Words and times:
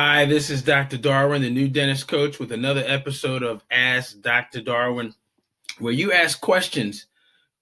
Hi, 0.00 0.26
this 0.26 0.48
is 0.48 0.62
Dr. 0.62 0.96
Darwin, 0.96 1.42
the 1.42 1.50
new 1.50 1.66
dentist 1.66 2.06
coach, 2.06 2.38
with 2.38 2.52
another 2.52 2.84
episode 2.86 3.42
of 3.42 3.64
Ask 3.68 4.20
Dr. 4.20 4.60
Darwin, 4.60 5.12
where 5.80 5.92
you 5.92 6.12
ask 6.12 6.40
questions, 6.40 7.06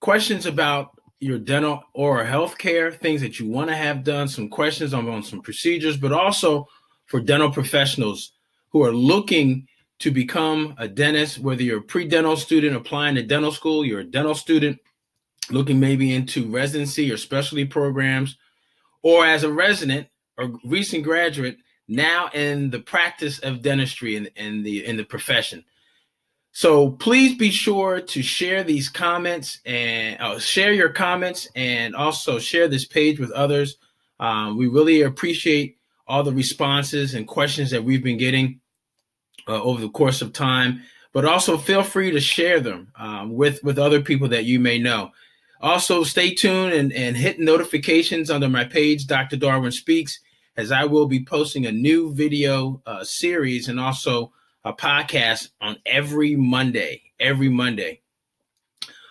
questions 0.00 0.44
about 0.44 1.00
your 1.18 1.38
dental 1.38 1.82
or 1.94 2.22
health 2.26 2.58
care, 2.58 2.92
things 2.92 3.22
that 3.22 3.40
you 3.40 3.48
want 3.48 3.70
to 3.70 3.74
have 3.74 4.04
done, 4.04 4.28
some 4.28 4.50
questions 4.50 4.92
on, 4.92 5.08
on 5.08 5.22
some 5.22 5.40
procedures, 5.40 5.96
but 5.96 6.12
also 6.12 6.68
for 7.06 7.20
dental 7.20 7.50
professionals 7.50 8.32
who 8.68 8.84
are 8.84 8.92
looking 8.92 9.66
to 10.00 10.10
become 10.10 10.74
a 10.76 10.86
dentist, 10.86 11.38
whether 11.38 11.62
you're 11.62 11.78
a 11.78 11.82
pre-dental 11.82 12.36
student 12.36 12.76
applying 12.76 13.14
to 13.14 13.22
dental 13.22 13.50
school, 13.50 13.82
you're 13.82 14.00
a 14.00 14.04
dental 14.04 14.34
student 14.34 14.78
looking 15.50 15.80
maybe 15.80 16.14
into 16.14 16.50
residency 16.50 17.10
or 17.10 17.16
specialty 17.16 17.64
programs, 17.64 18.36
or 19.00 19.24
as 19.24 19.42
a 19.42 19.50
resident 19.50 20.08
or 20.36 20.52
recent 20.66 21.02
graduate 21.02 21.56
now 21.88 22.28
in 22.34 22.70
the 22.70 22.80
practice 22.80 23.38
of 23.40 23.62
dentistry 23.62 24.16
in, 24.16 24.28
in 24.36 24.62
the 24.62 24.84
in 24.84 24.96
the 24.96 25.04
profession. 25.04 25.64
So 26.52 26.90
please 26.90 27.36
be 27.36 27.50
sure 27.50 28.00
to 28.00 28.22
share 28.22 28.64
these 28.64 28.88
comments 28.88 29.60
and 29.66 30.18
uh, 30.20 30.38
share 30.38 30.72
your 30.72 30.88
comments 30.88 31.48
and 31.54 31.94
also 31.94 32.38
share 32.38 32.66
this 32.66 32.86
page 32.86 33.20
with 33.20 33.30
others. 33.32 33.76
Um, 34.18 34.56
we 34.56 34.66
really 34.66 35.02
appreciate 35.02 35.76
all 36.08 36.22
the 36.22 36.32
responses 36.32 37.14
and 37.14 37.28
questions 37.28 37.70
that 37.72 37.84
we've 37.84 38.02
been 38.02 38.16
getting 38.16 38.60
uh, 39.46 39.62
over 39.62 39.82
the 39.82 39.90
course 39.90 40.22
of 40.22 40.32
time. 40.32 40.82
But 41.12 41.26
also 41.26 41.58
feel 41.58 41.82
free 41.82 42.10
to 42.10 42.20
share 42.20 42.60
them 42.60 42.90
um, 42.96 43.34
with 43.34 43.62
with 43.62 43.78
other 43.78 44.00
people 44.00 44.28
that 44.28 44.44
you 44.44 44.58
may 44.58 44.78
know. 44.78 45.12
Also, 45.60 46.04
stay 46.04 46.34
tuned 46.34 46.74
and, 46.74 46.92
and 46.92 47.16
hit 47.16 47.38
notifications 47.38 48.30
under 48.30 48.48
my 48.48 48.64
page, 48.64 49.06
Dr. 49.06 49.36
Darwin 49.36 49.72
Speaks 49.72 50.20
as 50.56 50.72
I 50.72 50.84
will 50.84 51.06
be 51.06 51.24
posting 51.24 51.66
a 51.66 51.72
new 51.72 52.14
video 52.14 52.82
uh, 52.86 53.04
series 53.04 53.68
and 53.68 53.78
also 53.78 54.32
a 54.64 54.72
podcast 54.72 55.50
on 55.60 55.76
every 55.84 56.34
Monday. 56.34 57.02
Every 57.20 57.48
Monday. 57.48 58.00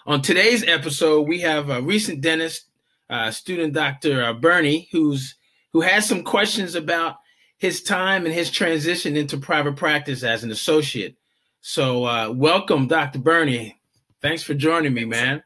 On 0.06 0.22
today's 0.22 0.64
episode, 0.64 1.28
we 1.28 1.40
have 1.42 1.70
a 1.70 1.82
recent 1.82 2.22
dentist, 2.22 2.66
uh, 3.10 3.32
student 3.32 3.74
Dr. 3.74 4.24
Uh, 4.24 4.34
Burney, 4.34 4.88
who's 4.92 5.36
who 5.74 5.82
has 5.82 6.08
some 6.08 6.24
questions 6.24 6.76
about 6.76 7.18
his 7.58 7.82
time 7.82 8.26
and 8.26 8.34
his 8.34 8.52
transition 8.52 9.18
into 9.18 9.38
private 9.38 9.76
practice 9.76 10.24
as 10.24 10.44
an 10.44 10.52
associate. 10.52 11.16
So, 11.62 12.06
uh, 12.06 12.32
welcome, 12.32 12.88
Dr. 12.88 13.20
Burney. 13.20 13.80
Thanks 14.22 14.44
for 14.44 14.54
joining 14.54 14.94
me, 14.94 15.06
man. 15.06 15.44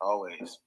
Always. 0.00 0.58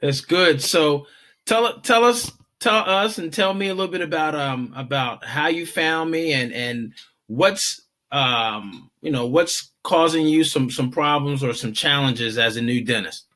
That's 0.00 0.20
good. 0.20 0.62
So, 0.62 1.06
tell 1.46 1.80
tell 1.80 2.04
us 2.04 2.30
tell 2.62 2.88
us 2.88 3.18
and 3.18 3.32
tell 3.32 3.52
me 3.52 3.68
a 3.68 3.74
little 3.74 3.90
bit 3.90 4.00
about 4.00 4.34
um 4.34 4.72
about 4.76 5.24
how 5.24 5.48
you 5.48 5.66
found 5.66 6.10
me 6.10 6.32
and 6.32 6.52
and 6.52 6.94
what's 7.26 7.82
um 8.12 8.90
you 9.00 9.10
know 9.10 9.26
what's 9.26 9.72
causing 9.82 10.26
you 10.26 10.44
some 10.44 10.70
some 10.70 10.90
problems 10.90 11.42
or 11.42 11.52
some 11.52 11.72
challenges 11.72 12.38
as 12.38 12.56
a 12.56 12.62
new 12.62 12.82
dentist? 12.84 13.26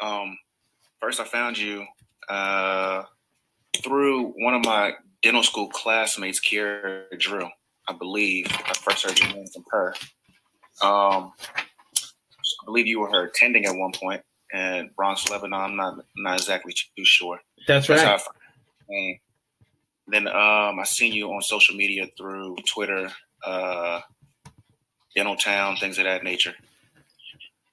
Um 0.00 0.38
first 1.00 1.20
i 1.20 1.24
found 1.24 1.58
you 1.58 1.84
uh 2.28 3.02
through 3.82 4.32
one 4.38 4.54
of 4.54 4.64
my 4.64 4.92
dental 5.22 5.42
school 5.42 5.68
classmates 5.68 6.40
Kiera 6.40 7.04
Drew 7.18 7.48
i 7.88 7.92
believe 7.92 8.46
i 8.64 8.72
first 8.74 9.04
heard 9.04 9.18
your 9.18 9.28
name 9.28 9.46
from 9.46 9.64
her 9.70 9.94
um 10.82 11.32
i 11.96 12.64
believe 12.64 12.86
you 12.86 13.00
were 13.00 13.10
her 13.10 13.24
attending 13.24 13.66
at 13.66 13.76
one 13.76 13.92
point 13.92 14.22
in 14.52 14.90
Bronx, 14.96 15.28
Lebanon. 15.30 15.60
I'm 15.60 15.76
not 15.76 16.04
not 16.16 16.38
exactly 16.38 16.72
too 16.72 17.04
sure. 17.04 17.40
That's, 17.66 17.86
That's 17.86 18.02
right. 18.02 18.20
And 18.88 19.18
then 20.06 20.28
um, 20.28 20.80
I 20.80 20.84
seen 20.84 21.12
you 21.12 21.30
on 21.32 21.42
social 21.42 21.76
media 21.76 22.06
through 22.16 22.56
Twitter, 22.66 23.10
uh, 23.44 24.00
Dentaltown, 25.16 25.78
things 25.78 25.98
of 25.98 26.04
that 26.04 26.24
nature. 26.24 26.54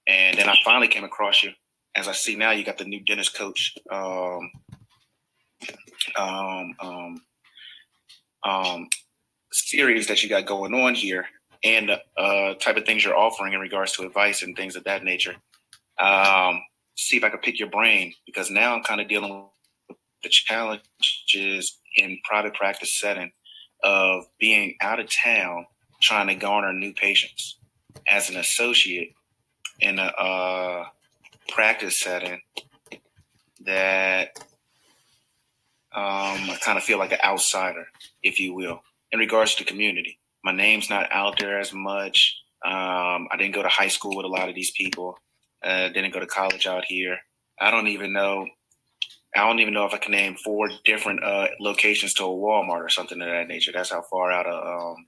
And 0.07 0.37
then 0.37 0.49
I 0.49 0.55
finally 0.63 0.87
came 0.87 1.03
across 1.03 1.43
you. 1.43 1.51
As 1.95 2.07
I 2.07 2.11
see 2.11 2.35
now, 2.35 2.51
you 2.51 2.65
got 2.65 2.77
the 2.77 2.83
new 2.83 2.99
dentist 2.99 3.37
coach 3.37 3.75
um, 3.89 4.51
um, 6.17 6.75
um, 6.79 7.21
um, 8.43 8.89
series 9.51 10.07
that 10.07 10.21
you 10.21 10.29
got 10.29 10.45
going 10.45 10.73
on 10.73 10.93
here, 10.93 11.25
and 11.63 11.91
uh, 12.17 12.53
type 12.55 12.75
of 12.75 12.85
things 12.85 13.05
you're 13.05 13.17
offering 13.17 13.53
in 13.53 13.61
regards 13.61 13.93
to 13.93 14.03
advice 14.03 14.43
and 14.43 14.55
things 14.57 14.75
of 14.75 14.83
that 14.83 15.03
nature. 15.03 15.35
Um, 15.99 16.61
see 16.95 17.17
if 17.17 17.23
I 17.23 17.29
could 17.29 17.41
pick 17.41 17.59
your 17.59 17.69
brain 17.69 18.13
because 18.25 18.49
now 18.49 18.75
I'm 18.75 18.83
kind 18.83 19.01
of 19.01 19.07
dealing 19.07 19.47
with 19.89 19.97
the 20.23 20.29
challenges 20.29 21.79
in 21.97 22.19
private 22.23 22.53
practice 22.53 22.99
setting 22.99 23.31
of 23.83 24.25
being 24.39 24.75
out 24.81 24.99
of 24.99 25.09
town 25.09 25.65
trying 26.01 26.27
to 26.27 26.35
garner 26.35 26.73
new 26.73 26.93
patients 26.93 27.57
as 28.07 28.29
an 28.29 28.37
associate 28.37 29.13
in 29.79 29.99
a 29.99 30.83
practice 31.49 31.99
setting 31.99 32.41
that 33.65 34.37
um, 35.93 36.49
I 36.49 36.57
kind 36.61 36.77
of 36.77 36.83
feel 36.83 36.97
like 36.97 37.13
an 37.13 37.19
outsider, 37.23 37.87
if 38.21 38.39
you 38.39 38.53
will, 38.53 38.81
in 39.11 39.19
regards 39.19 39.55
to 39.55 39.63
community. 39.63 40.19
My 40.43 40.51
name's 40.51 40.89
not 40.89 41.11
out 41.11 41.39
there 41.39 41.59
as 41.59 41.73
much. 41.73 42.41
Um, 42.63 43.27
I 43.31 43.37
didn't 43.37 43.55
go 43.55 43.63
to 43.63 43.69
high 43.69 43.87
school 43.87 44.15
with 44.15 44.25
a 44.25 44.29
lot 44.29 44.49
of 44.49 44.55
these 44.55 44.71
people. 44.71 45.17
Uh, 45.63 45.89
didn't 45.89 46.13
go 46.13 46.19
to 46.19 46.27
college 46.27 46.67
out 46.67 46.85
here. 46.85 47.17
I 47.59 47.71
don't 47.71 47.87
even 47.87 48.13
know. 48.13 48.47
I 49.35 49.45
don't 49.45 49.59
even 49.59 49.73
know 49.73 49.85
if 49.85 49.93
I 49.93 49.97
can 49.97 50.11
name 50.11 50.35
four 50.35 50.69
different 50.85 51.23
uh, 51.23 51.47
locations 51.59 52.13
to 52.15 52.23
a 52.23 52.27
Walmart 52.27 52.85
or 52.85 52.89
something 52.89 53.21
of 53.21 53.27
that 53.27 53.47
nature. 53.47 53.71
That's 53.73 53.91
how 53.91 54.01
far 54.09 54.31
out 54.31 54.45
of 54.45 54.95
um, 54.95 55.07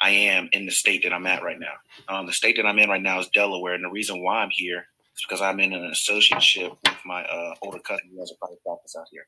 I 0.00 0.10
am 0.10 0.48
in 0.52 0.66
the 0.66 0.72
state 0.72 1.02
that 1.04 1.12
I'm 1.12 1.26
at 1.26 1.42
right 1.42 1.58
now. 1.58 1.74
Um, 2.08 2.26
the 2.26 2.32
state 2.32 2.56
that 2.56 2.66
I'm 2.66 2.78
in 2.78 2.90
right 2.90 3.02
now 3.02 3.20
is 3.20 3.28
Delaware, 3.28 3.74
and 3.74 3.84
the 3.84 3.90
reason 3.90 4.22
why 4.22 4.42
I'm 4.42 4.50
here 4.52 4.86
is 5.16 5.24
because 5.26 5.40
I'm 5.40 5.60
in 5.60 5.72
an 5.72 5.90
associateship 5.90 6.76
with 6.84 6.98
my 7.04 7.24
uh, 7.24 7.54
older 7.62 7.78
cousin 7.78 8.10
who 8.12 8.20
has 8.20 8.30
a 8.30 8.36
private 8.36 8.62
practice 8.64 8.96
out 8.98 9.06
here. 9.10 9.26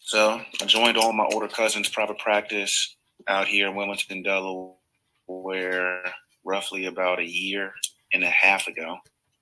So 0.00 0.40
I 0.62 0.64
joined 0.64 0.96
all 0.96 1.12
my 1.12 1.28
older 1.32 1.48
cousins' 1.48 1.88
private 1.88 2.18
practice 2.18 2.96
out 3.28 3.46
here 3.46 3.68
in 3.68 3.74
Wilmington, 3.76 4.22
Delaware, 4.22 6.02
roughly 6.44 6.86
about 6.86 7.20
a 7.20 7.28
year 7.28 7.74
and 8.12 8.24
a 8.24 8.30
half 8.30 8.66
ago, 8.66 8.98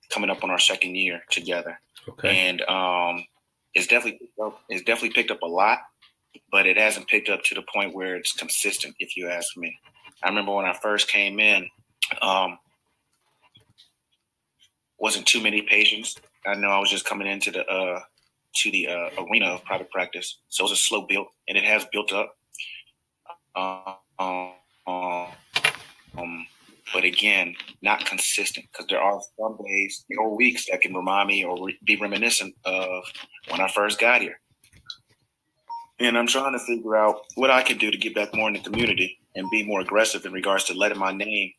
coming 0.09 0.29
up 0.29 0.43
on 0.43 0.49
our 0.49 0.59
second 0.59 0.95
year 0.95 1.21
together. 1.29 1.79
Okay. 2.09 2.47
And 2.47 2.61
um, 2.63 3.25
it's 3.73 3.87
definitely 3.87 4.29
it's 4.69 4.83
definitely 4.83 5.11
picked 5.11 5.31
up 5.31 5.41
a 5.41 5.47
lot, 5.47 5.79
but 6.51 6.65
it 6.65 6.77
hasn't 6.77 7.07
picked 7.07 7.29
up 7.29 7.43
to 7.43 7.55
the 7.55 7.63
point 7.73 7.93
where 7.93 8.15
it's 8.15 8.33
consistent. 8.33 8.95
If 8.99 9.17
you 9.17 9.29
ask 9.29 9.55
me, 9.57 9.77
I 10.23 10.29
remember 10.29 10.53
when 10.53 10.65
I 10.65 10.73
first 10.73 11.09
came 11.09 11.39
in, 11.39 11.69
um, 12.21 12.57
wasn't 14.97 15.25
too 15.25 15.41
many 15.41 15.61
patients. 15.61 16.15
I 16.45 16.55
know 16.55 16.69
I 16.69 16.79
was 16.79 16.89
just 16.89 17.05
coming 17.05 17.27
into 17.27 17.51
the 17.51 17.65
uh, 17.65 17.99
to 18.55 18.71
the 18.71 18.87
uh, 18.87 19.09
arena 19.23 19.47
of 19.47 19.63
private 19.65 19.91
practice, 19.91 20.39
so 20.49 20.63
it 20.63 20.69
was 20.69 20.71
a 20.71 20.81
slow 20.81 21.05
build, 21.07 21.27
and 21.47 21.57
it 21.57 21.63
has 21.63 21.85
built 21.91 22.11
up. 22.13 22.35
Uh, 23.55 23.93
um, 24.19 24.53
um, 26.17 26.45
but 26.93 27.03
again, 27.03 27.55
not 27.81 28.05
consistent 28.05 28.65
because 28.71 28.87
there 28.87 29.01
are 29.01 29.19
some 29.39 29.57
days 29.65 30.05
or 30.17 30.35
weeks 30.35 30.67
that 30.69 30.81
can 30.81 30.93
remind 30.93 31.27
me 31.27 31.43
or 31.43 31.65
re- 31.65 31.79
be 31.85 31.97
reminiscent 31.97 32.55
of 32.65 33.03
when 33.49 33.61
I 33.61 33.67
first 33.67 33.99
got 33.99 34.21
here. 34.21 34.39
And 35.99 36.17
I'm 36.17 36.27
trying 36.27 36.53
to 36.53 36.59
figure 36.59 36.95
out 36.95 37.21
what 37.35 37.49
I 37.49 37.63
can 37.63 37.77
do 37.77 37.91
to 37.91 37.97
get 37.97 38.15
back 38.15 38.33
more 38.33 38.47
in 38.47 38.53
the 38.53 38.59
community 38.59 39.19
and 39.35 39.49
be 39.49 39.65
more 39.65 39.81
aggressive 39.81 40.25
in 40.25 40.31
regards 40.31 40.65
to 40.65 40.73
letting 40.73 40.99
my 40.99 41.11
name 41.11 41.51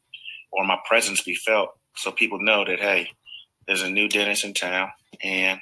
or 0.52 0.64
my 0.64 0.78
presence 0.86 1.22
be 1.22 1.34
felt 1.34 1.70
so 1.96 2.12
people 2.12 2.40
know 2.40 2.64
that, 2.64 2.78
hey, 2.78 3.10
there's 3.66 3.82
a 3.82 3.90
new 3.90 4.08
dentist 4.08 4.44
in 4.44 4.54
town 4.54 4.90
and 5.22 5.60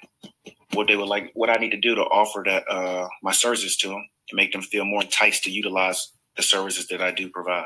what 0.74 0.86
they 0.86 0.96
would 0.96 1.08
like, 1.08 1.30
what 1.34 1.50
I 1.50 1.54
need 1.54 1.70
to 1.70 1.80
do 1.80 1.94
to 1.94 2.02
offer 2.02 2.42
that 2.46 2.64
uh, 2.70 3.08
my 3.22 3.32
services 3.32 3.76
to 3.78 3.88
them 3.88 4.04
and 4.30 4.36
make 4.36 4.52
them 4.52 4.62
feel 4.62 4.84
more 4.84 5.02
enticed 5.02 5.44
to 5.44 5.50
utilize 5.50 6.12
the 6.36 6.42
services 6.42 6.86
that 6.88 7.00
I 7.00 7.10
do 7.10 7.30
provide. 7.30 7.64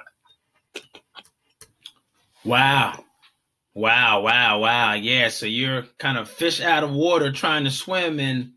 Wow. 2.50 3.04
Wow, 3.74 4.22
wow, 4.22 4.58
wow. 4.58 4.94
Yeah, 4.94 5.28
so 5.28 5.46
you're 5.46 5.84
kind 5.98 6.18
of 6.18 6.28
fish 6.28 6.60
out 6.60 6.82
of 6.82 6.90
water 6.90 7.30
trying 7.30 7.62
to 7.64 7.70
swim 7.70 8.18
and 8.18 8.52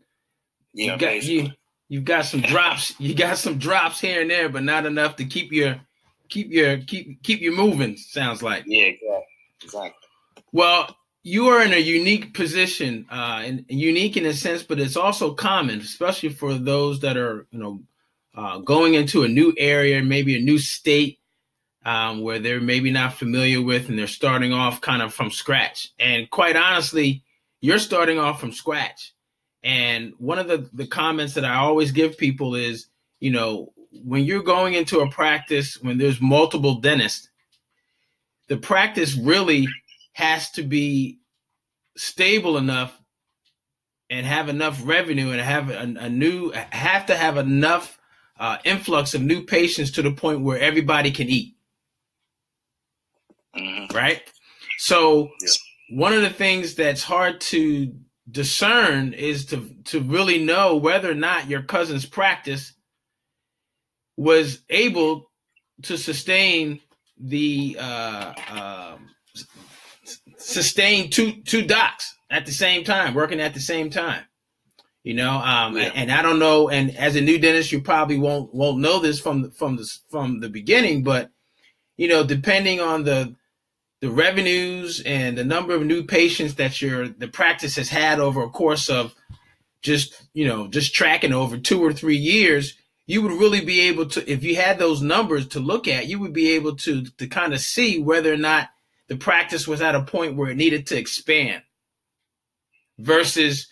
yeah, 0.72 0.94
you 0.94 0.98
got 0.98 1.22
you 1.22 1.50
you've 1.88 2.04
got 2.04 2.24
some 2.24 2.40
drops, 2.40 2.94
you 2.98 3.14
got 3.14 3.38
some 3.38 3.58
drops 3.58 4.00
here 4.00 4.20
and 4.20 4.30
there, 4.30 4.48
but 4.48 4.64
not 4.64 4.86
enough 4.86 5.14
to 5.16 5.24
keep 5.24 5.52
your 5.52 5.80
keep 6.28 6.50
your 6.50 6.78
keep 6.78 7.22
keep 7.22 7.40
you 7.40 7.52
moving, 7.52 7.96
sounds 7.96 8.42
like. 8.42 8.64
Yeah, 8.66 8.86
exactly. 8.86 9.24
Exactly. 9.62 10.08
Well, 10.52 10.96
you 11.22 11.48
are 11.48 11.62
in 11.62 11.72
a 11.72 11.78
unique 11.78 12.34
position, 12.34 13.06
uh, 13.10 13.42
and 13.44 13.64
unique 13.68 14.16
in 14.16 14.26
a 14.26 14.34
sense, 14.34 14.64
but 14.64 14.80
it's 14.80 14.96
also 14.96 15.34
common, 15.34 15.78
especially 15.78 16.30
for 16.30 16.54
those 16.54 17.00
that 17.00 17.16
are, 17.16 17.46
you 17.52 17.60
know, 17.60 17.80
uh, 18.34 18.58
going 18.58 18.94
into 18.94 19.22
a 19.22 19.28
new 19.28 19.54
area, 19.56 20.02
maybe 20.02 20.36
a 20.36 20.40
new 20.40 20.58
state, 20.58 21.18
um, 21.84 22.22
where 22.22 22.38
they're 22.38 22.60
maybe 22.60 22.90
not 22.90 23.14
familiar 23.14 23.60
with 23.60 23.88
and 23.88 23.98
they're 23.98 24.06
starting 24.06 24.52
off 24.52 24.80
kind 24.80 25.02
of 25.02 25.12
from 25.12 25.30
scratch. 25.30 25.92
And 25.98 26.30
quite 26.30 26.56
honestly, 26.56 27.22
you're 27.60 27.78
starting 27.78 28.18
off 28.18 28.40
from 28.40 28.52
scratch. 28.52 29.12
And 29.62 30.12
one 30.18 30.38
of 30.38 30.48
the, 30.48 30.68
the 30.72 30.86
comments 30.86 31.34
that 31.34 31.44
I 31.44 31.56
always 31.56 31.92
give 31.92 32.18
people 32.18 32.54
is, 32.54 32.86
you 33.20 33.30
know, 33.30 33.72
when 34.02 34.24
you're 34.24 34.42
going 34.42 34.74
into 34.74 35.00
a 35.00 35.10
practice, 35.10 35.78
when 35.80 35.98
there's 35.98 36.20
multiple 36.20 36.80
dentists, 36.80 37.28
the 38.48 38.56
practice 38.56 39.16
really 39.16 39.66
has 40.12 40.50
to 40.52 40.62
be 40.62 41.18
stable 41.96 42.56
enough 42.56 42.98
and 44.10 44.26
have 44.26 44.48
enough 44.48 44.80
revenue 44.84 45.30
and 45.30 45.40
have 45.40 45.70
a, 45.70 45.94
a 45.98 46.08
new 46.08 46.50
have 46.50 47.06
to 47.06 47.16
have 47.16 47.38
enough 47.38 47.98
uh, 48.38 48.58
influx 48.64 49.14
of 49.14 49.22
new 49.22 49.42
patients 49.42 49.92
to 49.92 50.02
the 50.02 50.10
point 50.10 50.42
where 50.42 50.58
everybody 50.58 51.10
can 51.10 51.28
eat. 51.28 51.53
Mm-hmm. 53.56 53.96
Right. 53.96 54.22
So 54.78 55.30
yeah. 55.40 55.48
one 55.90 56.12
of 56.12 56.22
the 56.22 56.30
things 56.30 56.74
that's 56.74 57.02
hard 57.02 57.40
to 57.42 57.92
discern 58.30 59.12
is 59.12 59.46
to 59.46 59.70
to 59.84 60.00
really 60.00 60.42
know 60.42 60.76
whether 60.76 61.10
or 61.10 61.14
not 61.14 61.48
your 61.48 61.62
cousin's 61.62 62.06
practice 62.06 62.72
was 64.16 64.62
able 64.70 65.30
to 65.82 65.96
sustain 65.98 66.80
the 67.18 67.76
uh, 67.78 68.32
uh, 68.50 68.96
sustain 70.38 71.10
two 71.10 71.42
two 71.42 71.62
docs 71.62 72.14
at 72.30 72.46
the 72.46 72.52
same 72.52 72.84
time, 72.84 73.14
working 73.14 73.40
at 73.40 73.54
the 73.54 73.60
same 73.60 73.90
time. 73.90 74.24
You 75.02 75.14
know, 75.14 75.32
um, 75.32 75.76
yeah. 75.76 75.92
and 75.94 76.10
I 76.10 76.22
don't 76.22 76.38
know. 76.38 76.70
And 76.70 76.96
as 76.96 77.14
a 77.14 77.20
new 77.20 77.38
dentist, 77.38 77.72
you 77.72 77.82
probably 77.82 78.18
won't 78.18 78.54
won't 78.54 78.78
know 78.78 79.00
this 79.00 79.20
from 79.20 79.42
the, 79.42 79.50
from 79.50 79.76
the 79.76 79.98
from 80.10 80.40
the 80.40 80.48
beginning, 80.48 81.02
but 81.02 81.30
you 81.96 82.08
know, 82.08 82.24
depending 82.24 82.80
on 82.80 83.04
the 83.04 83.34
the 84.04 84.10
revenues 84.10 85.00
and 85.06 85.38
the 85.38 85.44
number 85.44 85.74
of 85.74 85.82
new 85.82 86.04
patients 86.04 86.56
that 86.56 86.82
your 86.82 87.08
the 87.08 87.26
practice 87.26 87.76
has 87.76 87.88
had 87.88 88.20
over 88.20 88.42
a 88.42 88.50
course 88.50 88.90
of 88.90 89.14
just 89.80 90.28
you 90.34 90.46
know 90.46 90.68
just 90.68 90.94
tracking 90.94 91.32
over 91.32 91.56
two 91.56 91.82
or 91.82 91.90
three 91.90 92.18
years 92.18 92.74
you 93.06 93.22
would 93.22 93.32
really 93.32 93.64
be 93.64 93.80
able 93.80 94.04
to 94.04 94.30
if 94.30 94.44
you 94.44 94.56
had 94.56 94.78
those 94.78 95.00
numbers 95.00 95.48
to 95.48 95.58
look 95.58 95.88
at 95.88 96.06
you 96.06 96.18
would 96.18 96.34
be 96.34 96.50
able 96.50 96.76
to 96.76 97.04
to 97.16 97.26
kind 97.26 97.54
of 97.54 97.60
see 97.60 97.98
whether 97.98 98.30
or 98.30 98.36
not 98.36 98.68
the 99.08 99.16
practice 99.16 99.66
was 99.66 99.80
at 99.80 99.94
a 99.94 100.02
point 100.02 100.36
where 100.36 100.50
it 100.50 100.56
needed 100.58 100.86
to 100.86 100.98
expand 100.98 101.62
versus 102.98 103.68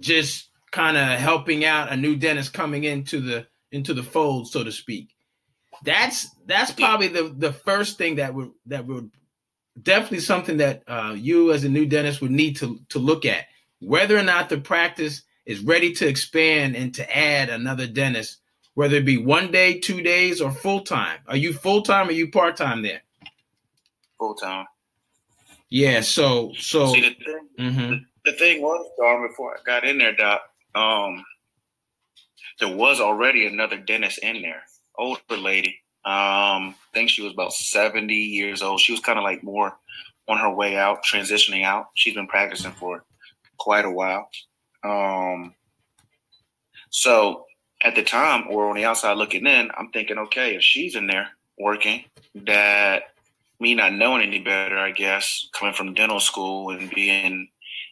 just 0.00 0.48
kind 0.70 0.96
of 0.96 1.18
helping 1.18 1.62
out 1.62 1.92
a 1.92 1.96
new 1.98 2.16
dentist 2.16 2.54
coming 2.54 2.84
into 2.84 3.20
the 3.20 3.46
into 3.70 3.92
the 3.92 4.02
fold 4.02 4.48
so 4.48 4.64
to 4.64 4.72
speak. 4.72 5.10
That's 5.84 6.26
that's 6.46 6.70
probably 6.70 7.08
the 7.08 7.34
the 7.36 7.52
first 7.52 7.98
thing 7.98 8.14
that 8.14 8.32
would 8.32 8.52
that 8.64 8.86
would 8.86 9.10
definitely 9.82 10.20
something 10.20 10.58
that 10.58 10.82
uh, 10.86 11.14
you 11.16 11.52
as 11.52 11.64
a 11.64 11.68
new 11.68 11.86
dentist 11.86 12.20
would 12.22 12.30
need 12.30 12.56
to 12.56 12.80
to 12.90 12.98
look 12.98 13.24
at 13.24 13.46
whether 13.80 14.16
or 14.16 14.22
not 14.22 14.48
the 14.48 14.58
practice 14.58 15.22
is 15.46 15.60
ready 15.60 15.92
to 15.92 16.06
expand 16.08 16.74
and 16.76 16.94
to 16.94 17.16
add 17.16 17.50
another 17.50 17.86
dentist, 17.86 18.38
whether 18.74 18.96
it 18.96 19.04
be 19.04 19.18
one 19.18 19.50
day, 19.50 19.78
two 19.78 20.02
days, 20.02 20.40
or 20.40 20.50
full 20.50 20.80
time. 20.80 21.18
Are 21.26 21.36
you 21.36 21.52
full 21.52 21.82
time 21.82 22.08
or 22.08 22.12
you 22.12 22.30
part 22.30 22.56
time 22.56 22.82
there? 22.82 23.02
Full 24.18 24.34
time. 24.34 24.66
Yeah. 25.68 26.00
So 26.00 26.52
so. 26.58 26.92
See, 26.92 27.00
the, 27.00 27.24
thing, 27.24 27.48
mm-hmm. 27.58 27.90
the, 27.90 28.00
the 28.24 28.32
thing 28.32 28.62
was, 28.62 28.88
Darn, 28.98 29.28
before 29.28 29.56
I 29.56 29.62
got 29.64 29.84
in 29.84 29.98
there, 29.98 30.14
Doc, 30.14 30.42
um, 30.74 31.24
there 32.60 32.74
was 32.74 33.00
already 33.00 33.46
another 33.46 33.76
dentist 33.76 34.18
in 34.18 34.40
there, 34.42 34.62
older 34.96 35.20
lady. 35.36 35.80
Um, 36.06 36.74
I 36.74 36.74
think 36.92 37.10
she 37.10 37.22
was 37.22 37.32
about 37.32 37.54
70 37.54 38.14
years 38.14 38.62
old. 38.62 38.80
She 38.80 38.92
was 38.92 39.00
kind 39.00 39.18
of 39.18 39.22
like 39.22 39.42
more 39.42 39.74
on 40.28 40.38
her 40.38 40.50
way 40.50 40.76
out, 40.76 41.04
transitioning 41.04 41.64
out. 41.64 41.86
She's 41.94 42.14
been 42.14 42.26
practicing 42.26 42.72
for 42.72 43.04
quite 43.58 43.84
a 43.84 43.90
while. 43.90 44.28
Um, 44.82 45.54
so 46.90 47.46
at 47.82 47.94
the 47.94 48.02
time, 48.02 48.44
or 48.50 48.68
on 48.68 48.76
the 48.76 48.84
outside 48.84 49.16
looking 49.16 49.46
in, 49.46 49.70
I'm 49.76 49.90
thinking, 49.90 50.18
okay, 50.18 50.56
if 50.56 50.62
she's 50.62 50.94
in 50.94 51.06
there 51.06 51.28
working, 51.58 52.04
that 52.34 53.04
me 53.60 53.74
not 53.74 53.94
knowing 53.94 54.22
any 54.22 54.40
better, 54.40 54.78
I 54.78 54.90
guess, 54.90 55.48
coming 55.52 55.74
from 55.74 55.94
dental 55.94 56.20
school 56.20 56.70
and 56.70 56.90
being 56.90 57.48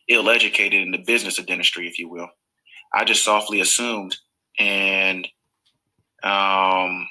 ill 0.08 0.28
educated 0.28 0.82
in 0.82 0.90
the 0.90 0.98
business 0.98 1.38
of 1.38 1.46
dentistry, 1.46 1.86
if 1.86 1.98
you 1.98 2.08
will, 2.08 2.28
I 2.92 3.04
just 3.04 3.24
softly 3.24 3.60
assumed. 3.60 4.16
And 4.58 5.26
um, 6.22 7.08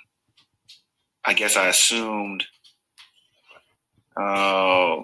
I 1.23 1.33
guess 1.33 1.55
I 1.55 1.67
assumed, 1.67 2.43
uh, 4.17 4.97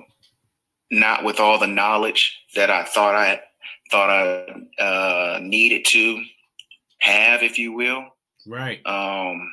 not 0.92 1.24
with 1.24 1.40
all 1.40 1.60
the 1.60 1.68
knowledge 1.68 2.40
that 2.56 2.70
I 2.70 2.84
thought 2.84 3.16
I 3.16 3.42
thought 3.92 4.10
I 4.10 4.82
uh, 4.82 5.40
needed 5.42 5.86
to 5.86 6.24
have, 7.00 7.44
if 7.44 7.58
you 7.58 7.74
will. 7.74 8.04
Right. 8.46 8.86
Um, 8.86 9.52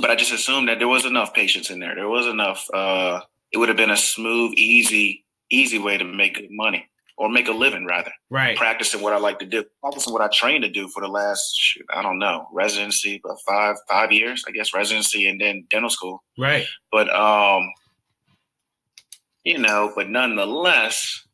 but 0.00 0.10
I 0.10 0.16
just 0.16 0.32
assumed 0.32 0.68
that 0.68 0.78
there 0.78 0.88
was 0.88 1.06
enough 1.06 1.32
patience 1.34 1.70
in 1.70 1.78
there. 1.78 1.94
There 1.94 2.08
was 2.08 2.26
enough. 2.26 2.66
Uh, 2.72 3.20
it 3.52 3.58
would 3.58 3.68
have 3.68 3.76
been 3.76 3.90
a 3.90 3.96
smooth, 3.96 4.52
easy, 4.54 5.24
easy 5.50 5.78
way 5.78 5.96
to 5.96 6.04
make 6.04 6.34
good 6.34 6.48
money 6.50 6.88
or 7.16 7.28
make 7.28 7.48
a 7.48 7.52
living, 7.52 7.86
rather. 7.86 8.12
Right. 8.30 8.56
Practicing 8.56 9.00
what 9.00 9.12
I 9.12 9.18
like 9.18 9.38
to 9.38 9.46
do, 9.46 9.64
practicing 9.82 10.12
what 10.12 10.22
I 10.22 10.28
trained 10.28 10.64
to 10.64 10.70
do 10.70 10.88
for 10.88 11.00
the 11.00 11.08
last, 11.08 11.54
shoot, 11.56 11.86
I 11.94 12.02
don't 12.02 12.18
know, 12.18 12.46
residency, 12.52 13.20
but 13.22 13.36
five 13.46 13.76
five 13.88 14.12
years, 14.12 14.44
I 14.48 14.50
guess, 14.50 14.74
residency 14.74 15.28
and 15.28 15.40
then 15.40 15.66
dental 15.70 15.90
school. 15.90 16.22
Right. 16.38 16.66
But 16.90 17.14
um, 17.14 17.70
you 19.44 19.58
know, 19.58 19.92
but 19.94 20.08
nonetheless, 20.08 21.26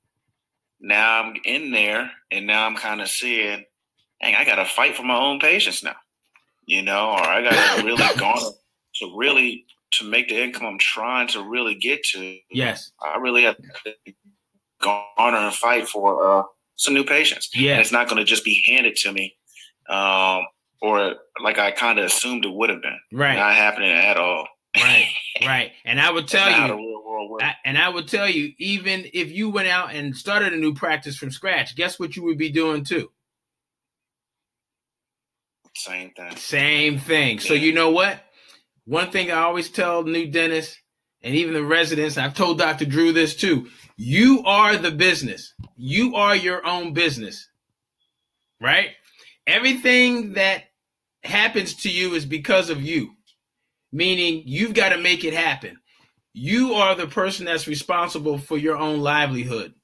now 0.81 1.23
I'm 1.23 1.35
in 1.45 1.71
there 1.71 2.11
and 2.31 2.47
now 2.47 2.67
I'm 2.67 2.77
kind 2.77 3.01
of 3.01 3.09
seeing, 3.09 3.65
dang, 4.21 4.35
I 4.35 4.45
got 4.45 4.57
to 4.57 4.65
fight 4.65 4.97
for 4.97 5.03
my 5.03 5.17
own 5.17 5.39
patients 5.39 5.83
now, 5.83 5.97
you 6.67 6.83
know, 6.83 7.11
or 7.11 7.21
I 7.21 7.43
got 7.43 7.77
to 7.81 7.87
really 7.87 8.19
garner 8.19 8.51
to 8.97 9.15
really 9.17 9.65
to 9.93 10.05
make 10.05 10.29
the 10.29 10.43
income 10.43 10.67
I'm 10.67 10.79
trying 10.79 11.29
to 11.29 11.43
really 11.43 11.75
get 11.75 12.03
to. 12.13 12.37
Yes, 12.51 12.93
I 13.01 13.19
really 13.19 13.45
have 13.45 13.57
to 13.57 13.95
garner 14.81 15.39
and 15.39 15.55
fight 15.55 15.89
for 15.89 16.27
uh, 16.27 16.43
some 16.77 16.95
new 16.95 17.05
patients. 17.05 17.51
Yeah, 17.55 17.73
and 17.73 17.81
it's 17.81 17.93
not 17.93 18.09
going 18.09 18.19
to 18.19 18.25
just 18.25 18.45
be 18.45 18.63
handed 18.67 18.97
to 18.97 19.13
me, 19.13 19.37
um, 19.89 20.43
or 20.83 21.17
like 21.43 21.59
I 21.59 21.71
kind 21.71 21.99
of 21.99 22.07
assumed 22.07 22.45
it 22.45 22.53
would 22.53 22.71
have 22.71 22.83
been. 22.83 22.99
Right, 23.13 23.37
not 23.37 23.55
happening 23.55 23.93
at 23.93 24.17
all. 24.17 24.47
Right, 24.77 25.09
right. 25.45 25.73
And 25.85 26.01
I 26.01 26.11
would 26.11 26.29
tell 26.29 26.49
you, 26.49 27.39
I, 27.41 27.55
and 27.65 27.77
I 27.77 27.89
would 27.89 28.09
tell 28.09 28.29
you, 28.29 28.53
even 28.59 29.07
if 29.13 29.31
you 29.31 29.51
went 29.51 29.69
out 29.69 29.95
and 29.95 30.17
started 30.17 30.53
a 30.53 30.57
new 30.57 30.75
practice 30.75 31.17
from 31.17 31.31
scratch, 31.31 31.77
guess 31.77 31.99
what 31.99 32.17
you 32.17 32.25
would 32.25 32.39
be 32.39 32.51
doing 32.51 32.85
too? 32.85 33.11
Same 35.77 36.11
thing. 36.11 36.37
Same 36.37 36.99
thing. 36.99 37.37
Yeah. 37.37 37.43
So 37.43 37.55
you 37.55 37.73
know 37.73 37.91
what? 37.91 38.23
One 38.85 39.11
thing 39.11 39.31
I 39.31 39.43
always 39.43 39.71
tell 39.71 40.03
new 40.03 40.27
dentists 40.27 40.80
and 41.23 41.35
even 41.35 41.55
the 41.55 41.65
residents, 41.65 42.19
I've 42.19 42.35
told 42.35 42.59
Dr. 42.59 42.85
Drew 42.85 43.13
this 43.13 43.37
too. 43.37 43.69
You 43.97 44.43
are 44.45 44.77
the 44.77 44.91
business. 44.91 45.55
You 45.77 46.17
are 46.17 46.35
your 46.35 46.67
own 46.67 46.93
business. 46.93 47.49
Right? 48.61 48.91
Everything 49.47 50.35
that 50.35 50.65
happens 51.23 51.75
to 51.83 51.91
you 51.91 52.15
is 52.15 52.25
because 52.25 52.71
of 52.71 52.83
you. 52.83 53.13
Meaning 53.93 54.43
you've 54.47 54.75
got 54.75 54.91
to 54.91 54.99
make 54.99 55.25
it 55.25 55.35
happen 55.35 55.81
you 56.33 56.75
are 56.75 56.95
the 56.95 57.07
person 57.07 57.47
that's 57.47 57.67
responsible 57.67 58.39
for 58.39 58.57
your 58.57 58.77
own 58.77 59.01
livelihood. 59.01 59.75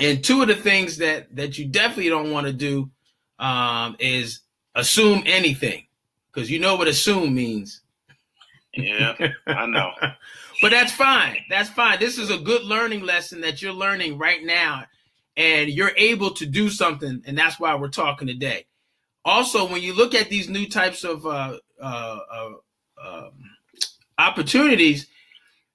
And 0.00 0.22
two 0.22 0.42
of 0.42 0.48
the 0.48 0.56
things 0.56 0.98
that 0.98 1.34
that 1.36 1.58
you 1.58 1.66
definitely 1.66 2.08
don't 2.08 2.32
want 2.32 2.46
to 2.46 2.52
do 2.52 2.90
um, 3.38 3.96
is 4.00 4.40
assume 4.74 5.22
anything, 5.26 5.86
because 6.32 6.50
you 6.50 6.58
know 6.58 6.74
what 6.74 6.88
assume 6.88 7.34
means. 7.34 7.82
Yeah, 8.74 9.14
I 9.46 9.66
know. 9.66 9.90
but 10.60 10.70
that's 10.70 10.92
fine. 10.92 11.38
That's 11.48 11.68
fine. 11.68 11.98
This 11.98 12.18
is 12.18 12.30
a 12.30 12.38
good 12.38 12.64
learning 12.64 13.02
lesson 13.02 13.40
that 13.42 13.62
you're 13.62 13.72
learning 13.72 14.18
right 14.18 14.42
now, 14.42 14.84
and 15.36 15.68
you're 15.70 15.92
able 15.96 16.30
to 16.34 16.46
do 16.46 16.70
something, 16.70 17.22
and 17.26 17.36
that's 17.36 17.60
why 17.60 17.74
we're 17.74 17.88
talking 17.88 18.26
today. 18.26 18.66
Also, 19.24 19.68
when 19.68 19.82
you 19.82 19.92
look 19.92 20.14
at 20.14 20.30
these 20.30 20.48
new 20.48 20.68
types 20.68 21.04
of 21.04 21.26
uh, 21.26 21.58
uh, 21.80 22.18
uh, 22.32 22.50
um, 23.04 23.32
opportunities, 24.18 25.06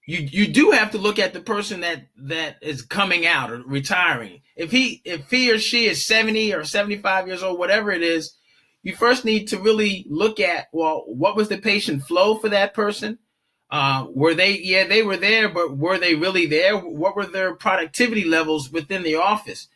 you 0.08 0.20
you 0.20 0.48
do 0.48 0.72
have 0.72 0.92
to 0.92 0.98
look 0.98 1.20
at 1.20 1.34
the 1.34 1.42
person 1.42 1.82
that 1.82 2.08
that 2.18 2.58
is 2.62 2.82
coming 2.82 3.26
out 3.26 3.52
or 3.52 3.62
retiring. 3.66 4.42
If 4.56 4.72
he 4.72 5.02
if 5.06 5.30
he 5.30 5.52
or 5.52 5.60
she 5.60 5.86
is 5.86 6.06
70 6.08 6.54
or 6.54 6.64
75 6.64 7.28
years 7.28 7.44
old, 7.44 7.60
whatever 7.60 7.92
it 7.92 8.02
is, 8.02 8.36
you 8.84 8.96
first 8.96 9.26
need 9.26 9.48
to 9.50 9.60
really 9.60 10.06
look 10.10 10.40
at 10.40 10.68
well, 10.72 11.04
what 11.08 11.36
was 11.36 11.50
the 11.50 11.58
patient 11.58 12.04
flow 12.04 12.36
for 12.36 12.50
that 12.50 12.74
person? 12.74 13.20
Uh, 13.72 14.08
were 14.14 14.34
they 14.34 14.58
yeah 14.60 14.86
they 14.86 15.02
were 15.02 15.16
there, 15.16 15.48
but 15.48 15.78
were 15.78 15.98
they 15.98 16.14
really 16.14 16.46
there? 16.46 16.78
What 16.78 17.16
were 17.16 17.26
their 17.26 17.56
productivity 17.56 18.26
levels 18.26 18.70
within 18.70 19.04
the 19.04 19.16
office? 19.16 19.70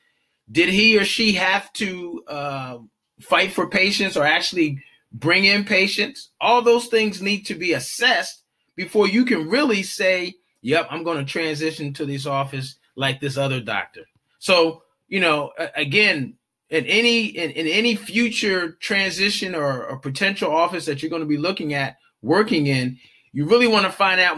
Did 0.52 0.70
he 0.70 0.98
or 1.00 1.06
she 1.06 1.34
have 1.34 1.72
to 1.74 2.24
uh, 2.28 2.78
fight 3.22 3.54
for 3.54 3.70
patients 3.70 4.18
or 4.18 4.26
actually 4.26 4.84
bring 5.14 5.46
in 5.46 5.64
patients? 5.64 6.30
All 6.42 6.62
those 6.62 6.88
things 6.88 7.22
need 7.22 7.46
to 7.46 7.56
be 7.56 7.74
assessed 7.74 8.44
before 8.76 9.08
you 9.08 9.24
can 9.24 9.50
really 9.50 9.82
say, 9.82 10.36
yep, 10.62 10.88
I'm 10.90 11.04
going 11.04 11.18
to 11.18 11.32
transition 11.32 11.94
to 11.94 12.06
this 12.06 12.26
office 12.26 12.76
like 12.96 13.22
this 13.22 13.38
other 13.38 13.62
doctor. 13.62 14.02
So, 14.40 14.84
you 15.08 15.22
know, 15.22 15.52
again, 15.76 16.36
in 16.70 16.86
any 16.86 17.26
in, 17.28 17.52
in 17.52 17.68
any 17.68 17.96
future 17.96 18.74
transition 18.74 19.56
or, 19.56 19.86
or 19.86 19.98
potential 19.98 20.52
office 20.52 20.86
that 20.86 21.02
you're 21.02 21.10
going 21.10 21.22
to 21.22 21.28
be 21.28 21.38
looking 21.38 21.74
at 21.74 21.98
working 22.22 22.68
in, 22.68 22.98
you 23.36 23.46
really 23.46 23.68
want 23.68 23.86
to 23.86 23.92
find 23.92 24.22
out. 24.22 24.38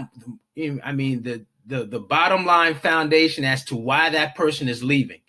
I 0.84 0.92
mean, 0.92 1.22
the 1.22 1.46
the 1.68 1.86
the 1.86 2.00
bottom 2.00 2.46
line 2.46 2.74
foundation 2.74 3.46
as 3.46 3.64
to 3.66 3.76
why 3.76 4.10
that 4.10 4.36
person 4.36 4.68
is 4.68 4.84
leaving. 4.84 5.22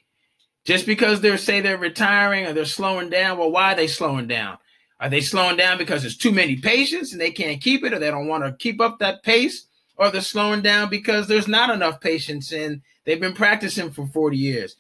Just 0.65 0.87
because 0.87 1.21
they're 1.21 1.37
say 1.37 1.61
they're 1.61 1.77
retiring 1.77 2.47
or 2.47 2.55
they're 2.55 2.65
slowing 2.65 3.11
down, 3.11 3.37
well, 3.37 3.51
why 3.51 3.73
are 3.73 3.77
they 3.77 3.87
slowing 3.87 4.27
down? 4.27 4.57
Are 4.99 5.11
they 5.11 5.21
slowing 5.21 5.59
down 5.59 5.77
because 5.77 6.01
there's 6.01 6.17
too 6.17 6.33
many 6.33 6.57
patients 6.57 7.13
and 7.13 7.21
they 7.21 7.31
can't 7.31 7.61
keep 7.61 7.85
it, 7.85 7.93
or 7.93 7.99
they 7.99 8.11
don't 8.11 8.27
want 8.27 8.43
to 8.43 8.53
keep 8.53 8.81
up 8.81 9.01
that 9.01 9.23
pace, 9.23 9.67
or 9.97 10.11
they're 10.11 10.23
slowing 10.23 10.63
down 10.63 10.89
because 10.89 11.29
there's 11.29 11.47
not 11.47 11.69
enough 11.69 12.01
patients 12.01 12.53
and 12.53 12.81
they've 13.05 13.21
been 13.21 13.35
practicing 13.35 13.91
for 13.91 14.07
40 14.07 14.39
years? 14.39 14.77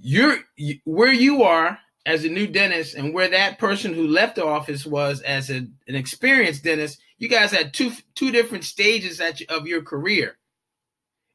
You're 0.00 0.38
you, 0.56 0.80
where 0.84 1.12
you 1.12 1.44
are 1.44 1.78
as 2.04 2.24
a 2.24 2.28
new 2.28 2.48
dentist 2.48 2.96
and 2.96 3.14
where 3.14 3.28
that 3.28 3.60
person 3.60 3.94
who 3.94 4.08
left 4.08 4.34
the 4.34 4.44
office 4.44 4.84
was 4.84 5.20
as 5.22 5.48
a, 5.48 5.58
an 5.86 5.94
experienced 5.94 6.64
dentist. 6.64 6.98
You 7.18 7.28
guys 7.28 7.50
had 7.50 7.72
two 7.72 7.92
two 8.14 8.30
different 8.30 8.64
stages 8.64 9.20
at, 9.20 9.40
of 9.48 9.66
your 9.66 9.82
career. 9.82 10.36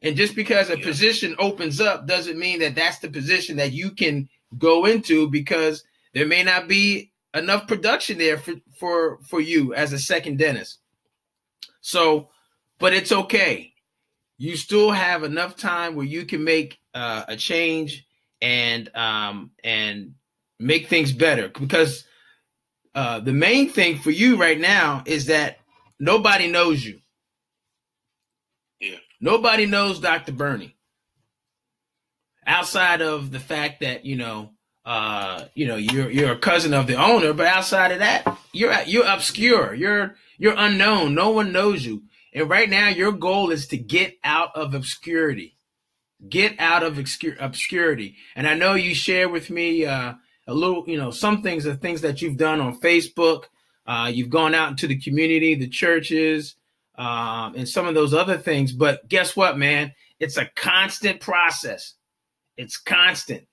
And 0.04 0.16
just 0.16 0.36
because 0.36 0.70
a 0.70 0.80
yeah. 0.80 0.86
position 0.86 1.36
opens 1.38 1.80
up 1.80 2.08
doesn't 2.08 2.40
mean 2.40 2.60
that 2.60 2.76
that's 2.76 3.00
the 3.00 3.10
position 3.10 3.58
that 3.58 3.72
you 3.72 3.92
can 3.92 4.30
go 4.58 4.86
into 4.86 5.30
because 5.30 5.84
there 6.14 6.26
may 6.26 6.44
not 6.44 6.68
be 6.68 7.12
enough 7.34 7.68
production 7.68 8.18
there 8.18 8.38
for 8.38 8.54
for 8.78 9.20
for 9.24 9.40
you 9.40 9.74
as 9.74 9.94
a 9.94 10.00
second 10.00 10.38
dentist. 10.38 10.80
So, 11.82 12.30
but 12.80 12.94
it's 12.94 13.12
okay. 13.12 13.74
You 14.38 14.56
still 14.58 14.92
have 14.92 15.24
enough 15.24 15.56
time 15.56 15.96
where 15.96 16.06
you 16.06 16.26
can 16.26 16.44
make 16.44 16.80
uh, 16.94 17.24
a 17.28 17.36
change 17.36 18.06
and 18.42 18.90
um 18.96 19.52
and 19.64 20.16
make 20.60 20.88
things 20.88 21.12
better 21.12 21.50
because 21.50 22.06
uh, 22.94 23.20
the 23.20 23.34
main 23.34 23.70
thing 23.70 23.98
for 23.98 24.12
you 24.12 24.36
right 24.36 24.60
now 24.60 25.04
is 25.06 25.28
that 25.28 25.61
nobody 26.02 26.48
knows 26.48 26.84
you. 26.84 27.00
Yeah. 28.80 28.98
Nobody 29.22 29.66
knows 29.68 30.00
Dr. 30.00 30.34
Burney. 30.34 30.76
Outside 32.46 33.02
of 33.02 33.32
the 33.32 33.40
fact 33.40 33.82
that, 33.82 34.04
you 34.04 34.16
know, 34.18 34.50
uh, 34.84 35.46
you 35.54 35.68
know, 35.68 35.76
you're 35.76 36.10
you're 36.10 36.32
a 36.32 36.40
cousin 36.40 36.74
of 36.74 36.88
the 36.88 36.96
owner, 36.96 37.34
but 37.34 37.46
outside 37.46 37.92
of 37.92 38.00
that, 38.00 38.40
you're 38.52 38.74
you're 38.88 39.06
obscure. 39.06 39.76
You're 39.76 40.16
you're 40.40 40.56
unknown. 40.58 41.14
No 41.14 41.30
one 41.30 41.52
knows 41.52 41.86
you. 41.86 42.02
And 42.34 42.50
right 42.50 42.68
now 42.68 42.88
your 42.90 43.12
goal 43.12 43.52
is 43.52 43.68
to 43.68 43.78
get 43.78 44.18
out 44.24 44.56
of 44.56 44.74
obscurity. 44.74 45.56
Get 46.28 46.60
out 46.60 46.82
of 46.82 46.98
obscurity. 46.98 48.16
And 48.36 48.48
I 48.48 48.56
know 48.56 48.74
you 48.74 48.96
share 48.96 49.30
with 49.30 49.52
me 49.52 49.86
uh, 49.86 50.14
a 50.48 50.54
little, 50.54 50.84
you 50.88 50.98
know, 50.98 51.12
some 51.12 51.42
things 51.44 51.68
are 51.68 51.76
things 51.76 52.02
that 52.02 52.22
you've 52.22 52.38
done 52.38 52.60
on 52.62 52.80
Facebook. 52.80 53.46
Uh, 53.86 54.12
you've 54.14 54.30
gone 54.30 54.54
out 54.54 54.70
into 54.70 54.88
the 54.88 55.00
community, 55.00 55.56
the 55.56 55.68
churches, 55.68 56.56
um, 56.96 57.56
and 57.56 57.68
some 57.68 57.88
of 57.88 57.96
those 57.96 58.14
other 58.14 58.38
things. 58.38 58.72
But 58.72 59.08
guess 59.10 59.36
what, 59.36 59.58
man? 59.58 59.94
It's 60.20 60.38
a 60.38 60.50
constant 60.56 61.20
process. 61.20 61.96
It's 62.58 62.78
constant. 62.78 63.48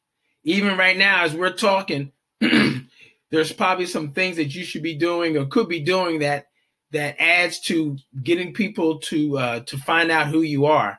Even 0.44 0.76
right 0.76 0.96
now, 0.96 1.24
as 1.24 1.34
we're 1.34 1.54
talking, 1.54 2.12
there's 3.30 3.52
probably 3.52 3.86
some 3.86 4.10
things 4.10 4.36
that 4.36 4.54
you 4.54 4.64
should 4.64 4.82
be 4.82 4.94
doing 4.94 5.36
or 5.36 5.46
could 5.46 5.68
be 5.68 5.80
doing 5.80 6.20
that 6.20 6.48
that 6.90 7.16
adds 7.18 7.60
to 7.60 7.96
getting 8.22 8.52
people 8.52 8.98
to 8.98 9.38
uh, 9.38 9.60
to 9.60 9.76
find 9.78 10.10
out 10.10 10.28
who 10.28 10.42
you 10.42 10.66
are. 10.66 10.98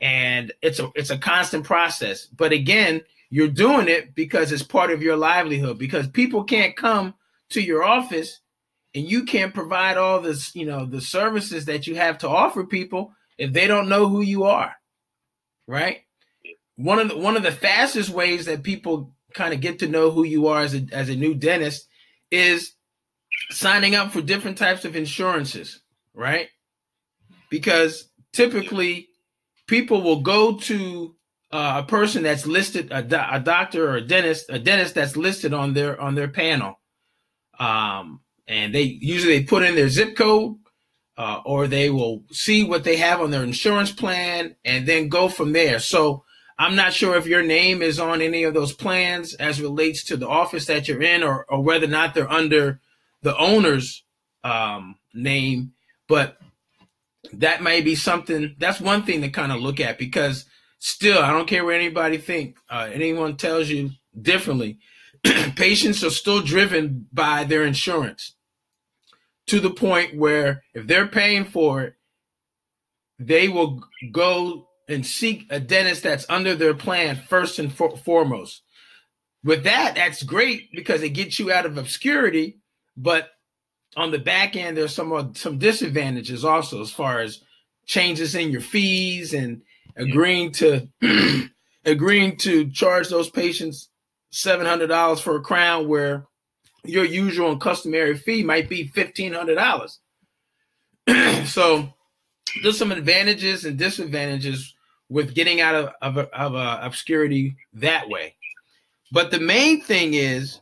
And 0.00 0.52
it's 0.62 0.78
a 0.78 0.90
it's 0.94 1.10
a 1.10 1.18
constant 1.18 1.64
process. 1.64 2.26
But 2.26 2.52
again, 2.52 3.02
you're 3.30 3.48
doing 3.48 3.88
it 3.88 4.14
because 4.14 4.52
it's 4.52 4.62
part 4.62 4.90
of 4.90 5.02
your 5.02 5.16
livelihood. 5.16 5.78
Because 5.78 6.08
people 6.08 6.44
can't 6.44 6.76
come 6.76 7.14
to 7.50 7.60
your 7.60 7.82
office 7.82 8.40
and 8.94 9.08
you 9.08 9.24
can't 9.24 9.54
provide 9.54 9.96
all 9.96 10.20
this, 10.20 10.54
you 10.54 10.66
know, 10.66 10.84
the 10.84 11.00
services 11.00 11.66
that 11.66 11.86
you 11.86 11.94
have 11.94 12.18
to 12.18 12.28
offer 12.28 12.64
people 12.64 13.12
if 13.38 13.52
they 13.52 13.66
don't 13.66 13.88
know 13.88 14.08
who 14.08 14.20
you 14.20 14.44
are. 14.44 14.74
Right? 15.66 16.00
One 16.76 16.98
of 16.98 17.08
the 17.08 17.16
one 17.16 17.36
of 17.36 17.42
the 17.42 17.52
fastest 17.52 18.10
ways 18.10 18.46
that 18.46 18.62
people 18.62 19.14
kind 19.34 19.54
of 19.54 19.60
get 19.60 19.78
to 19.80 19.88
know 19.88 20.10
who 20.10 20.24
you 20.24 20.48
are 20.48 20.62
as 20.62 20.74
a 20.74 20.86
as 20.92 21.08
a 21.08 21.16
new 21.16 21.34
dentist 21.34 21.86
is 22.30 22.72
signing 23.50 23.94
up 23.94 24.12
for 24.12 24.20
different 24.20 24.58
types 24.58 24.84
of 24.84 24.96
insurances, 24.96 25.80
right? 26.14 26.48
Because 27.50 28.08
typically 28.32 29.08
people 29.66 30.02
will 30.02 30.20
go 30.20 30.56
to 30.56 31.14
uh, 31.52 31.82
a 31.84 31.86
person 31.86 32.22
that's 32.22 32.46
listed 32.46 32.88
a, 32.90 33.02
do- 33.02 33.16
a, 33.30 33.40
doctor 33.40 33.90
or 33.90 33.96
a 33.96 34.00
dentist 34.00 34.46
a 34.48 34.58
dentist 34.58 34.94
that's 34.94 35.16
listed 35.16 35.52
on 35.52 35.74
their 35.74 36.00
on 36.00 36.14
their 36.14 36.28
panel 36.28 36.78
um, 37.58 38.20
and 38.50 38.74
they 38.74 38.82
usually 38.82 39.38
they 39.38 39.44
put 39.44 39.62
in 39.62 39.74
their 39.74 39.88
zip 39.88 40.16
code 40.16 40.56
uh, 41.16 41.40
or 41.44 41.66
they 41.66 41.90
will 41.90 42.24
see 42.30 42.64
what 42.64 42.84
they 42.84 42.96
have 42.96 43.20
on 43.20 43.30
their 43.30 43.42
insurance 43.42 43.92
plan 43.92 44.56
and 44.64 44.86
then 44.86 45.08
go 45.08 45.28
from 45.28 45.52
there 45.52 45.78
so 45.78 46.24
i'm 46.58 46.74
not 46.74 46.92
sure 46.92 47.16
if 47.16 47.26
your 47.26 47.42
name 47.42 47.80
is 47.82 47.98
on 47.98 48.20
any 48.20 48.42
of 48.42 48.54
those 48.54 48.72
plans 48.72 49.34
as 49.34 49.60
relates 49.60 50.04
to 50.04 50.16
the 50.16 50.28
office 50.28 50.66
that 50.66 50.88
you're 50.88 51.02
in 51.02 51.22
or, 51.22 51.44
or 51.48 51.62
whether 51.62 51.86
or 51.86 51.90
not 51.90 52.14
they're 52.14 52.30
under 52.30 52.80
the 53.22 53.36
owner's 53.38 54.04
um, 54.44 54.96
name 55.14 55.72
but 56.08 56.38
that 57.32 57.62
may 57.62 57.80
be 57.80 57.94
something 57.94 58.56
that's 58.58 58.80
one 58.80 59.02
thing 59.02 59.20
to 59.20 59.28
kind 59.28 59.52
of 59.52 59.60
look 59.60 59.80
at 59.80 59.98
because 59.98 60.46
Still, 60.80 61.22
I 61.22 61.30
don't 61.30 61.46
care 61.46 61.62
what 61.62 61.74
anybody 61.74 62.16
think. 62.16 62.56
Uh, 62.68 62.88
anyone 62.90 63.36
tells 63.36 63.68
you 63.68 63.90
differently. 64.20 64.78
Patients 65.22 66.02
are 66.02 66.10
still 66.10 66.40
driven 66.40 67.06
by 67.12 67.44
their 67.44 67.64
insurance 67.64 68.34
to 69.50 69.58
the 69.58 69.70
point 69.70 70.16
where 70.16 70.62
if 70.74 70.86
they're 70.86 71.08
paying 71.08 71.44
for 71.44 71.82
it, 71.82 71.94
they 73.18 73.48
will 73.48 73.82
go 74.12 74.68
and 74.88 75.04
seek 75.04 75.44
a 75.50 75.58
dentist 75.58 76.04
that's 76.04 76.24
under 76.28 76.54
their 76.54 76.72
plan 76.72 77.16
first 77.28 77.58
and 77.58 77.72
for- 77.72 77.96
foremost. 77.96 78.62
With 79.42 79.64
that, 79.64 79.96
that's 79.96 80.22
great 80.22 80.70
because 80.72 81.02
it 81.02 81.10
gets 81.10 81.40
you 81.40 81.50
out 81.50 81.66
of 81.66 81.78
obscurity. 81.78 82.58
But 82.96 83.30
on 83.96 84.12
the 84.12 84.20
back 84.20 84.54
end, 84.54 84.76
there's 84.76 84.94
some 84.94 85.12
uh, 85.12 85.28
some 85.34 85.58
disadvantages 85.58 86.44
also 86.44 86.80
as 86.80 86.92
far 86.92 87.20
as 87.20 87.40
changes 87.86 88.36
in 88.36 88.52
your 88.52 88.60
fees 88.60 89.34
and 89.34 89.62
agreeing 89.96 90.52
to 90.52 90.86
agreeing 91.84 92.36
to 92.36 92.70
charge 92.70 93.08
those 93.08 93.28
patients 93.28 93.88
seven 94.30 94.64
hundred 94.64 94.88
dollars 94.88 95.20
for 95.20 95.34
a 95.34 95.40
crown, 95.40 95.88
where 95.88 96.26
your 96.84 97.04
usual 97.04 97.52
and 97.52 97.60
customary 97.60 98.16
fee 98.16 98.42
might 98.42 98.68
be 98.68 98.86
fifteen 98.88 99.32
hundred 99.32 99.56
dollars. 99.56 100.00
so 101.44 101.88
there's 102.62 102.78
some 102.78 102.92
advantages 102.92 103.64
and 103.64 103.78
disadvantages 103.78 104.74
with 105.08 105.34
getting 105.34 105.60
out 105.60 105.74
of, 105.74 105.90
of, 106.02 106.18
of 106.18 106.54
uh, 106.54 106.78
obscurity 106.82 107.56
that 107.72 108.08
way. 108.08 108.36
But 109.12 109.30
the 109.30 109.40
main 109.40 109.80
thing 109.82 110.14
is 110.14 110.60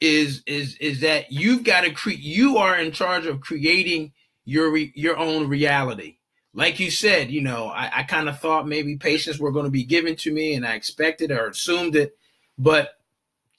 is 0.00 0.42
is 0.46 0.76
is 0.76 1.00
that 1.00 1.32
you've 1.32 1.64
got 1.64 1.82
to 1.82 1.90
create 1.90 2.20
you 2.20 2.58
are 2.58 2.78
in 2.78 2.92
charge 2.92 3.26
of 3.26 3.40
creating 3.40 4.12
your 4.44 4.76
your 4.76 5.16
own 5.16 5.48
reality 5.48 6.18
like 6.58 6.80
you 6.80 6.90
said, 6.90 7.30
you 7.30 7.40
know, 7.40 7.66
I, 7.66 7.98
I 7.98 8.02
kind 8.02 8.28
of 8.28 8.40
thought 8.40 8.66
maybe 8.66 8.96
patients 8.96 9.38
were 9.38 9.52
going 9.52 9.66
to 9.66 9.70
be 9.70 9.84
given 9.84 10.16
to 10.16 10.32
me 10.32 10.54
and 10.54 10.66
I 10.66 10.74
expected 10.74 11.30
or 11.30 11.48
assumed 11.48 11.94
it. 11.94 12.16
But 12.58 12.90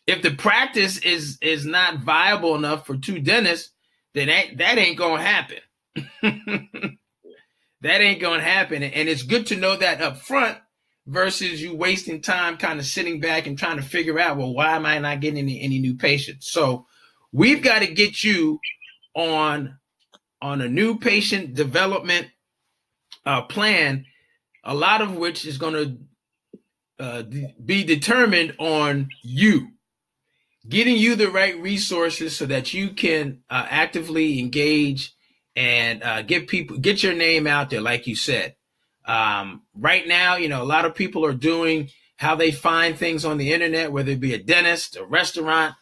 if 0.10 0.24
the 0.24 0.32
practice 0.32 0.98
is 0.98 1.38
is 1.39 1.66
not 1.66 2.00
viable 2.00 2.56
enough 2.56 2.88
for 2.88 2.98
two 2.98 3.20
dentists, 3.20 3.72
then 4.16 4.28
that, 4.28 4.58
that 4.58 4.78
ain't 4.80 4.98
gonna 4.98 5.22
happen. 5.22 5.60
that 7.82 8.01
ain't 8.01 8.20
gonna 8.20 8.42
happen. 8.42 8.82
And 8.82 9.08
it's 9.08 9.22
good 9.22 9.46
to 9.48 9.56
know 9.56 9.75
that 9.75 10.01
up 10.01 10.18
front 10.18 10.58
versus 11.06 11.62
you 11.62 11.75
wasting 11.75 12.22
time 12.22 12.58
kind 12.58 12.80
of 12.80 12.88
sitting 12.88 13.20
back 13.20 13.46
and 13.46 13.58
trying 13.58 13.78
to 13.78 13.84
figure 13.84 14.20
out, 14.20 14.38
well, 14.38 14.51
why 14.51 14.75
am 14.75 14.86
I 14.88 14.98
not 14.98 15.20
getting 15.20 15.38
any, 15.38 15.62
any 15.62 15.78
new 15.78 15.96
patients? 15.96 16.51
So 16.51 16.88
we've 17.32 17.62
got 17.62 17.80
to 17.80 17.88
get 17.88 18.24
you 18.24 18.60
on 19.13 19.78
on 20.42 20.62
a 20.62 20.68
new 20.68 20.98
patient 20.98 21.54
development 21.54 22.30
uh, 23.28 23.44
plan, 23.44 24.06
a 24.63 24.74
lot 24.74 25.04
of 25.04 25.16
which 25.16 25.46
is 25.46 25.60
going 25.60 25.74
to 25.74 27.04
uh, 27.04 27.24
be 27.63 27.84
determined 27.84 28.56
on 28.58 29.10
you 29.22 29.70
getting 30.68 30.98
you 30.98 31.16
the 31.16 31.30
right 31.30 31.60
resources 31.60 32.36
so 32.36 32.46
that 32.46 32.74
you 32.74 32.89
can 32.89 33.39
uh, 33.50 33.66
actively 33.70 34.39
engage 34.39 35.13
and 35.56 36.04
uh, 36.04 36.22
get 36.22 36.48
people 36.48 36.78
get 36.78 37.04
your 37.04 37.13
name 37.13 37.48
out 37.48 37.70
there 37.70 37.82
like 37.82 38.08
you 38.08 38.16
said 38.16 38.56
um, 39.06 39.62
right 39.75 40.08
now 40.08 40.36
you 40.36 40.50
know 40.50 40.62
a 40.62 40.66
lot 40.66 40.86
of 40.86 40.96
people 40.96 41.25
are 41.25 41.34
doing 41.34 41.89
how 42.18 42.36
they 42.36 42.51
find 42.51 42.98
things 42.98 43.25
on 43.25 43.38
the 43.38 43.54
internet 43.54 43.92
whether 43.92 44.12
it 44.12 44.20
be 44.20 44.34
a 44.34 44.42
dentist 44.42 44.96
a 44.98 45.06
restaurant 45.06 45.74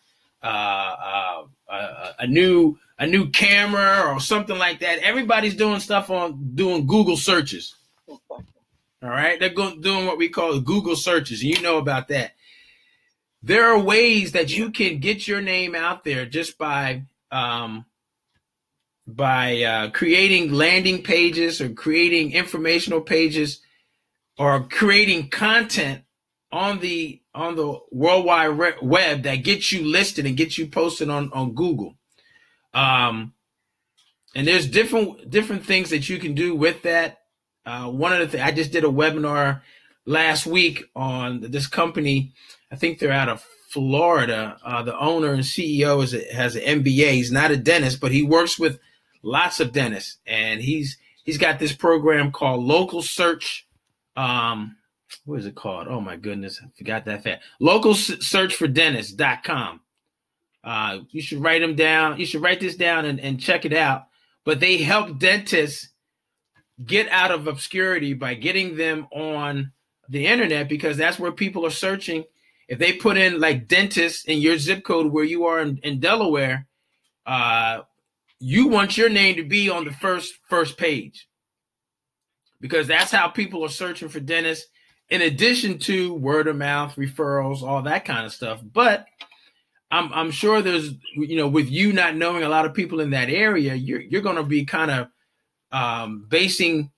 uh, 0.43 0.45
uh, 0.45 1.43
uh 1.69 2.11
a 2.19 2.27
new 2.27 2.77
a 2.99 3.05
new 3.05 3.29
camera 3.29 4.11
or 4.11 4.19
something 4.19 4.57
like 4.57 4.79
that. 4.79 4.99
Everybody's 4.99 5.55
doing 5.55 5.79
stuff 5.79 6.09
on 6.09 6.55
doing 6.55 6.87
Google 6.87 7.17
searches. 7.17 7.75
All 8.09 9.09
right, 9.09 9.39
they're 9.39 9.49
going 9.49 9.81
doing 9.81 10.07
what 10.07 10.17
we 10.17 10.29
call 10.29 10.59
Google 10.59 10.95
searches, 10.95 11.43
you 11.43 11.61
know 11.61 11.77
about 11.77 12.07
that. 12.07 12.31
There 13.47 13.65
are 13.71 13.79
ways 13.79 14.33
that 14.33 14.55
you 14.55 14.71
can 14.71 14.99
get 14.99 15.25
your 15.25 15.39
name 15.39 15.73
out 15.73 16.03
there 16.03 16.25
just 16.25 16.57
by 16.57 17.03
um, 17.31 17.85
by 19.07 19.61
uh, 19.61 19.89
creating 19.91 20.51
landing 20.51 21.01
pages 21.01 21.61
or 21.61 21.69
creating 21.69 22.33
informational 22.33 22.99
pages 22.99 23.61
or 24.37 24.67
creating 24.67 25.29
content 25.29 26.03
on 26.51 26.79
the 26.79 27.21
on 27.33 27.55
the 27.55 27.79
world 27.89 28.25
wide 28.25 28.75
web 28.81 29.23
that 29.23 29.37
gets 29.37 29.71
you 29.71 29.85
listed 29.85 30.25
and 30.25 30.35
gets 30.35 30.57
you 30.57 30.67
posted 30.67 31.09
on 31.09 31.31
on 31.31 31.53
Google. 31.53 31.95
Um, 32.73 33.33
and 34.35 34.45
there's 34.45 34.67
different 34.67 35.29
different 35.29 35.65
things 35.65 35.89
that 35.91 36.09
you 36.09 36.19
can 36.19 36.35
do 36.35 36.53
with 36.53 36.81
that. 36.81 37.19
Uh, 37.65 37.85
one 37.85 38.11
of 38.11 38.19
the 38.19 38.27
things 38.27 38.43
I 38.43 38.51
just 38.51 38.73
did 38.73 38.83
a 38.83 38.87
webinar 38.87 39.61
last 40.05 40.45
week 40.45 40.83
on 40.97 41.39
this 41.39 41.67
company. 41.67 42.33
I 42.71 42.75
think 42.75 42.99
they're 42.99 43.11
out 43.11 43.29
of 43.29 43.45
Florida. 43.69 44.57
Uh, 44.63 44.83
the 44.83 44.97
owner 44.97 45.33
and 45.33 45.43
CEO 45.43 46.03
is 46.03 46.13
a, 46.13 46.33
has 46.33 46.55
an 46.55 46.83
MBA. 46.83 47.11
He's 47.11 47.31
not 47.31 47.51
a 47.51 47.57
dentist, 47.57 47.99
but 47.99 48.11
he 48.11 48.23
works 48.23 48.57
with 48.57 48.79
lots 49.23 49.59
of 49.59 49.71
dentists, 49.71 50.17
and 50.25 50.61
he's 50.61 50.97
he's 51.23 51.37
got 51.37 51.59
this 51.59 51.73
program 51.73 52.31
called 52.31 52.63
Local 52.63 53.01
Search. 53.01 53.67
Um, 54.15 54.77
what 55.25 55.39
is 55.39 55.45
it 55.45 55.55
called? 55.55 55.87
Oh 55.87 56.01
my 56.01 56.15
goodness, 56.15 56.59
I 56.63 56.67
forgot 56.77 57.05
that 57.05 57.23
fact. 57.23 57.43
Local 57.59 57.93
Search 57.93 58.55
for 58.55 58.67
Dentist.com. 58.67 59.81
Uh, 60.63 60.99
you 61.11 61.21
should 61.21 61.41
write 61.41 61.61
them 61.61 61.75
down. 61.75 62.19
You 62.19 62.25
should 62.25 62.41
write 62.41 62.59
this 62.59 62.75
down 62.75 63.05
and, 63.05 63.19
and 63.19 63.39
check 63.39 63.63
it 63.63 63.73
out. 63.73 64.07
But 64.43 64.59
they 64.59 64.77
help 64.77 65.19
dentists 65.19 65.89
get 66.83 67.07
out 67.09 67.31
of 67.31 67.47
obscurity 67.47 68.13
by 68.13 68.33
getting 68.33 68.75
them 68.75 69.07
on 69.11 69.71
the 70.09 70.27
internet 70.27 70.69
because 70.69 70.97
that's 70.97 71.19
where 71.19 71.31
people 71.31 71.65
are 71.65 71.71
searching. 71.71 72.23
If 72.67 72.79
they 72.79 72.93
put 72.93 73.17
in 73.17 73.39
like 73.39 73.67
dentist 73.67 74.27
in 74.27 74.39
your 74.39 74.57
zip 74.57 74.83
code 74.83 75.11
where 75.11 75.23
you 75.23 75.45
are 75.45 75.59
in, 75.59 75.77
in 75.83 75.99
Delaware, 75.99 76.67
uh, 77.25 77.81
you 78.39 78.67
want 78.67 78.97
your 78.97 79.09
name 79.09 79.37
to 79.37 79.43
be 79.43 79.69
on 79.69 79.85
the 79.85 79.93
first 79.93 80.33
first 80.49 80.77
page. 80.77 81.27
Because 82.59 82.87
that's 82.87 83.11
how 83.11 83.27
people 83.27 83.63
are 83.63 83.69
searching 83.69 84.09
for 84.09 84.19
dentists 84.19 84.67
in 85.09 85.21
addition 85.21 85.77
to 85.79 86.13
word 86.15 86.47
of 86.47 86.55
mouth 86.55 86.95
referrals 86.95 87.61
all 87.61 87.81
that 87.83 88.03
kind 88.05 88.25
of 88.25 88.33
stuff. 88.33 88.61
But 88.63 89.05
i'm 89.89 90.11
i'm 90.11 90.31
sure 90.31 90.61
there's 90.61 90.91
you 91.15 91.37
know 91.37 91.47
with 91.47 91.69
you 91.69 91.93
not 91.93 92.15
knowing 92.15 92.43
a 92.43 92.49
lot 92.49 92.65
of 92.65 92.73
people 92.73 92.99
in 92.99 93.11
that 93.11 93.29
area 93.29 93.73
you're 93.73 94.01
you're 94.01 94.21
going 94.21 94.35
to 94.35 94.43
be 94.43 94.65
kind 94.65 94.91
of 94.91 95.07
um, 95.71 96.25
basing 96.29 96.91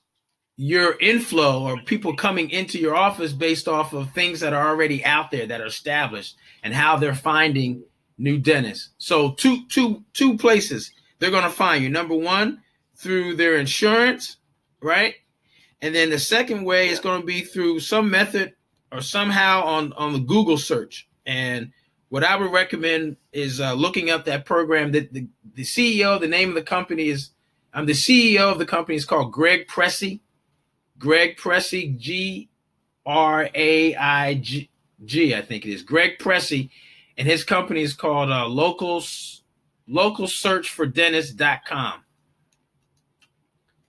your 0.61 0.97
inflow 0.99 1.63
or 1.63 1.81
people 1.83 2.13
coming 2.13 2.49
into 2.49 2.77
your 2.77 2.93
office 2.93 3.31
based 3.31 3.67
off 3.67 3.93
of 3.93 4.11
things 4.11 4.41
that 4.41 4.51
are 4.51 4.67
already 4.67 5.05
out 5.05 5.31
there 5.31 5.47
that 5.47 5.61
are 5.61 5.67
established 5.67 6.35
and 6.63 6.73
how 6.73 6.97
they're 6.97 7.15
finding 7.15 7.81
new 8.17 8.37
dentists 8.37 8.89
so 8.97 9.31
two 9.31 9.65
two 9.67 10.03
two 10.13 10.35
places 10.37 10.91
they're 11.19 11.31
going 11.31 11.43
to 11.43 11.49
find 11.49 11.83
you. 11.83 11.89
Number 11.89 12.15
one, 12.15 12.61
through 12.95 13.35
their 13.35 13.57
insurance, 13.57 14.37
right? 14.81 15.15
And 15.81 15.93
then 15.93 16.09
the 16.09 16.19
second 16.19 16.63
way 16.65 16.89
is 16.89 16.99
going 16.99 17.21
to 17.21 17.27
be 17.27 17.41
through 17.41 17.81
some 17.81 18.09
method 18.09 18.53
or 18.91 19.01
somehow 19.01 19.63
on, 19.63 19.93
on 19.93 20.13
the 20.13 20.19
Google 20.19 20.57
search. 20.57 21.07
And 21.25 21.71
what 22.09 22.23
I 22.23 22.35
would 22.35 22.51
recommend 22.51 23.17
is 23.31 23.61
uh, 23.61 23.73
looking 23.73 24.09
up 24.09 24.25
that 24.25 24.45
program. 24.45 24.91
That 24.93 25.13
the, 25.13 25.27
the 25.53 25.63
CEO, 25.63 26.19
the 26.19 26.27
name 26.27 26.49
of 26.49 26.55
the 26.55 26.63
company 26.63 27.09
is, 27.09 27.29
I'm 27.73 27.85
the 27.85 27.93
CEO 27.93 28.51
of 28.51 28.57
the 28.57 28.65
company 28.65 28.95
is 28.95 29.05
called 29.05 29.31
Greg 29.31 29.67
Presti. 29.67 30.21
Greg 30.99 31.37
Presti, 31.37 31.97
G 31.97 32.49
R 33.05 33.49
A 33.55 33.95
I 33.95 34.35
G 34.35 34.69
G, 35.03 35.33
I 35.33 35.41
think 35.41 35.65
it 35.65 35.71
is. 35.71 35.81
Greg 35.81 36.19
Presti, 36.19 36.69
and 37.17 37.27
his 37.27 37.43
company 37.43 37.81
is 37.81 37.93
called 37.93 38.29
uh, 38.29 38.47
Locals 38.47 39.39
local 39.87 40.27
search 40.27 40.69
for 40.69 40.85
dentist.com. 40.85 42.03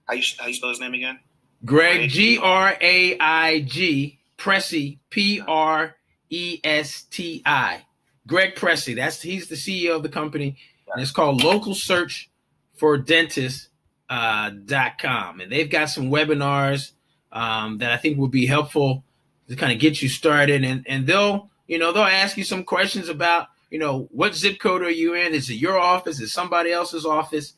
How 0.07 0.15
you, 0.15 0.23
how 0.39 0.47
you 0.47 0.55
spell 0.55 0.71
his 0.71 0.81
name 0.81 0.95
again? 0.95 1.21
Greg, 1.65 2.09
G 2.09 2.39
R 2.39 2.77
A 2.81 3.19
I 3.19 3.61
G, 3.61 4.19
Presti, 4.39 4.99
P 5.11 5.43
R 5.47 5.97
E 6.31 6.61
S 6.65 7.03
T 7.03 7.43
I. 7.45 7.85
Greg 8.27 8.55
Presti. 8.55 8.97
That's 8.97 9.21
he's 9.21 9.49
the 9.49 9.57
CEO 9.57 9.97
of 9.97 10.03
the 10.03 10.09
company, 10.09 10.57
and 10.93 11.03
it's 11.03 11.11
called 11.11 11.43
Local 11.43 11.75
Search 11.75 12.31
for 12.75 12.97
Dentist 12.97 13.69
uh. 14.09 14.51
And 14.65 15.53
they've 15.53 15.71
got 15.71 15.91
some 15.91 16.11
webinars 16.11 16.93
um, 17.33 17.79
that 17.79 17.93
I 17.93 17.97
think 17.97 18.19
will 18.19 18.29
be 18.29 18.47
helpful 18.47 19.05
to 19.49 19.57
kind 19.57 19.73
of 19.73 19.79
get 19.79 20.03
you 20.03 20.09
started. 20.09 20.65
And 20.65 20.85
and 20.89 21.07
they'll 21.07 21.51
you 21.67 21.79
know 21.79 21.93
they'll 21.93 22.05
ask 22.05 22.37
you 22.37 22.45
some 22.45 22.65
questions 22.65 23.09
about 23.09 23.49
you 23.71 23.79
know, 23.79 24.09
what 24.11 24.35
zip 24.35 24.59
code 24.59 24.83
are 24.83 24.91
you 24.91 25.15
in? 25.15 25.33
Is 25.33 25.49
it 25.49 25.55
your 25.55 25.79
office? 25.79 26.21
Is 26.21 26.33
somebody 26.33 26.73
else's 26.73 27.07
office? 27.07 27.55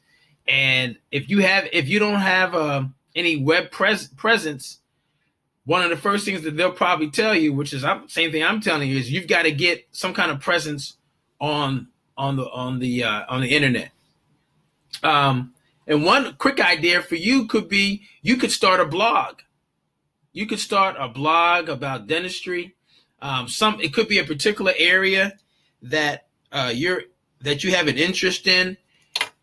And 0.47 0.99
if 1.11 1.31
you 1.31 1.41
have, 1.41 1.69
if 1.73 1.89
you 1.89 1.99
don't 1.99 2.21
have 2.21 2.55
uh, 2.55 2.85
any 3.17 3.37
web 3.43 3.71
pres- 3.71 4.09
presence, 4.09 4.79
one 5.65 5.83
of 5.83 5.91
the 5.91 5.97
first 5.97 6.25
things 6.25 6.43
that 6.43 6.57
they'll 6.57 6.73
probably 6.73 7.11
tell 7.11 7.35
you, 7.35 7.53
which 7.53 7.73
is 7.73 7.83
I'm, 7.83 8.09
same 8.09 8.31
thing 8.31 8.45
I'm 8.45 8.61
telling 8.61 8.91
you, 8.91 8.99
is 8.99 9.11
you've 9.11 9.29
got 9.29 9.43
to 9.43 9.53
get 9.53 9.87
some 9.93 10.13
kind 10.13 10.31
of 10.31 10.41
presence 10.41 10.97
on 11.41 11.89
on 12.17 12.37
the 12.37 12.49
on 12.51 12.79
the 12.79 13.05
uh, 13.05 13.23
on 13.29 13.41
the 13.41 13.55
internet. 13.55 13.91
Um, 15.03 15.55
and 15.87 16.05
one 16.05 16.35
quick 16.35 16.61
idea 16.61 17.03
for 17.03 17.15
you 17.15 17.47
could 17.47 17.69
be 17.69 18.03
you 18.21 18.37
could 18.37 18.53
start 18.53 18.81
a 18.81 18.85
blog. 18.85 19.39
You 20.33 20.47
could 20.47 20.61
start 20.61 20.97
a 20.99 21.09
blog 21.09 21.69
about 21.69 22.07
dentistry. 22.07 22.75
Um, 23.21 23.49
some 23.49 23.81
it 23.81 23.93
could 23.93 24.09
be 24.09 24.19
a 24.19 24.25
particular 24.25 24.73
area 24.79 25.39
that 25.83 26.27
uh, 26.51 26.73
you're 26.75 27.03
that 27.43 27.63
you 27.63 27.73
have 27.73 27.87
an 27.87 27.99
interest 27.99 28.47
in, 28.47 28.79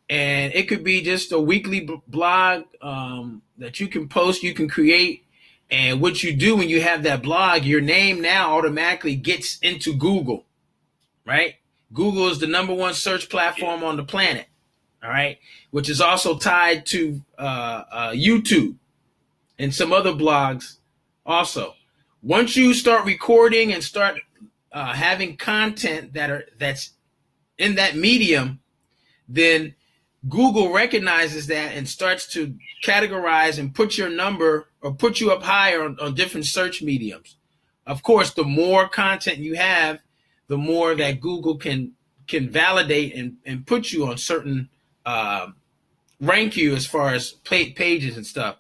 and 0.10 0.54
it 0.54 0.68
could 0.68 0.84
be 0.84 1.02
just 1.02 1.32
a 1.32 1.40
weekly 1.40 1.82
b- 1.82 2.02
blog 2.08 2.64
um, 2.82 3.44
that 3.58 3.80
you 3.80 3.88
can 3.88 4.08
post, 4.10 4.42
you 4.42 4.54
can 4.54 4.68
create. 4.68 5.26
And 5.72 6.02
what 6.02 6.24
you 6.24 6.36
do 6.36 6.56
when 6.56 6.68
you 6.68 6.82
have 6.82 7.04
that 7.04 7.22
blog, 7.22 7.64
your 7.64 7.82
name 7.82 8.22
now 8.22 8.58
automatically 8.58 9.16
gets 9.16 9.60
into 9.60 9.94
Google, 9.94 10.46
right? 11.26 11.56
Google 11.94 12.30
is 12.30 12.40
the 12.40 12.48
number 12.48 12.74
one 12.74 12.96
search 12.96 13.30
platform 13.30 13.84
on 13.84 13.96
the 13.96 14.04
planet, 14.04 14.48
all 15.04 15.12
right, 15.12 15.38
which 15.70 15.88
is 15.88 16.02
also 16.02 16.40
tied 16.40 16.88
to 16.88 17.22
uh, 17.38 17.84
uh, 17.92 18.12
YouTube 18.12 18.76
and 19.60 19.76
some 19.76 19.94
other 19.94 20.14
blogs 20.14 20.79
also. 21.30 21.76
Once 22.22 22.58
you 22.58 22.74
start 22.74 23.06
recording 23.06 23.72
and 23.72 23.84
start 23.84 24.20
uh, 24.74 24.94
having 24.94 25.38
content 25.38 26.14
that 26.14 26.30
are 26.30 26.44
that's 26.58 26.92
in 27.58 27.76
that 27.76 27.96
medium, 27.96 28.60
then 29.28 29.76
Google 30.28 30.74
recognizes 30.74 31.48
that 31.48 31.76
and 31.76 31.88
starts 31.88 32.28
to 32.34 32.56
categorize 32.84 33.58
and 33.58 33.74
put 33.74 33.98
your 33.98 34.10
number 34.10 34.68
or 34.82 34.94
put 34.94 35.22
you 35.22 35.32
up 35.32 35.44
higher 35.44 35.84
on, 35.84 35.98
on 36.02 36.16
different 36.16 36.46
search 36.46 36.82
mediums. 36.82 37.38
Of 37.86 38.04
course, 38.04 38.34
the 38.34 38.44
more 38.44 38.90
content 38.90 39.38
you 39.38 39.56
have, 39.56 40.00
the 40.48 40.58
more 40.58 40.96
that 40.96 41.22
Google 41.22 41.58
can 41.58 41.94
can 42.28 42.50
validate 42.50 43.16
and, 43.16 43.38
and 43.46 43.66
put 43.66 43.92
you 43.92 44.06
on 44.08 44.18
certain 44.18 44.70
uh, 45.06 45.48
rank 46.20 46.58
you 46.58 46.76
as 46.76 46.86
far 46.86 47.14
as 47.14 47.32
pages 47.32 48.18
and 48.18 48.26
stuff. 48.26 48.58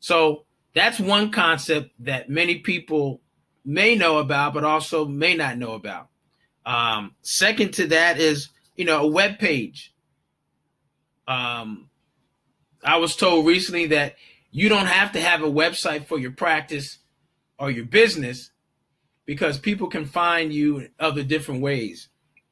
So 0.00 0.44
that's 0.74 0.98
one 0.98 1.30
concept 1.30 1.90
that 2.00 2.30
many 2.30 2.56
people 2.56 3.20
may 3.64 3.94
know 3.94 4.18
about, 4.18 4.54
but 4.54 4.64
also 4.64 5.04
may 5.04 5.34
not 5.34 5.58
know 5.58 5.72
about. 5.72 6.08
Um, 6.64 7.14
second 7.22 7.74
to 7.74 7.86
that 7.88 8.18
is, 8.18 8.48
you 8.76 8.84
know, 8.84 9.02
a 9.02 9.06
web 9.06 9.38
page. 9.38 9.92
Um, 11.28 11.88
I 12.84 12.96
was 12.96 13.16
told 13.16 13.46
recently 13.46 13.86
that 13.86 14.16
you 14.50 14.68
don't 14.68 14.86
have 14.86 15.12
to 15.12 15.20
have 15.20 15.42
a 15.42 15.50
website 15.50 16.06
for 16.06 16.18
your 16.18 16.32
practice 16.32 16.98
or 17.58 17.70
your 17.70 17.84
business 17.84 18.50
because 19.24 19.58
people 19.58 19.86
can 19.86 20.04
find 20.04 20.52
you 20.52 20.78
in 20.78 20.88
other 20.98 21.22
different 21.22 21.62
ways, 21.62 22.08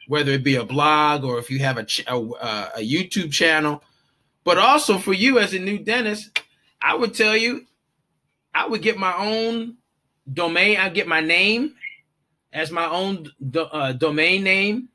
whether 0.07 0.33
it 0.33 0.45
be 0.45 0.55
a 0.55 0.65
blog 0.65 1.25
or 1.25 1.39
if 1.39 1.51
you 1.51 1.59
have 1.61 1.79
a, 1.79 1.85
ch- 1.85 2.05
a, 2.07 2.17
a 2.17 2.81
YouTube 2.81 3.33
channel. 3.33 3.83
But 4.45 4.59
also 4.59 4.99
for 4.99 5.13
you 5.13 5.39
as 5.39 5.53
a 5.53 5.59
new 5.59 5.79
dentist, 5.79 6.41
I 6.81 6.95
would 6.95 7.15
tell 7.15 7.37
you, 7.37 7.67
I 8.55 8.67
would 8.67 8.83
get 8.83 8.99
my 8.99 9.15
own 9.17 9.77
domain. 10.33 10.77
I 10.79 10.89
get 10.89 11.07
my 11.07 11.21
name 11.21 11.75
as 12.53 12.71
my 12.71 12.87
own 12.87 13.31
do, 13.51 13.61
uh, 13.63 13.93
domain 13.93 14.43
name, 14.43 14.89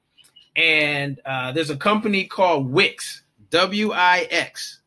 and 0.55 1.19
uh, 1.25 1.51
there's 1.51 1.69
a 1.69 1.77
company 1.77 2.25
called 2.25 2.69
Wix, 2.69 3.23
W 3.49 3.91
I 3.93 4.27
X, 4.29 4.81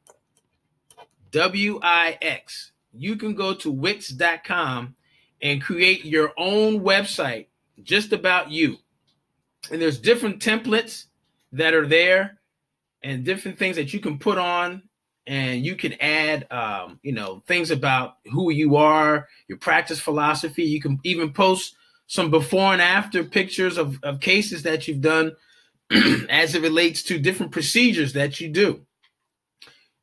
W 1.31 1.81
I 1.83 2.19
X. 2.21 2.73
You 2.93 3.17
can 3.17 3.35
go 3.35 3.55
to 3.55 3.71
Wix.com 3.71 4.95
and 5.41 5.63
create 5.63 6.05
your 6.05 6.33
own 6.37 6.81
website 6.81 7.47
just 7.83 8.13
about 8.13 8.51
you. 8.51 8.77
And 9.71 9.81
there's 9.81 9.99
different 9.99 10.43
templates 10.43 11.05
that 11.53 11.75
are 11.75 11.87
there 11.87 12.39
and 13.03 13.25
different 13.25 13.59
things 13.59 13.77
that 13.77 13.93
you 13.93 14.01
can 14.01 14.19
put 14.19 14.39
on 14.39 14.83
and 15.29 15.64
you 15.64 15.77
can 15.77 15.95
add 16.01 16.51
um, 16.51 16.99
you 17.03 17.12
know 17.12 17.43
things 17.47 17.71
about 17.71 18.17
who 18.33 18.51
you 18.51 18.77
are 18.77 19.29
your 19.47 19.59
practice 19.59 20.01
philosophy 20.01 20.64
you 20.64 20.81
can 20.81 20.99
even 21.05 21.33
post 21.33 21.77
some 22.09 22.31
before 22.31 22.73
and 22.73 22.83
after 22.83 23.23
pictures 23.23 23.77
of, 23.77 24.03
of 24.03 24.19
cases 24.19 24.62
that 24.62 24.88
you've 24.88 25.03
done 25.03 25.37
as 26.31 26.55
it 26.55 26.62
relates 26.62 27.03
to 27.05 27.19
different 27.19 27.53
procedures 27.53 28.14
that 28.14 28.41
you 28.41 28.49
do. 28.49 28.85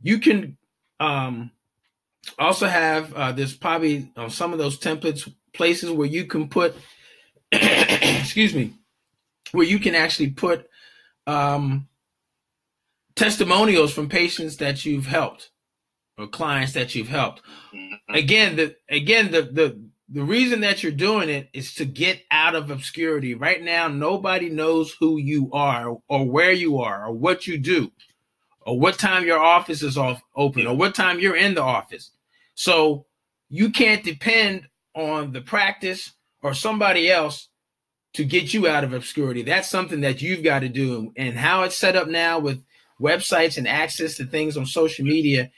You 0.02 0.20
can 0.20 0.58
um, 1.00 1.52
also 2.38 2.68
have 2.68 3.14
uh, 3.14 3.32
there's 3.32 3.56
probably 3.56 4.12
uh, 4.16 4.30
some 4.30 4.54
of 4.54 4.60
those 4.60 4.80
templates 4.80 5.32
places 5.52 5.90
where 5.90 6.08
you 6.08 6.26
can 6.26 6.48
put 6.48 6.76
excuse 7.52 8.54
me 8.54 8.74
where 9.52 9.66
you 9.66 9.80
can 9.80 9.96
actually 9.96 10.30
put 10.30 10.70
um, 11.28 11.88
testimonials 13.16 13.94
from 13.94 14.10
patients 14.10 14.58
that 14.58 14.86
you've 14.86 15.08
helped 15.08 15.52
or 16.18 16.28
clients 16.28 16.74
that 16.74 16.96
you've 16.96 17.08
helped. 17.08 17.42
Mm-hmm. 17.74 18.16
Again, 18.16 18.56
the 18.56 18.76
again 18.90 19.32
the 19.32 19.44
the 19.44 19.82
the 20.10 20.24
reason 20.24 20.62
that 20.62 20.84
you're 20.84 20.92
doing 20.92 21.30
it 21.30 21.50
is 21.54 21.74
to 21.76 21.86
get 21.86 22.22
out 22.30 22.56
of 22.56 22.70
obscurity. 22.70 23.34
Right 23.34 23.62
now, 23.62 23.88
nobody 23.88 24.50
knows 24.50 24.96
who 25.00 25.18
you 25.18 25.50
are 25.52 25.98
or 26.08 26.26
where 26.30 26.52
you 26.52 26.80
are 26.82 27.08
or 27.08 27.14
what 27.14 27.48
you 27.48 27.58
do 27.58 27.92
or 28.62 28.80
what 28.80 29.00
time 29.00 29.26
your 29.26 29.40
office 29.40 29.82
is 29.82 29.98
off 29.98 30.22
open 30.36 30.68
or 30.68 30.76
what 30.76 30.94
time 30.94 31.20
you're 31.20 31.36
in 31.36 31.56
the 31.56 31.64
office. 31.64 32.12
So 32.54 33.06
you 33.50 33.72
can't 33.72 34.04
depend 34.04 34.68
on 34.96 35.32
the 35.32 35.42
practice 35.42 36.14
or 36.42 36.54
somebody 36.54 37.10
else 37.10 37.50
to 38.14 38.24
get 38.24 38.54
you 38.54 38.68
out 38.68 38.84
of 38.84 38.94
obscurity. 38.94 39.42
That's 39.42 39.70
something 39.70 40.02
that 40.02 40.22
you've 40.22 40.44
got 40.44 40.60
to 40.60 40.70
do. 40.70 41.12
And 41.18 41.36
how 41.36 41.64
it's 41.64 41.78
set 41.78 41.96
up 41.96 42.08
now 42.08 42.40
with 42.40 42.64
websites 43.00 43.58
and 43.58 43.68
access 43.68 44.16
to 44.18 44.26
things 44.26 44.58
on 44.58 44.66
social 44.66 45.06
media, 45.06 45.52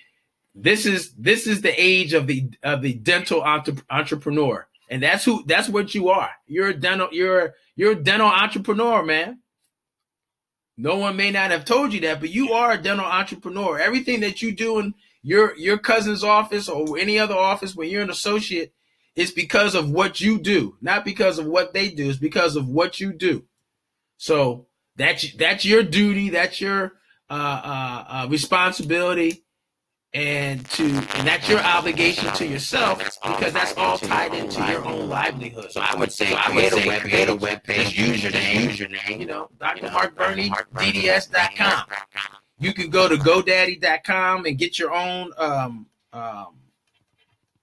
this 0.55 0.85
is 0.85 1.13
this 1.13 1.47
is 1.47 1.61
the 1.61 1.73
age 1.81 2.13
of 2.13 2.27
the 2.27 2.49
of 2.63 2.81
the 2.81 2.93
dental 2.93 3.41
entre- 3.41 3.83
entrepreneur. 3.89 4.67
And 4.89 5.03
that's 5.03 5.25
who 5.25 5.43
that's 5.45 5.69
what 5.69 5.93
you 5.93 6.09
are. 6.09 6.31
You're 6.47 6.69
a 6.69 6.73
dental 6.73 7.09
you're 7.11 7.53
you're 7.75 7.91
a 7.91 8.03
dental 8.03 8.27
entrepreneur, 8.27 9.03
man. 9.03 9.39
No 10.77 10.97
one 10.97 11.15
may 11.15 11.31
not 11.31 11.51
have 11.51 11.65
told 11.65 11.93
you 11.93 12.01
that, 12.01 12.19
but 12.19 12.29
you 12.29 12.53
are 12.53 12.71
a 12.71 12.81
dental 12.81 13.05
entrepreneur. 13.05 13.79
Everything 13.79 14.21
that 14.21 14.41
you 14.41 14.55
do 14.55 14.79
in 14.79 14.93
your 15.21 15.55
your 15.57 15.77
cousin's 15.77 16.23
office 16.23 16.69
or 16.69 16.97
any 16.97 17.19
other 17.19 17.35
office 17.35 17.75
when 17.75 17.89
you're 17.89 18.03
an 18.03 18.09
associate 18.09 18.73
is 19.15 19.31
because 19.31 19.73
of 19.73 19.89
what 19.89 20.21
you 20.21 20.39
do, 20.39 20.77
not 20.79 21.03
because 21.03 21.39
of 21.39 21.45
what 21.47 21.73
they 21.73 21.89
do. 21.89 22.09
It's 22.09 22.19
because 22.19 22.55
of 22.55 22.67
what 22.67 22.99
you 22.99 23.11
do. 23.11 23.43
So 24.17 24.67
that's 24.95 25.33
that's 25.33 25.65
your 25.65 25.83
duty. 25.83 26.29
That's 26.29 26.61
your 26.61 26.93
uh, 27.29 27.33
uh, 27.33 28.05
uh, 28.07 28.27
responsibility, 28.29 29.43
and 30.13 30.65
to 30.71 30.83
and 30.85 31.27
that's 31.27 31.49
your 31.49 31.59
obligation 31.59 32.31
to 32.33 32.47
yourself 32.47 32.99
because 32.99 33.53
that's 33.53 33.75
all 33.75 33.97
tied 33.97 34.33
into 34.33 34.65
your 34.67 34.85
own 34.85 35.09
livelihood. 35.09 35.71
So 35.71 35.81
I 35.81 35.95
would 35.95 36.11
say, 36.11 36.33
I 36.33 36.53
would 36.53 36.71
say 36.71 36.87
web 36.87 37.01
create 37.01 37.27
a 37.27 37.35
web 37.35 37.63
page, 37.63 37.97
use 37.97 38.23
your 38.23 38.31
name, 38.31 38.69
use 38.69 38.79
your 38.79 38.89
name. 38.89 39.19
You 39.19 39.27
know, 39.27 39.49
Dr. 39.59 39.91
Mark 39.91 40.15
Burney, 40.15 40.49
DDS.com. 40.49 41.85
You 42.59 42.73
can 42.73 42.89
go 42.89 43.07
to 43.07 43.15
GoDaddy.com 43.15 44.45
and 44.45 44.57
get 44.57 44.79
your 44.79 44.93
own 44.93 45.31
um, 45.37 45.85
um, 46.13 46.47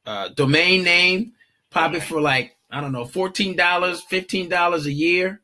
uh, 0.07 0.29
domain 0.29 0.85
name, 0.85 1.33
probably 1.71 2.01
for 2.01 2.21
like 2.21 2.55
I 2.71 2.81
don't 2.81 2.93
know, 2.93 3.07
fourteen 3.07 3.57
dollars, 3.57 4.03
fifteen 4.03 4.49
dollars 4.51 4.85
a 4.85 4.93
year, 4.93 5.41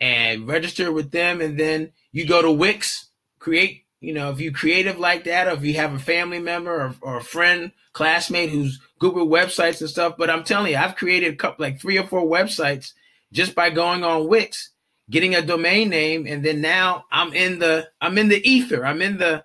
and 0.00 0.46
register 0.46 0.92
with 0.92 1.10
them, 1.10 1.40
and 1.40 1.58
then 1.58 1.92
you 2.12 2.24
go 2.24 2.40
to 2.40 2.52
Wix 2.52 3.07
create, 3.48 3.84
you 4.00 4.12
know, 4.12 4.30
if 4.30 4.40
you're 4.40 4.52
creative 4.52 4.98
like 4.98 5.24
that, 5.24 5.48
or 5.48 5.52
if 5.52 5.64
you 5.64 5.74
have 5.74 5.94
a 5.94 5.98
family 5.98 6.38
member 6.38 6.70
or, 6.70 6.94
or 7.00 7.16
a 7.16 7.24
friend, 7.24 7.72
classmate 7.92 8.50
who's 8.50 8.78
good 8.98 9.14
with 9.14 9.24
websites 9.24 9.80
and 9.80 9.88
stuff. 9.88 10.16
But 10.18 10.30
I'm 10.30 10.44
telling 10.44 10.72
you, 10.72 10.78
I've 10.78 10.96
created 10.96 11.32
a 11.32 11.36
couple, 11.36 11.64
like 11.64 11.80
three 11.80 11.98
or 11.98 12.06
four 12.06 12.22
websites 12.22 12.92
just 13.32 13.54
by 13.54 13.70
going 13.70 14.04
on 14.04 14.28
Wix, 14.28 14.70
getting 15.10 15.34
a 15.34 15.42
domain 15.42 15.88
name, 15.88 16.26
and 16.26 16.44
then 16.44 16.60
now 16.60 17.04
I'm 17.10 17.32
in 17.32 17.58
the, 17.58 17.88
I'm 18.00 18.18
in 18.18 18.28
the 18.28 18.46
ether. 18.48 18.84
I'm 18.84 19.00
in 19.00 19.16
the, 19.16 19.44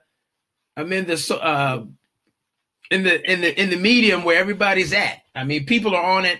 I'm 0.75 0.91
in 0.91 1.05
the, 1.05 1.39
uh, 1.41 1.85
in 2.91 3.03
the, 3.03 3.31
in 3.31 3.41
the, 3.41 3.61
in 3.61 3.69
the 3.69 3.77
medium 3.77 4.23
where 4.23 4.39
everybody's 4.39 4.93
at. 4.93 5.21
I 5.33 5.45
mean, 5.45 5.65
people 5.65 5.95
are 5.95 6.17
on 6.17 6.25
it, 6.25 6.39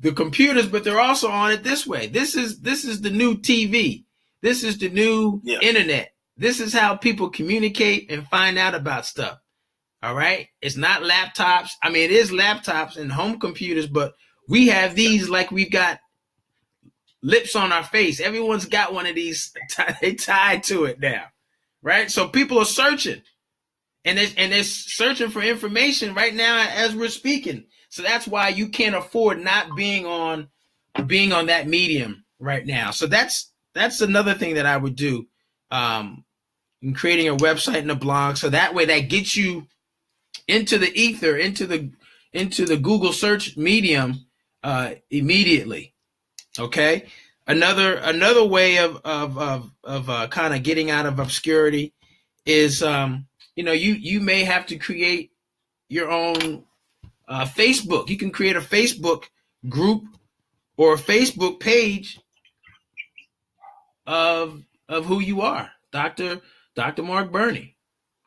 the 0.00 0.12
computers, 0.12 0.66
but 0.66 0.84
they're 0.84 1.00
also 1.00 1.28
on 1.28 1.52
it 1.52 1.62
this 1.62 1.86
way. 1.86 2.06
This 2.06 2.34
is, 2.34 2.60
this 2.60 2.84
is 2.84 3.02
the 3.02 3.10
new 3.10 3.36
TV. 3.36 4.04
This 4.40 4.64
is 4.64 4.78
the 4.78 4.88
new 4.88 5.40
yeah. 5.44 5.58
internet. 5.60 6.13
This 6.36 6.60
is 6.60 6.72
how 6.72 6.96
people 6.96 7.30
communicate 7.30 8.10
and 8.10 8.26
find 8.26 8.58
out 8.58 8.74
about 8.74 9.06
stuff. 9.06 9.38
All 10.02 10.14
right. 10.14 10.48
It's 10.60 10.76
not 10.76 11.02
laptops. 11.02 11.70
I 11.82 11.90
mean, 11.90 12.02
it 12.02 12.10
is 12.10 12.30
laptops 12.30 12.96
and 12.96 13.10
home 13.10 13.38
computers, 13.40 13.86
but 13.86 14.14
we 14.48 14.68
have 14.68 14.94
these 14.94 15.28
like 15.28 15.50
we've 15.50 15.70
got 15.70 15.98
lips 17.22 17.56
on 17.56 17.72
our 17.72 17.84
face. 17.84 18.20
Everyone's 18.20 18.66
got 18.66 18.92
one 18.92 19.06
of 19.06 19.14
these. 19.14 19.52
They 20.00 20.14
tied 20.14 20.64
to 20.64 20.84
it 20.84 21.00
now. 21.00 21.24
Right. 21.82 22.10
So 22.10 22.28
people 22.28 22.58
are 22.58 22.66
searching 22.66 23.22
and 24.04 24.18
they're, 24.18 24.28
and 24.36 24.52
they're 24.52 24.64
searching 24.64 25.30
for 25.30 25.40
information 25.42 26.14
right 26.14 26.34
now 26.34 26.66
as 26.70 26.94
we're 26.94 27.08
speaking. 27.08 27.64
So 27.88 28.02
that's 28.02 28.26
why 28.26 28.48
you 28.48 28.68
can't 28.68 28.94
afford 28.94 29.42
not 29.42 29.76
being 29.76 30.04
on 30.04 30.48
being 31.06 31.32
on 31.32 31.46
that 31.46 31.66
medium 31.68 32.24
right 32.38 32.66
now. 32.66 32.90
So 32.90 33.06
that's 33.06 33.52
that's 33.72 34.00
another 34.00 34.34
thing 34.34 34.54
that 34.54 34.66
I 34.66 34.76
would 34.76 34.96
do 34.96 35.26
um, 35.74 36.24
and 36.80 36.94
creating 36.94 37.28
a 37.28 37.36
website 37.36 37.78
and 37.78 37.90
a 37.90 37.96
blog. 37.96 38.36
So 38.36 38.48
that 38.50 38.74
way, 38.74 38.84
that 38.84 39.08
gets 39.08 39.36
you 39.36 39.66
into 40.46 40.78
the 40.78 40.94
ether, 40.94 41.36
into 41.36 41.66
the 41.66 41.90
into 42.32 42.64
the 42.64 42.76
Google 42.76 43.12
search 43.12 43.56
medium 43.56 44.26
uh, 44.62 44.92
immediately. 45.10 45.94
Okay. 46.58 47.06
Another 47.46 47.96
another 47.96 48.44
way 48.44 48.78
of 48.78 49.00
of 49.04 49.36
of, 49.36 49.70
of 49.82 50.08
uh, 50.08 50.28
kind 50.28 50.54
of 50.54 50.62
getting 50.62 50.90
out 50.90 51.06
of 51.06 51.18
obscurity 51.18 51.92
is 52.46 52.82
um, 52.82 53.26
you 53.56 53.64
know 53.64 53.72
you 53.72 53.94
you 53.94 54.20
may 54.20 54.44
have 54.44 54.66
to 54.66 54.76
create 54.76 55.32
your 55.88 56.08
own 56.08 56.64
uh, 57.26 57.44
Facebook. 57.44 58.08
You 58.08 58.16
can 58.16 58.30
create 58.30 58.56
a 58.56 58.60
Facebook 58.60 59.24
group 59.68 60.04
or 60.76 60.94
a 60.94 60.98
Facebook 60.98 61.58
page 61.58 62.20
of 64.06 64.62
of 64.88 65.06
who 65.06 65.20
you 65.20 65.40
are. 65.40 65.70
Dr. 65.92 66.40
Dr. 66.74 67.02
Mark 67.02 67.30
Burney 67.32 67.76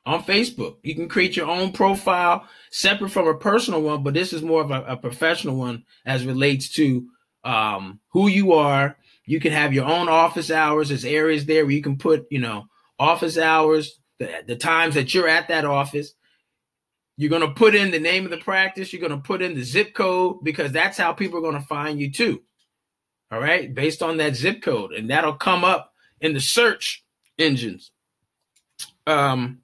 on 0.06 0.24
Facebook. 0.24 0.78
You 0.84 0.96
can 0.96 1.10
create 1.10 1.36
your 1.36 1.48
own 1.48 1.74
profile 1.74 2.48
separate 2.72 3.10
from 3.10 3.28
a 3.28 3.36
personal 3.36 3.82
one, 3.82 4.04
but 4.04 4.14
this 4.14 4.32
is 4.34 4.42
more 4.42 4.62
of 4.62 4.72
a, 4.72 4.84
a 4.84 4.98
professional 4.98 5.58
one 5.58 5.84
as 6.06 6.26
relates 6.26 6.70
to 6.76 7.08
um, 7.44 8.00
who 8.12 8.28
you 8.28 8.54
are. 8.54 8.98
You 9.26 9.42
can 9.42 9.52
have 9.52 9.74
your 9.74 9.86
own 9.86 10.08
office 10.08 10.50
hours. 10.50 10.90
There's 10.90 11.04
areas 11.04 11.46
there 11.46 11.66
where 11.66 11.74
you 11.74 11.82
can 11.82 11.98
put, 11.98 12.26
you 12.32 12.40
know, 12.40 12.66
office 12.98 13.38
hours, 13.38 14.00
the, 14.20 14.44
the 14.48 14.56
times 14.56 14.96
that 14.96 15.14
you're 15.14 15.28
at 15.28 15.50
that 15.50 15.66
office. 15.66 16.14
You're 17.18 17.30
going 17.30 17.42
to 17.42 17.54
put 17.54 17.76
in 17.76 17.92
the 17.92 18.00
name 18.00 18.26
of 18.26 18.32
the 18.32 18.38
practice. 18.38 18.94
You're 18.94 19.06
going 19.06 19.20
to 19.20 19.28
put 19.28 19.42
in 19.42 19.56
the 19.56 19.64
zip 19.64 19.94
code 19.94 20.44
because 20.44 20.72
that's 20.72 20.98
how 20.98 21.14
people 21.14 21.40
are 21.40 21.42
going 21.42 21.60
to 21.60 21.68
find 21.68 22.00
you 22.00 22.12
too. 22.12 22.42
All 23.30 23.42
right, 23.42 23.74
based 23.74 24.02
on 24.02 24.18
that 24.18 24.36
zip 24.36 24.62
code. 24.62 24.94
And 24.94 25.10
that'll 25.10 25.34
come 25.34 25.66
up 25.66 25.92
in 26.22 26.34
the 26.34 26.40
search 26.40 27.04
engines. 27.38 27.92
Um, 29.06 29.60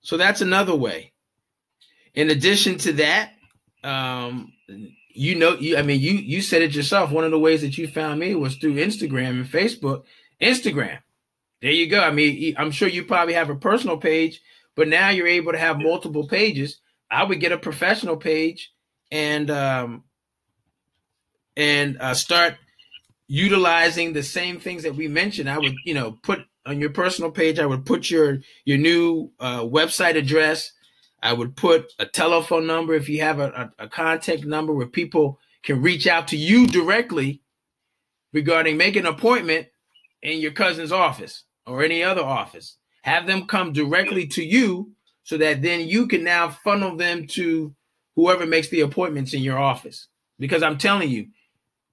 so 0.00 0.16
that's 0.16 0.40
another 0.40 0.74
way. 0.74 1.12
In 2.14 2.30
addition 2.30 2.78
to 2.78 2.92
that, 2.94 3.32
um, 3.84 4.52
you 5.10 5.34
know, 5.34 5.54
you 5.54 5.76
I 5.76 5.82
mean, 5.82 6.00
you 6.00 6.12
you 6.12 6.40
said 6.40 6.62
it 6.62 6.74
yourself. 6.74 7.10
One 7.10 7.24
of 7.24 7.30
the 7.30 7.38
ways 7.38 7.60
that 7.62 7.76
you 7.76 7.86
found 7.86 8.20
me 8.20 8.34
was 8.34 8.56
through 8.56 8.76
Instagram 8.76 9.30
and 9.30 9.46
Facebook. 9.46 10.04
Instagram, 10.40 11.00
there 11.60 11.72
you 11.72 11.88
go. 11.88 12.00
I 12.00 12.10
mean, 12.10 12.54
I'm 12.56 12.70
sure 12.70 12.88
you 12.88 13.04
probably 13.04 13.34
have 13.34 13.50
a 13.50 13.56
personal 13.56 13.98
page, 13.98 14.40
but 14.76 14.88
now 14.88 15.10
you're 15.10 15.26
able 15.26 15.52
to 15.52 15.58
have 15.58 15.78
multiple 15.80 16.26
pages. 16.26 16.80
I 17.10 17.24
would 17.24 17.40
get 17.40 17.52
a 17.52 17.58
professional 17.58 18.16
page 18.16 18.72
and 19.10 19.50
um, 19.50 20.04
and 21.56 21.98
uh, 22.00 22.14
start 22.14 22.54
utilizing 23.28 24.12
the 24.12 24.22
same 24.22 24.58
things 24.58 24.82
that 24.82 24.96
we 24.96 25.06
mentioned. 25.06 25.48
I 25.48 25.58
would, 25.58 25.76
you 25.84 25.94
know, 25.94 26.12
put 26.22 26.40
on 26.66 26.80
your 26.80 26.90
personal 26.90 27.30
page, 27.30 27.58
I 27.58 27.66
would 27.66 27.86
put 27.86 28.10
your 28.10 28.40
your 28.64 28.78
new 28.78 29.30
uh, 29.38 29.60
website 29.60 30.16
address. 30.16 30.72
I 31.22 31.32
would 31.32 31.56
put 31.56 31.92
a 31.98 32.06
telephone 32.06 32.66
number 32.66 32.94
if 32.94 33.08
you 33.08 33.22
have 33.22 33.40
a, 33.40 33.72
a, 33.78 33.84
a 33.84 33.88
contact 33.88 34.44
number 34.44 34.72
where 34.72 34.86
people 34.86 35.40
can 35.62 35.82
reach 35.82 36.06
out 36.06 36.28
to 36.28 36.36
you 36.36 36.66
directly 36.66 37.42
regarding 38.32 38.76
making 38.76 39.06
an 39.06 39.14
appointment 39.14 39.66
in 40.22 40.40
your 40.40 40.52
cousin's 40.52 40.92
office 40.92 41.44
or 41.66 41.82
any 41.82 42.02
other 42.02 42.22
office. 42.22 42.76
Have 43.02 43.26
them 43.26 43.46
come 43.46 43.72
directly 43.72 44.26
to 44.28 44.44
you 44.44 44.92
so 45.24 45.36
that 45.38 45.62
then 45.62 45.88
you 45.88 46.06
can 46.06 46.22
now 46.22 46.50
funnel 46.50 46.96
them 46.96 47.26
to 47.28 47.74
whoever 48.14 48.46
makes 48.46 48.68
the 48.68 48.80
appointments 48.80 49.34
in 49.34 49.42
your 49.42 49.58
office. 49.58 50.08
Because 50.38 50.62
I'm 50.62 50.78
telling 50.78 51.10
you, 51.10 51.28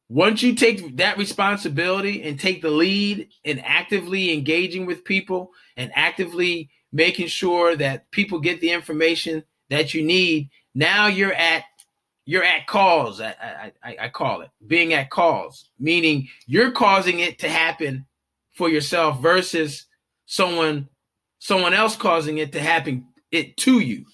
once 0.09 0.43
you 0.43 0.53
take 0.53 0.97
that 0.97 1.17
responsibility 1.17 2.23
and 2.23 2.39
take 2.39 2.61
the 2.61 2.69
lead 2.69 3.27
in 3.43 3.59
actively 3.59 4.31
engaging 4.31 4.85
with 4.85 5.03
people 5.03 5.51
and 5.77 5.91
actively 5.95 6.69
making 6.91 7.27
sure 7.27 7.75
that 7.75 8.09
people 8.11 8.39
get 8.39 8.61
the 8.61 8.71
information 8.71 9.43
that 9.69 9.93
you 9.93 10.03
need, 10.03 10.49
now 10.75 11.07
you're 11.07 11.33
at 11.33 11.63
you're 12.27 12.43
at 12.43 12.65
cause. 12.65 13.21
I, 13.21 13.71
I, 13.83 13.97
I 14.01 14.09
call 14.09 14.41
it 14.41 14.49
being 14.65 14.93
at 14.93 15.11
cause, 15.11 15.69
meaning 15.79 16.27
you're 16.47 16.71
causing 16.71 17.19
it 17.19 17.39
to 17.39 17.49
happen 17.49 18.05
for 18.53 18.69
yourself 18.69 19.21
versus 19.21 19.85
someone 20.25 20.87
someone 21.39 21.73
else 21.73 21.95
causing 21.95 22.37
it 22.37 22.51
to 22.53 22.59
happen 22.59 23.07
it 23.31 23.57
to 23.57 23.79
you, 23.79 24.05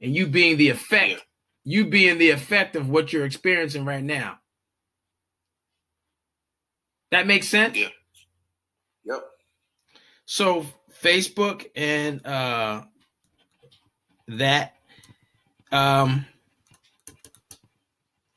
and 0.00 0.14
you 0.14 0.26
being 0.26 0.56
the 0.56 0.70
effect, 0.70 1.22
you 1.64 1.86
being 1.86 2.18
the 2.18 2.30
effect 2.30 2.76
of 2.76 2.88
what 2.88 3.12
you're 3.12 3.26
experiencing 3.26 3.84
right 3.84 4.04
now. 4.04 4.38
That 7.12 7.26
makes 7.26 7.46
sense. 7.46 7.76
Yeah. 7.76 7.88
Yep. 9.04 9.22
So 10.24 10.66
Facebook 11.02 11.66
and 11.76 12.26
uh 12.26 12.82
that 14.28 14.74
um 15.70 16.26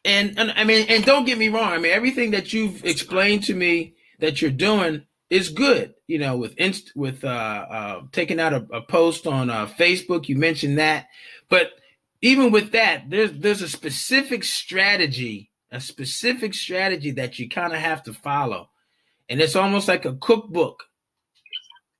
and, 0.03 0.37
and 0.37 0.53
I 0.55 0.65
mean, 0.65 0.85
and 0.87 1.03
don't 1.03 1.25
get 1.25 1.39
me 1.39 1.47
wrong. 1.47 1.73
I 1.73 1.79
mean, 1.79 1.91
everything 1.91 2.31
that 2.31 2.53
you've 2.53 2.85
explained 2.85 3.43
to 3.45 3.55
me 3.55 3.95
that 4.19 4.39
you're 4.39 4.51
doing 4.51 5.03
is 5.31 5.49
good. 5.49 5.95
You 6.05 6.19
know, 6.19 6.37
with 6.37 6.53
inst 6.57 6.91
with 6.95 7.23
uh, 7.23 7.27
uh 7.27 8.01
taking 8.11 8.39
out 8.39 8.53
a, 8.53 8.67
a 8.71 8.81
post 8.81 9.25
on 9.25 9.49
uh, 9.49 9.65
Facebook, 9.65 10.27
you 10.29 10.35
mentioned 10.35 10.77
that, 10.77 11.07
but 11.49 11.71
even 12.21 12.51
with 12.51 12.71
that, 12.73 13.09
there's 13.09 13.31
there's 13.31 13.63
a 13.63 13.69
specific 13.69 14.43
strategy, 14.43 15.49
a 15.75 15.81
specific 15.81 16.53
strategy 16.53 17.11
that 17.11 17.37
you 17.37 17.49
kind 17.49 17.73
of 17.73 17.79
have 17.79 18.03
to 18.03 18.13
follow, 18.13 18.69
and 19.29 19.41
it's 19.41 19.55
almost 19.55 19.87
like 19.87 20.05
a 20.05 20.15
cookbook. 20.15 20.83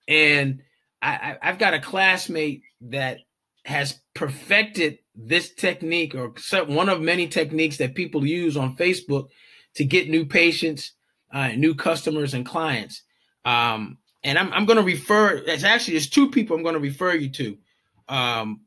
And 0.07 0.61
I, 1.01 1.11
I 1.13 1.37
I've 1.41 1.59
got 1.59 1.73
a 1.73 1.79
classmate 1.79 2.63
that 2.81 3.19
has 3.65 3.99
perfected 4.13 4.99
this 5.15 5.53
technique 5.53 6.15
or 6.15 6.33
one 6.67 6.89
of 6.89 7.01
many 7.01 7.27
techniques 7.27 7.77
that 7.77 7.95
people 7.95 8.25
use 8.25 8.55
on 8.55 8.75
Facebook 8.77 9.29
to 9.75 9.83
get 9.83 10.09
new 10.09 10.25
patients, 10.25 10.91
uh, 11.31 11.49
new 11.49 11.73
customers, 11.73 12.33
and 12.33 12.45
clients. 12.45 13.01
Um, 13.43 13.97
and 14.23 14.37
I'm, 14.39 14.53
I'm 14.53 14.65
going 14.65 14.77
to 14.77 14.83
refer. 14.83 15.35
It's 15.35 15.63
actually 15.63 15.95
there's 15.95 16.09
two 16.09 16.31
people 16.31 16.55
I'm 16.55 16.63
going 16.63 16.73
to 16.73 16.79
refer 16.79 17.13
you 17.13 17.29
to, 17.29 17.57
um, 18.07 18.61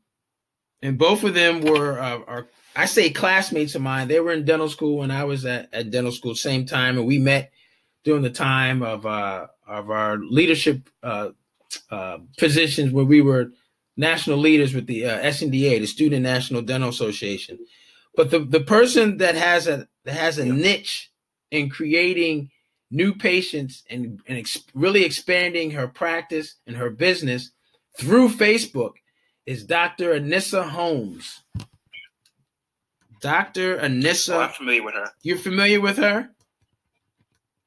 and 0.81 0.97
both 0.97 1.23
of 1.23 1.33
them 1.33 1.61
were 1.61 1.99
uh, 1.99 2.19
are 2.27 2.47
I 2.75 2.85
say 2.85 3.09
classmates 3.09 3.75
of 3.75 3.81
mine. 3.81 4.07
They 4.07 4.19
were 4.19 4.31
in 4.31 4.45
dental 4.45 4.69
school 4.69 4.97
when 4.97 5.11
I 5.11 5.23
was 5.23 5.45
at, 5.45 5.69
at 5.73 5.91
dental 5.91 6.11
school, 6.11 6.35
same 6.35 6.65
time, 6.65 6.97
and 6.97 7.07
we 7.07 7.17
met 7.17 7.51
during 8.03 8.23
the 8.23 8.29
time 8.29 8.81
of 8.81 9.05
uh, 9.05 9.47
of 9.67 9.89
our 9.89 10.17
leadership 10.17 10.89
uh, 11.03 11.29
uh, 11.91 12.19
positions 12.37 12.91
where 12.91 13.05
we 13.05 13.21
were 13.21 13.51
national 13.97 14.37
leaders 14.37 14.73
with 14.73 14.87
the 14.87 15.05
uh, 15.05 15.19
SNDA, 15.19 15.79
the 15.79 15.85
Student 15.85 16.23
National 16.23 16.61
Dental 16.61 16.89
Association. 16.89 17.59
But 18.15 18.31
the, 18.31 18.39
the 18.39 18.61
person 18.61 19.17
that 19.17 19.35
has 19.35 19.67
a 19.67 19.87
that 20.05 20.15
has 20.15 20.37
a 20.37 20.45
yeah. 20.45 20.53
niche 20.53 21.11
in 21.51 21.69
creating 21.69 22.49
new 22.91 23.13
patients 23.13 23.83
and, 23.89 24.19
and 24.27 24.37
ex- 24.37 24.63
really 24.73 25.03
expanding 25.03 25.71
her 25.71 25.87
practice 25.87 26.55
and 26.65 26.75
her 26.75 26.89
business 26.89 27.51
through 27.97 28.29
Facebook 28.29 28.93
is 29.45 29.63
Dr. 29.63 30.13
Anissa 30.13 30.69
Holmes. 30.69 31.41
Dr. 33.19 33.77
Anissa. 33.77 34.35
Oh, 34.35 34.41
I'm 34.41 34.49
familiar 34.49 34.83
with 34.83 34.95
her. 34.95 35.07
You're 35.21 35.37
familiar 35.37 35.81
with 35.81 35.97
her? 35.97 36.29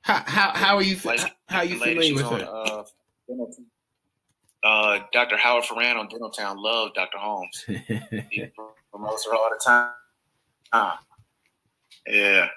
How 0.03 0.23
how 0.27 0.51
how 0.55 0.77
are 0.77 0.83
you 0.83 0.97
how 1.47 1.59
are 1.59 1.65
you 1.65 1.79
familiar 1.79 2.15
with 2.15 2.25
her? 2.25 2.45
Uh, 2.45 2.85
uh, 4.65 5.01
Dr. 5.13 5.37
Howard 5.37 5.65
Farran 5.65 5.97
on 5.97 6.09
Dentaltown 6.09 6.57
loved 6.57 6.95
Dr. 6.95 7.19
Holmes. 7.19 7.65
he 7.67 8.47
promotes 8.91 9.27
her 9.27 9.35
all 9.35 9.51
the 9.51 9.61
time. 9.65 9.91
Ah, 10.73 11.01
yeah. 12.07 12.49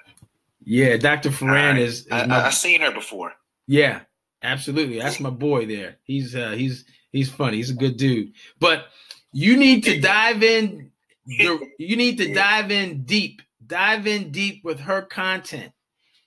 Yeah, 0.64 0.96
Dr. 0.96 1.30
Farran 1.30 1.76
right. 1.76 1.78
is, 1.78 2.00
is 2.00 2.12
I, 2.12 2.26
my, 2.26 2.46
I, 2.46 2.50
seen 2.50 2.80
her 2.80 2.90
before. 2.90 3.32
Yeah, 3.68 4.00
absolutely. 4.42 4.98
That's 4.98 5.20
my 5.20 5.30
boy 5.30 5.66
there. 5.66 5.96
He's 6.02 6.34
uh 6.34 6.50
he's 6.50 6.84
he's 7.12 7.30
funny. 7.30 7.58
He's 7.58 7.70
a 7.70 7.74
good 7.74 7.96
dude. 7.96 8.32
But 8.58 8.86
you 9.32 9.56
need 9.56 9.84
to 9.84 10.00
dive 10.00 10.42
in 10.42 10.90
you 11.78 11.96
need 11.96 12.18
to 12.18 12.32
dive 12.32 12.70
in 12.70 13.04
deep. 13.04 13.42
Dive 13.66 14.06
in 14.06 14.30
deep 14.30 14.64
with 14.64 14.80
her 14.80 15.02
content. 15.02 15.72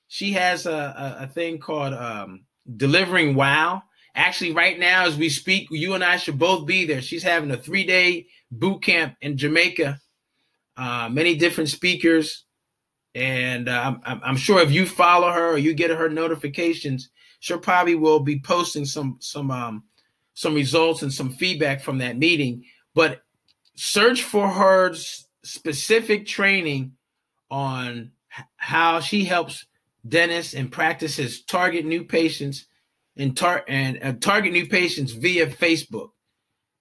She 0.07 0.33
has 0.33 0.65
a, 0.65 0.71
a, 0.71 1.23
a 1.23 1.27
thing 1.27 1.59
called 1.59 1.93
um, 1.93 2.45
delivering 2.75 3.35
wow 3.35 3.83
Actually, 4.19 4.51
right 4.51 4.77
now, 4.77 5.05
as 5.05 5.15
we 5.15 5.29
speak, 5.29 5.67
you 5.71 5.93
and 5.93 6.03
I 6.03 6.17
should 6.17 6.39
both 6.39 6.65
be 6.65 6.85
there. 6.85 7.01
She's 7.01 7.23
having 7.23 7.51
a 7.51 7.57
three 7.57 7.85
day 7.85 8.27
boot 8.51 8.81
camp 8.83 9.15
in 9.21 9.38
Jamaica, 9.38 9.99
uh, 10.75 11.09
many 11.09 11.35
different 11.35 11.69
speakers. 11.69 12.43
And 13.15 13.69
uh, 13.69 13.95
I'm, 14.03 14.21
I'm 14.23 14.38
sure 14.38 14.59
if 14.59 14.71
you 14.71 14.85
follow 14.85 15.31
her 15.31 15.51
or 15.51 15.57
you 15.57 15.73
get 15.73 15.91
her 15.91 16.09
notifications, 16.09 17.09
she'll 17.39 17.59
probably 17.59 17.95
will 17.95 18.19
be 18.19 18.41
posting 18.41 18.83
some 18.83 19.17
some 19.21 19.51
um, 19.51 19.83
some 20.33 20.53
results 20.53 21.01
and 21.01 21.13
some 21.13 21.29
feedback 21.29 21.81
from 21.81 21.99
that 21.99 22.17
meeting. 22.17 22.65
But 22.95 23.21
search 23.79 24.23
for 24.23 24.49
her 24.49 24.93
specific 25.41 26.25
training 26.25 26.91
on 27.49 28.11
how 28.57 28.99
she 28.99 29.23
helps 29.23 29.65
dentists 30.05 30.53
and 30.53 30.69
practices 30.69 31.41
target 31.43 31.85
new 31.85 32.03
patients 32.03 32.65
and, 33.15 33.37
tar- 33.37 33.63
and 33.69 33.97
uh, 34.03 34.13
target 34.19 34.51
new 34.51 34.67
patients 34.67 35.13
via 35.13 35.47
Facebook. 35.47 36.09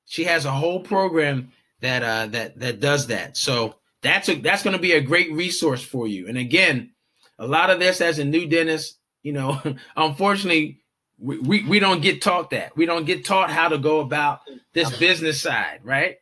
She 0.07 0.25
has 0.25 0.45
a 0.45 0.51
whole 0.51 0.81
program 0.81 1.53
that 1.81 2.03
uh, 2.03 2.27
that 2.29 2.59
that 2.59 2.81
does 2.81 3.07
that. 3.09 3.37
So 3.37 3.77
that's 4.03 4.29
a 4.29 4.35
that's 4.35 4.65
going 4.65 4.75
to 4.75 4.83
be 4.83 4.93
a 4.93 5.01
great 5.01 5.31
resource 5.33 5.83
for 5.83 6.09
you. 6.09 6.27
And 6.27 6.37
again, 6.37 6.91
a 7.39 7.47
lot 7.47 7.71
of 7.71 7.79
this 7.79 8.01
as 8.01 8.19
a 8.19 8.25
new 8.25 8.49
dentist, 8.49 8.99
you 9.23 9.33
know, 9.33 9.61
unfortunately, 9.97 10.81
we, 11.19 11.39
we, 11.39 11.65
we 11.65 11.79
don't 11.79 12.03
get 12.03 12.23
taught 12.23 12.51
that. 12.51 12.77
We 12.77 12.87
don't 12.87 13.05
get 13.05 13.25
taught 13.25 13.51
how 13.51 13.69
to 13.69 13.79
go 13.79 14.01
about 14.01 14.41
this 14.73 14.97
business 14.97 15.41
side, 15.41 15.81
right? 15.85 16.17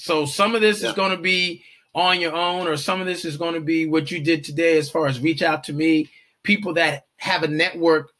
So 0.00 0.24
some 0.24 0.54
of 0.54 0.60
this 0.60 0.82
yeah. 0.82 0.88
is 0.88 0.94
going 0.94 1.14
to 1.14 1.22
be 1.22 1.62
on 1.94 2.20
your 2.20 2.34
own, 2.34 2.66
or 2.66 2.76
some 2.76 3.00
of 3.00 3.06
this 3.06 3.24
is 3.24 3.36
going 3.36 3.54
to 3.54 3.60
be 3.60 3.86
what 3.86 4.10
you 4.10 4.20
did 4.20 4.44
today 4.44 4.78
as 4.78 4.90
far 4.90 5.06
as 5.06 5.20
reach 5.20 5.42
out 5.42 5.64
to 5.64 5.72
me, 5.72 6.08
people 6.42 6.74
that 6.74 7.06
have 7.16 7.42
a 7.42 7.48
network 7.48 8.12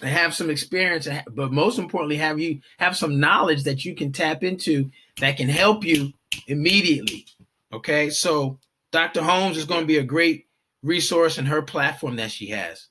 that 0.00 0.08
have 0.08 0.34
some 0.34 0.50
experience, 0.50 1.08
but 1.30 1.50
most 1.50 1.78
importantly, 1.78 2.16
have 2.16 2.38
you 2.38 2.60
have 2.78 2.96
some 2.96 3.18
knowledge 3.18 3.64
that 3.64 3.84
you 3.84 3.94
can 3.94 4.12
tap 4.12 4.44
into 4.44 4.90
that 5.20 5.36
can 5.36 5.48
help 5.48 5.84
you 5.84 6.12
immediately. 6.46 7.26
Okay, 7.72 8.10
so 8.10 8.58
Dr. 8.92 9.22
Holmes 9.22 9.56
is 9.56 9.64
going 9.64 9.80
to 9.80 9.86
be 9.86 9.98
a 9.98 10.04
great 10.04 10.46
resource 10.82 11.38
in 11.38 11.46
her 11.46 11.62
platform 11.62 12.16
that 12.16 12.30
she 12.30 12.48
has. 12.48 12.88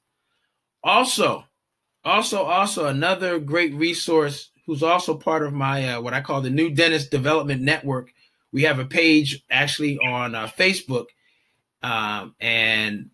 Also, 0.84 1.46
also, 2.04 2.44
also 2.44 2.88
another 2.88 3.40
great 3.40 3.74
resource 3.74 4.50
who's 4.68 4.84
also 4.84 5.16
part 5.16 5.44
of 5.44 5.54
my 5.54 5.96
uh, 5.96 6.02
what 6.02 6.14
I 6.14 6.22
call 6.22 6.42
the 6.42 6.52
New 6.52 6.70
Dentist 6.70 7.10
Development 7.10 7.62
Network. 7.62 8.12
We 8.52 8.64
have 8.64 8.80
a 8.80 8.86
page 8.86 9.44
actually 9.50 9.98
on 9.98 10.36
uh, 10.36 10.48
Facebook, 10.48 11.08
um, 11.82 12.36
and 12.40 13.10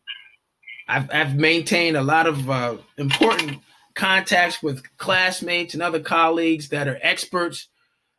I've, 0.87 1.09
I've 1.11 1.35
maintained 1.35 1.95
a 1.95 2.03
lot 2.03 2.27
of 2.27 2.49
uh, 2.49 2.77
important 2.97 3.59
contacts 3.95 4.61
with 4.61 4.83
classmates 4.97 5.73
and 5.73 5.83
other 5.83 5.99
colleagues 5.99 6.69
that 6.69 6.87
are 6.87 6.99
experts 7.01 7.67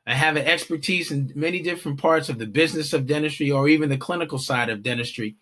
and 0.07 0.17
have 0.17 0.37
an 0.37 0.47
expertise 0.47 1.11
in 1.11 1.33
many 1.35 1.61
different 1.61 2.01
parts 2.01 2.29
of 2.29 2.39
the 2.39 2.47
business 2.47 2.93
of 2.93 3.07
dentistry 3.07 3.51
or 3.51 3.69
even 3.69 3.89
the 3.89 3.97
clinical 3.97 4.39
side 4.39 4.69
of 4.69 4.83
dentistry. 4.83 5.37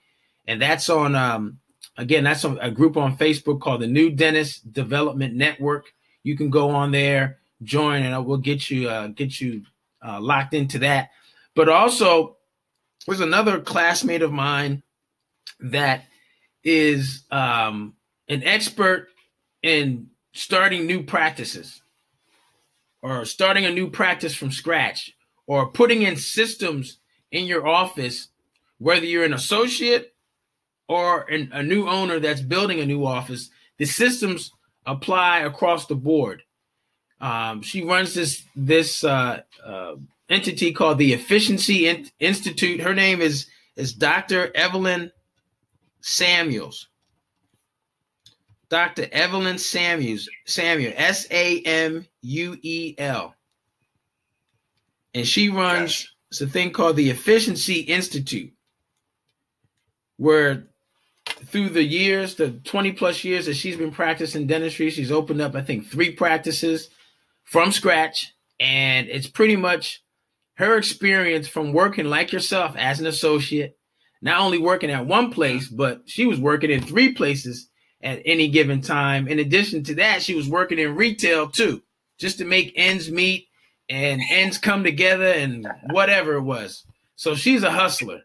And 0.46 0.60
that's 0.60 0.88
on, 0.88 1.14
um, 1.14 1.58
again, 1.96 2.24
that's 2.24 2.44
a 2.44 2.70
group 2.70 2.96
on 2.96 3.16
Facebook 3.16 3.60
called 3.60 3.82
the 3.82 3.86
New 3.86 4.10
Dentist 4.10 4.72
Development 4.72 5.34
Network. 5.34 5.86
You 6.22 6.36
can 6.36 6.50
go 6.50 6.70
on 6.70 6.92
there, 6.92 7.38
join, 7.62 8.02
and 8.02 8.26
we'll 8.26 8.38
get 8.38 8.70
you 8.70 8.88
uh, 8.88 9.08
get 9.08 9.40
you 9.40 9.62
uh, 10.04 10.20
locked 10.20 10.54
into 10.54 10.78
that. 10.80 11.10
But 11.54 11.68
also, 11.68 12.36
there's 13.06 13.20
another 13.20 13.60
classmate 13.60 14.22
of 14.22 14.32
mine 14.32 14.82
that 15.60 16.04
is 16.64 17.24
um, 17.30 17.94
an 18.28 18.42
expert 18.44 19.08
in 19.62 20.08
starting 20.32 20.86
new 20.86 21.02
practices 21.02 21.82
or 23.02 23.24
starting 23.24 23.64
a 23.64 23.72
new 23.72 23.90
practice 23.90 24.34
from 24.34 24.50
scratch 24.50 25.12
or 25.46 25.70
putting 25.70 26.02
in 26.02 26.16
systems 26.16 26.98
in 27.30 27.46
your 27.46 27.66
office, 27.66 28.28
whether 28.78 29.04
you're 29.04 29.24
an 29.24 29.34
associate 29.34 30.14
or 30.88 31.22
an, 31.22 31.50
a 31.52 31.62
new 31.62 31.88
owner 31.88 32.20
that's 32.20 32.40
building 32.40 32.80
a 32.80 32.86
new 32.86 33.04
office, 33.04 33.50
the 33.78 33.84
systems 33.84 34.52
apply 34.86 35.40
across 35.40 35.86
the 35.86 35.94
board. 35.94 36.42
Um, 37.22 37.62
she 37.62 37.84
runs 37.84 38.14
this 38.14 38.44
this 38.56 39.04
uh, 39.04 39.42
uh, 39.64 39.96
entity 40.30 40.72
called 40.72 40.98
the 40.98 41.14
Efficiency 41.14 41.88
In- 41.88 42.10
Institute. 42.20 42.80
Her 42.82 42.94
name 42.94 43.22
is 43.22 43.46
is 43.76 43.94
Dr. 43.94 44.54
Evelyn 44.56 45.12
Samuels. 46.02 46.88
Dr. 48.70 49.08
Evelyn 49.12 49.58
Samuels, 49.58 50.28
Samuel, 50.46 50.94
S 50.96 51.28
A 51.30 51.62
M 51.62 52.06
U 52.22 52.58
E 52.62 52.94
L. 52.98 53.34
And 55.14 55.28
she 55.28 55.50
runs 55.50 56.10
it's 56.30 56.40
a 56.42 56.48
thing 56.48 56.72
called 56.72 56.96
the 56.96 57.10
Efficiency 57.10 57.80
Institute. 57.80 58.52
where 60.18 60.64
through 61.46 61.70
the 61.70 61.84
years, 61.84 62.36
the 62.36 62.52
20 62.52 62.92
plus 62.92 63.24
years 63.24 63.46
that 63.46 63.54
she's 63.54 63.76
been 63.76 63.92
practicing 63.92 64.46
dentistry, 64.46 64.90
she's 64.90 65.12
opened 65.12 65.42
up, 65.42 65.54
I 65.54 65.62
think, 65.62 65.86
three 65.88 66.12
practices 66.12 66.90
from 67.52 67.70
scratch. 67.70 68.32
And 68.58 69.08
it's 69.08 69.26
pretty 69.26 69.56
much 69.56 70.02
her 70.54 70.78
experience 70.78 71.46
from 71.46 71.72
working 71.72 72.06
like 72.06 72.32
yourself 72.32 72.74
as 72.76 72.98
an 72.98 73.06
associate, 73.06 73.76
not 74.22 74.40
only 74.40 74.58
working 74.58 74.90
at 74.90 75.06
one 75.06 75.30
place, 75.30 75.68
but 75.68 76.02
she 76.06 76.24
was 76.24 76.40
working 76.40 76.70
in 76.70 76.82
three 76.82 77.12
places 77.12 77.68
at 78.02 78.22
any 78.24 78.48
given 78.48 78.80
time. 78.80 79.28
In 79.28 79.38
addition 79.38 79.84
to 79.84 79.94
that, 79.96 80.22
she 80.22 80.34
was 80.34 80.48
working 80.48 80.78
in 80.78 80.96
retail 80.96 81.48
too, 81.48 81.82
just 82.18 82.38
to 82.38 82.44
make 82.44 82.72
ends 82.74 83.10
meet 83.10 83.48
and 83.88 84.22
ends 84.30 84.56
come 84.56 84.82
together 84.82 85.26
and 85.26 85.68
whatever 85.90 86.34
it 86.34 86.42
was. 86.42 86.84
So 87.16 87.34
she's 87.34 87.62
a 87.62 87.70
hustler. 87.70 88.22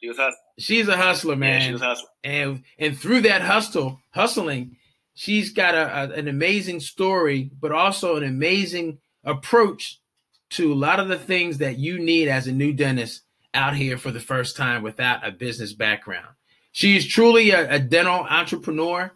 She 0.00 0.08
was 0.08 0.16
hustling. 0.16 0.42
She's 0.58 0.88
a 0.88 0.96
hustler, 0.96 1.36
man. 1.36 1.60
Yeah, 1.60 1.66
she 1.66 1.72
was 1.72 1.82
hustling. 1.82 2.10
And 2.24 2.64
and 2.78 2.98
through 2.98 3.22
that 3.22 3.42
hustle, 3.42 4.00
hustling, 4.10 4.76
she's 5.16 5.50
got 5.50 5.74
a, 5.74 6.02
a, 6.02 6.18
an 6.18 6.28
amazing 6.28 6.78
story, 6.78 7.50
but 7.58 7.72
also 7.72 8.16
an 8.16 8.22
amazing 8.22 8.98
approach 9.24 9.98
to 10.50 10.72
a 10.72 10.76
lot 10.76 11.00
of 11.00 11.08
the 11.08 11.18
things 11.18 11.58
that 11.58 11.78
you 11.78 11.98
need 11.98 12.28
as 12.28 12.46
a 12.46 12.52
new 12.52 12.72
dentist 12.72 13.22
out 13.52 13.74
here 13.74 13.96
for 13.96 14.12
the 14.12 14.20
first 14.20 14.56
time 14.56 14.82
without 14.82 15.26
a 15.26 15.32
business 15.32 15.72
background. 15.72 16.28
She 16.70 16.96
is 16.96 17.06
truly 17.06 17.50
a, 17.50 17.74
a 17.74 17.78
dental 17.80 18.26
entrepreneur 18.28 19.10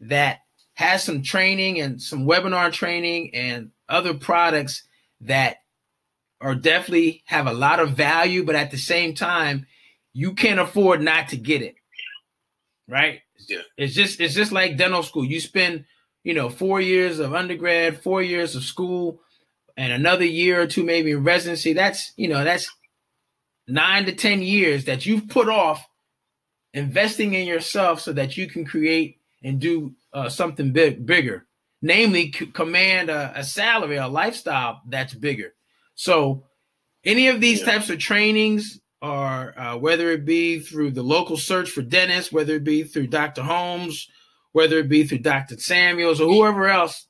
that 0.00 0.40
has 0.74 1.04
some 1.04 1.22
training 1.22 1.80
and 1.80 2.02
some 2.02 2.26
webinar 2.26 2.72
training 2.72 3.30
and 3.34 3.70
other 3.88 4.12
products 4.12 4.82
that 5.20 5.58
are 6.40 6.56
definitely 6.56 7.22
have 7.26 7.46
a 7.46 7.52
lot 7.52 7.78
of 7.78 7.92
value, 7.92 8.44
but 8.44 8.56
at 8.56 8.72
the 8.72 8.76
same 8.76 9.14
time, 9.14 9.66
you 10.12 10.34
can't 10.34 10.58
afford 10.58 11.00
not 11.00 11.28
to 11.28 11.36
get 11.36 11.62
it. 11.62 11.76
Right? 12.88 13.20
Yeah. 13.48 13.62
It's 13.76 13.94
just 13.94 14.20
it's 14.20 14.34
just 14.34 14.52
like 14.52 14.76
dental 14.76 15.02
school. 15.02 15.24
You 15.24 15.40
spend, 15.40 15.84
you 16.22 16.34
know, 16.34 16.48
four 16.48 16.80
years 16.80 17.18
of 17.18 17.34
undergrad, 17.34 18.02
four 18.02 18.22
years 18.22 18.54
of 18.56 18.64
school, 18.64 19.20
and 19.76 19.92
another 19.92 20.24
year 20.24 20.60
or 20.60 20.66
two 20.66 20.84
maybe 20.84 21.12
in 21.12 21.24
residency. 21.24 21.72
That's 21.72 22.12
you 22.16 22.28
know, 22.28 22.44
that's 22.44 22.68
nine 23.66 24.06
to 24.06 24.12
ten 24.14 24.42
years 24.42 24.84
that 24.84 25.06
you've 25.06 25.28
put 25.28 25.48
off 25.48 25.86
investing 26.72 27.34
in 27.34 27.46
yourself 27.46 28.00
so 28.00 28.12
that 28.12 28.36
you 28.36 28.48
can 28.48 28.64
create 28.64 29.18
and 29.42 29.60
do 29.60 29.94
uh, 30.12 30.28
something 30.28 30.72
big 30.72 31.06
bigger 31.06 31.46
namely 31.84 32.32
c- 32.32 32.46
command 32.46 33.10
a, 33.10 33.32
a, 33.36 33.44
salary, 33.44 33.96
a 33.96 34.08
lifestyle 34.08 34.80
that's 34.88 35.12
bigger. 35.12 35.52
So, 35.94 36.46
any 37.04 37.28
of 37.28 37.42
these 37.42 37.60
yeah. 37.60 37.66
types 37.66 37.90
of 37.90 37.98
trainings, 37.98 38.80
or 39.04 39.58
uh, 39.58 39.76
whether 39.76 40.10
it 40.10 40.24
be 40.24 40.60
through 40.60 40.90
the 40.90 41.02
local 41.02 41.36
search 41.36 41.70
for 41.70 41.82
dentists, 41.82 42.32
whether 42.32 42.54
it 42.54 42.64
be 42.64 42.84
through 42.84 43.08
Dr. 43.08 43.42
Holmes, 43.42 44.08
whether 44.52 44.78
it 44.78 44.88
be 44.88 45.04
through 45.04 45.18
Dr. 45.18 45.58
Samuels, 45.58 46.22
or 46.22 46.32
whoever 46.32 46.68
else 46.68 47.06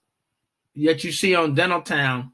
that 0.74 1.04
you 1.04 1.12
see 1.12 1.36
on 1.36 1.54
Dentaltown, 1.54 2.32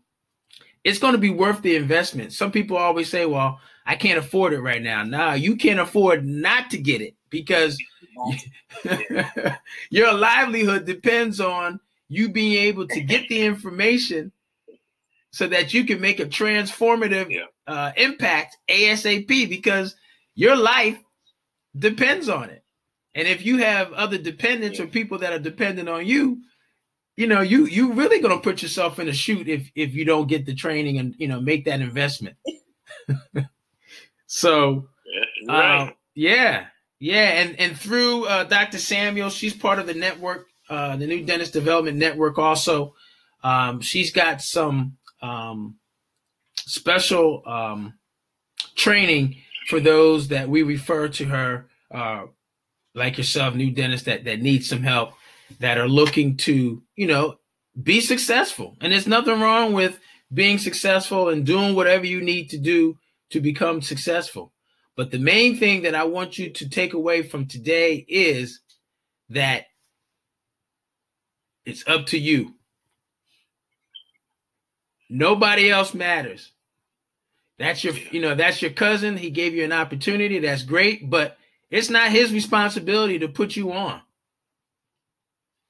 it's 0.83 0.99
going 0.99 1.12
to 1.12 1.18
be 1.18 1.29
worth 1.29 1.61
the 1.61 1.77
investment. 1.77 2.33
Some 2.33 2.51
people 2.51 2.79
always 2.79 3.11
say, 3.11 3.27
well, 3.27 3.61
I 3.85 3.96
can't 3.96 4.18
afford 4.18 4.55
it 4.55 4.61
right 4.61 4.81
now. 4.81 5.03
Now 5.03 5.35
you 5.35 5.57
can't 5.57 5.81
afford 5.81 6.25
not 6.25 6.70
to 6.70 6.79
get 6.79 7.03
it 7.03 7.14
because 7.29 7.79
your 9.90 10.14
livelihood 10.14 10.87
depends 10.87 11.38
on 11.38 11.81
you 12.09 12.31
being 12.31 12.55
able 12.55 12.88
to 12.88 13.01
get 13.03 13.29
the 13.29 13.42
information 13.42 14.33
so 15.31 15.47
that 15.47 15.73
you 15.73 15.85
can 15.85 16.01
make 16.01 16.21
a 16.21 16.27
transformative 16.27 17.31
yeah. 17.31 17.45
uh, 17.66 17.93
impact 17.97 18.57
ASAP 18.69 19.49
because 19.49 19.95
your 20.35 20.57
life 20.57 20.99
depends 21.77 22.29
on 22.29 22.51
it. 22.51 22.64
And 23.14 23.27
if 23.27 23.45
you 23.45 23.59
have 23.59 23.93
other 23.93 24.19
dependents 24.19 24.79
yeah. 24.79 24.85
or 24.85 24.88
people 24.88 25.19
that 25.19 25.33
are 25.33 25.38
dependent 25.38 25.88
on 25.88 26.07
you, 26.07 26.43
you 27.16 27.27
know, 27.27 27.40
you 27.40 27.66
you 27.66 27.93
really 27.93 28.21
gonna 28.21 28.38
put 28.38 28.62
yourself 28.62 28.99
in 28.99 29.09
a 29.09 29.12
shoot 29.12 29.49
if 29.49 29.71
if 29.75 29.95
you 29.95 30.05
don't 30.05 30.29
get 30.29 30.47
the 30.47 30.55
training 30.55 30.99
and 30.99 31.14
you 31.19 31.29
know 31.29 31.40
make 31.40 31.64
that 31.66 31.81
investment. 31.81 32.37
so, 34.27 34.88
yeah, 35.05 35.53
right. 35.53 35.88
uh, 35.88 35.93
yeah, 36.14 36.66
yeah, 36.99 37.43
and 37.43 37.59
and 37.61 37.77
through 37.77 38.25
uh, 38.25 38.45
Dr. 38.45 38.79
Samuel, 38.79 39.29
she's 39.29 39.53
part 39.53 39.79
of 39.79 39.87
the 39.87 39.95
network 39.95 40.47
uh, 40.71 40.97
the 40.97 41.07
new 41.07 41.25
dentist 41.25 41.53
development 41.53 41.99
network. 41.99 42.38
Also, 42.38 42.95
um, 43.43 43.81
she's 43.81 44.12
got 44.12 44.40
some 44.40 44.97
um, 45.23 45.77
special 46.57 47.43
um, 47.47 47.95
training 48.75 49.37
for 49.69 49.81
those 49.81 50.29
that 50.29 50.49
we 50.49 50.63
refer 50.63 51.09
to 51.09 51.25
her, 51.27 51.69
uh, 51.91 52.27
like 52.95 53.19
yourself, 53.19 53.55
new 53.55 53.71
dentists 53.71 54.07
that 54.07 54.25
that 54.25 54.41
need 54.41 54.65
some 54.65 54.83
help, 54.83 55.15
that 55.59 55.79
are 55.79 55.89
looking 55.89 56.37
to 56.39 56.83
you 56.97 57.07
know 57.07 57.37
be 57.81 58.01
successful. 58.01 58.77
And 58.81 58.93
there's 58.93 59.07
nothing 59.07 59.41
wrong 59.41 59.73
with 59.73 59.99
being 60.33 60.59
successful 60.59 61.29
and 61.29 61.45
doing 61.45 61.75
whatever 61.75 62.07
you 62.07 62.21
need 62.21 62.51
to 62.51 62.59
do 62.59 62.99
to 63.31 63.41
become 63.41 63.83
successful. 63.83 64.53
But 64.97 65.11
the 65.11 65.19
main 65.19 65.57
thing 65.57 65.83
that 65.83 65.95
I 65.95 66.05
want 66.05 66.39
you 66.39 66.51
to 66.51 66.69
take 66.69 66.95
away 66.95 67.23
from 67.23 67.47
today 67.47 68.05
is 68.09 68.61
that 69.31 69.67
it's 71.65 71.87
up 71.87 72.07
to 72.07 72.19
you. 72.19 72.55
Nobody 75.11 75.70
else 75.70 75.92
matters. 75.92 76.53
That's 77.59 77.85
your, 77.85 77.94
you 78.11 78.20
know, 78.20 78.35
that's 78.35 78.62
your 78.62 78.70
cousin. 78.70 79.16
He 79.16 79.31
gave 79.31 79.55
you 79.55 79.64
an 79.64 79.73
opportunity. 79.73 80.38
That's 80.38 80.62
great, 80.62 81.11
but 81.11 81.37
it's 81.70 81.90
not 81.90 82.11
his 82.11 82.33
responsibility 82.33 83.18
to 83.18 83.29
put 83.29 83.57
you 83.57 83.73
on. 83.73 84.01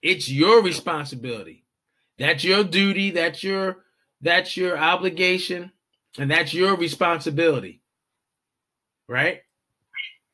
It's 0.02 0.30
your 0.30 0.62
responsibility. 0.62 1.64
That's 2.18 2.44
your 2.44 2.62
duty. 2.62 3.10
That's 3.10 3.42
your 3.42 3.78
that's 4.20 4.56
your 4.56 4.78
obligation, 4.78 5.72
and 6.18 6.30
that's 6.30 6.52
your 6.52 6.76
responsibility. 6.76 7.80
Right? 9.08 9.40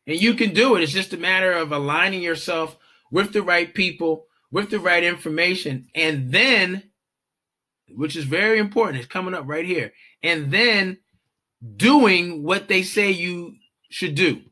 And 0.06 0.20
you 0.20 0.34
can 0.34 0.52
do 0.52 0.76
it. 0.76 0.82
It's 0.82 0.92
just 0.92 1.12
a 1.12 1.16
matter 1.16 1.52
of 1.52 1.72
aligning 1.72 2.22
yourself 2.22 2.76
with 3.10 3.32
the 3.32 3.42
right 3.42 3.72
people 3.72 4.26
with 4.50 4.70
the 4.70 4.80
right 4.80 5.02
information, 5.02 5.88
and 5.94 6.30
then, 6.30 6.82
which 7.94 8.16
is 8.16 8.24
very 8.24 8.58
important, 8.58 8.98
it's 8.98 9.06
coming 9.06 9.34
up 9.34 9.44
right 9.46 9.64
here, 9.64 9.92
and 10.22 10.50
then 10.50 10.98
doing 11.76 12.42
what 12.42 12.68
they 12.68 12.82
say 12.82 13.10
you 13.10 13.56
should 13.88 14.14
do. 14.14 14.42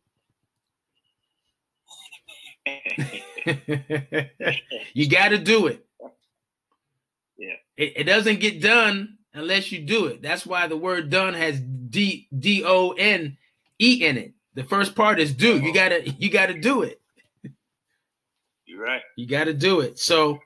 you 4.95 5.09
got 5.09 5.29
to 5.29 5.39
do 5.39 5.67
it. 5.67 5.85
Yeah. 7.37 7.57
It, 7.77 7.93
it, 7.97 8.05
doesn't 8.05 8.41
get 8.41 8.63
done 8.63 9.19
unless 9.35 9.71
you 9.71 9.81
do 9.81 10.07
it. 10.07 10.23
That's 10.23 10.47
why 10.47 10.67
the 10.67 10.77
word 10.77 11.11
done 11.11 11.35
has 11.35 11.61
D 11.61 12.27
D 12.37 12.65
O 12.65 12.93
N 12.93 13.37
E 13.79 14.05
in 14.05 14.17
it. 14.17 14.33
The 14.55 14.65
first 14.65 14.95
part 14.95 15.21
is 15.21 15.35
do. 15.35 15.61
You 15.61 15.75
gotta 15.75 16.09
you 16.09 16.31
gotta 16.31 16.59
do 16.59 16.83
it. 16.83 17.03
You're 18.75 18.83
right. 18.83 19.03
You 19.17 19.27
got 19.27 19.45
to 19.45 19.55
do 19.55 19.81
it. 19.81 19.99
So 19.99 20.41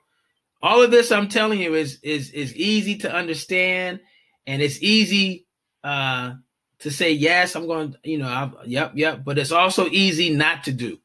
all 0.61 0.81
of 0.81 0.91
this 0.91 1.11
I'm 1.11 1.29
telling 1.29 1.59
you 1.59 1.75
is 1.75 1.99
is 2.03 2.31
is 2.31 2.55
easy 2.55 2.97
to 2.99 3.13
understand 3.13 3.99
and 4.45 4.61
it's 4.61 4.81
easy 4.81 5.45
uh 5.83 6.33
to 6.79 6.91
say 6.91 7.11
yes, 7.11 7.55
I'm 7.55 7.67
going, 7.67 7.95
you 8.05 8.19
know, 8.19 8.27
I, 8.27 8.51
yep, 8.65 8.93
yep, 8.95 9.25
but 9.25 9.37
it's 9.37 9.51
also 9.51 9.87
easy 9.87 10.33
not 10.33 10.63
to 10.63 10.71
do. 10.71 10.97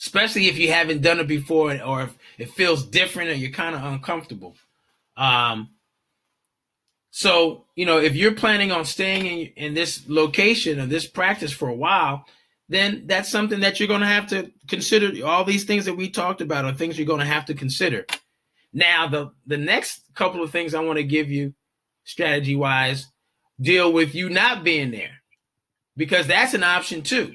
Especially 0.00 0.48
if 0.48 0.58
you 0.58 0.72
haven't 0.72 1.02
done 1.02 1.20
it 1.20 1.28
before 1.28 1.80
or 1.80 2.02
if 2.02 2.18
it 2.36 2.50
feels 2.50 2.84
different 2.84 3.30
or 3.30 3.34
you're 3.34 3.52
kind 3.52 3.74
of 3.74 3.84
uncomfortable. 3.84 4.56
Um 5.16 5.70
so, 7.16 7.66
you 7.76 7.86
know, 7.86 7.98
if 8.00 8.16
you're 8.16 8.34
planning 8.34 8.72
on 8.72 8.84
staying 8.84 9.26
in, 9.26 9.66
in 9.66 9.74
this 9.74 10.02
location 10.08 10.80
or 10.80 10.86
this 10.86 11.06
practice 11.06 11.52
for 11.52 11.68
a 11.68 11.74
while, 11.74 12.26
then 12.68 13.04
that's 13.06 13.28
something 13.28 13.60
that 13.60 13.78
you're 13.78 13.88
going 13.88 14.00
to 14.00 14.06
have 14.06 14.28
to 14.28 14.50
consider. 14.68 15.24
All 15.26 15.44
these 15.44 15.64
things 15.64 15.84
that 15.84 15.96
we 15.96 16.08
talked 16.10 16.40
about 16.40 16.64
are 16.64 16.72
things 16.72 16.98
you're 16.98 17.06
going 17.06 17.20
to 17.20 17.26
have 17.26 17.46
to 17.46 17.54
consider. 17.54 18.06
Now, 18.72 19.06
the 19.06 19.32
the 19.46 19.58
next 19.58 20.02
couple 20.14 20.42
of 20.42 20.50
things 20.50 20.74
I 20.74 20.80
want 20.80 20.98
to 20.98 21.04
give 21.04 21.30
you, 21.30 21.54
strategy 22.04 22.56
wise, 22.56 23.06
deal 23.60 23.92
with 23.92 24.14
you 24.14 24.28
not 24.30 24.64
being 24.64 24.90
there, 24.90 25.22
because 25.96 26.26
that's 26.26 26.54
an 26.54 26.64
option 26.64 27.02
too. 27.02 27.34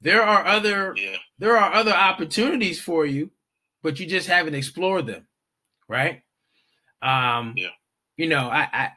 There 0.00 0.22
are 0.22 0.44
other 0.44 0.94
yeah. 0.96 1.16
there 1.38 1.56
are 1.56 1.72
other 1.72 1.92
opportunities 1.92 2.80
for 2.80 3.06
you, 3.06 3.30
but 3.82 3.98
you 3.98 4.06
just 4.06 4.28
haven't 4.28 4.54
explored 4.54 5.06
them, 5.06 5.26
right? 5.88 6.22
Um, 7.00 7.54
yeah. 7.56 7.68
You 8.16 8.28
know, 8.28 8.48
I, 8.48 8.68
I 8.72 8.92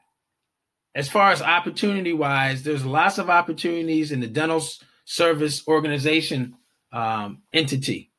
as 0.96 1.10
far 1.10 1.32
as 1.32 1.42
opportunity 1.42 2.14
wise, 2.14 2.64
there's 2.64 2.86
lots 2.86 3.18
of 3.20 3.30
opportunities 3.30 4.12
in 4.12 4.20
the 4.22 4.28
dental 4.28 4.64
service 5.06 5.68
organization 5.68 6.56
um, 6.94 7.44
entity, 7.54 8.12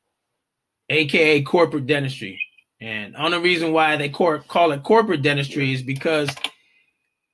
aka 0.89 1.41
corporate 1.43 1.87
dentistry. 1.87 2.41
And 2.81 3.15
only 3.17 3.39
reason 3.39 3.73
why 3.73 3.97
they 3.97 4.09
cor- 4.09 4.39
call 4.39 4.71
it 4.71 4.83
corporate 4.83 5.21
dentistry 5.21 5.73
is 5.73 5.83
because 5.83 6.29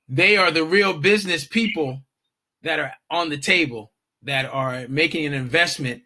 they 0.08 0.36
are 0.36 0.50
the 0.50 0.64
real 0.64 0.98
business 0.98 1.46
people 1.46 2.02
that 2.62 2.80
are 2.80 2.92
on 3.10 3.30
the 3.30 3.38
table. 3.38 3.92
that 4.22 4.46
are 4.46 4.86
making 4.88 5.26
an 5.26 5.34
investment 5.34 6.02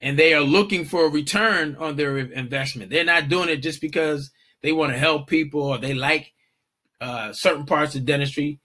and 0.00 0.18
they 0.18 0.34
are 0.34 0.42
looking 0.42 0.84
for 0.84 1.06
a 1.06 1.10
return 1.10 1.76
on 1.78 1.96
their 1.96 2.18
investment. 2.18 2.90
They're 2.90 3.04
not 3.04 3.28
doing 3.28 3.48
it 3.48 3.58
just 3.58 3.80
because 3.80 4.30
they 4.62 4.72
want 4.72 4.92
to 4.92 4.98
help 4.98 5.28
people 5.28 5.62
or 5.62 5.78
they 5.78 5.94
like 5.94 6.32
uh, 7.00 7.32
certain 7.32 7.66
parts 7.66 7.94
of 7.94 8.04
dentistry. 8.04 8.60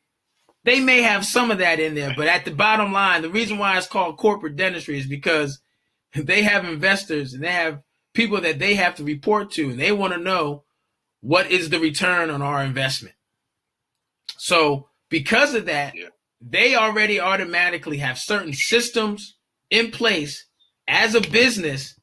They 0.66 0.80
may 0.80 1.02
have 1.02 1.26
some 1.26 1.52
of 1.52 1.60
that 1.60 1.80
in 1.80 1.96
there, 1.96 2.14
but 2.16 2.28
at 2.28 2.46
the 2.46 2.52
bottom 2.52 2.92
line, 2.92 3.22
the 3.22 3.30
reason 3.30 3.58
why 3.58 3.78
it's 3.78 3.88
called 3.88 4.18
corporate 4.18 4.58
dentistry 4.58 4.98
is 4.98 5.08
because 5.08 5.62
they 6.14 6.44
have 6.44 6.66
investors 6.66 7.34
and 7.34 7.44
they 7.44 7.52
have 7.52 7.82
people 8.14 8.42
that 8.42 8.60
they 8.60 8.76
have 8.76 8.96
to 8.96 9.04
report 9.04 9.52
to, 9.52 9.70
and 9.70 9.80
they 9.80 9.92
want 9.92 10.14
to 10.14 10.20
know 10.20 10.64
what 11.22 11.50
is 11.52 11.70
the 11.70 11.80
return 11.80 12.30
on 12.30 12.42
our 12.42 12.64
investment. 12.64 13.16
So, 14.38 14.90
because 15.10 15.54
of 15.54 15.66
that, 15.66 15.96
yeah. 15.96 16.08
they 16.42 16.76
already 16.76 17.20
automatically 17.20 17.98
have 17.98 18.18
certain 18.18 18.54
systems 18.54 19.36
in 19.70 19.92
place 19.92 20.46
as 20.88 21.16
a 21.16 21.22
business 21.22 22.00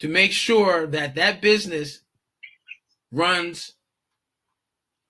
to 0.00 0.08
make 0.08 0.32
sure 0.32 0.86
that 0.86 1.14
that 1.14 1.40
business 1.40 2.00
runs 3.12 3.72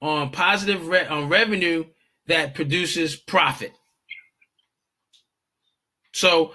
on 0.01 0.31
positive 0.31 0.87
re- 0.87 1.07
on 1.07 1.29
revenue 1.29 1.85
that 2.27 2.55
produces 2.55 3.17
profit. 3.17 3.73
So 6.13 6.53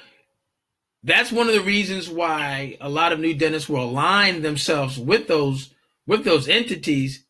that's 1.04 1.32
one 1.32 1.48
of 1.48 1.54
the 1.54 1.62
reasons 1.62 2.10
why 2.10 2.78
a 2.82 2.90
lot 2.90 3.12
of 3.14 3.20
new 3.20 3.34
dentists 3.34 3.70
will 3.70 3.84
align 3.84 4.42
themselves 4.42 4.98
with 4.98 5.28
those 5.28 5.74
with 6.06 6.24
those 6.24 6.50
entities 6.50 7.24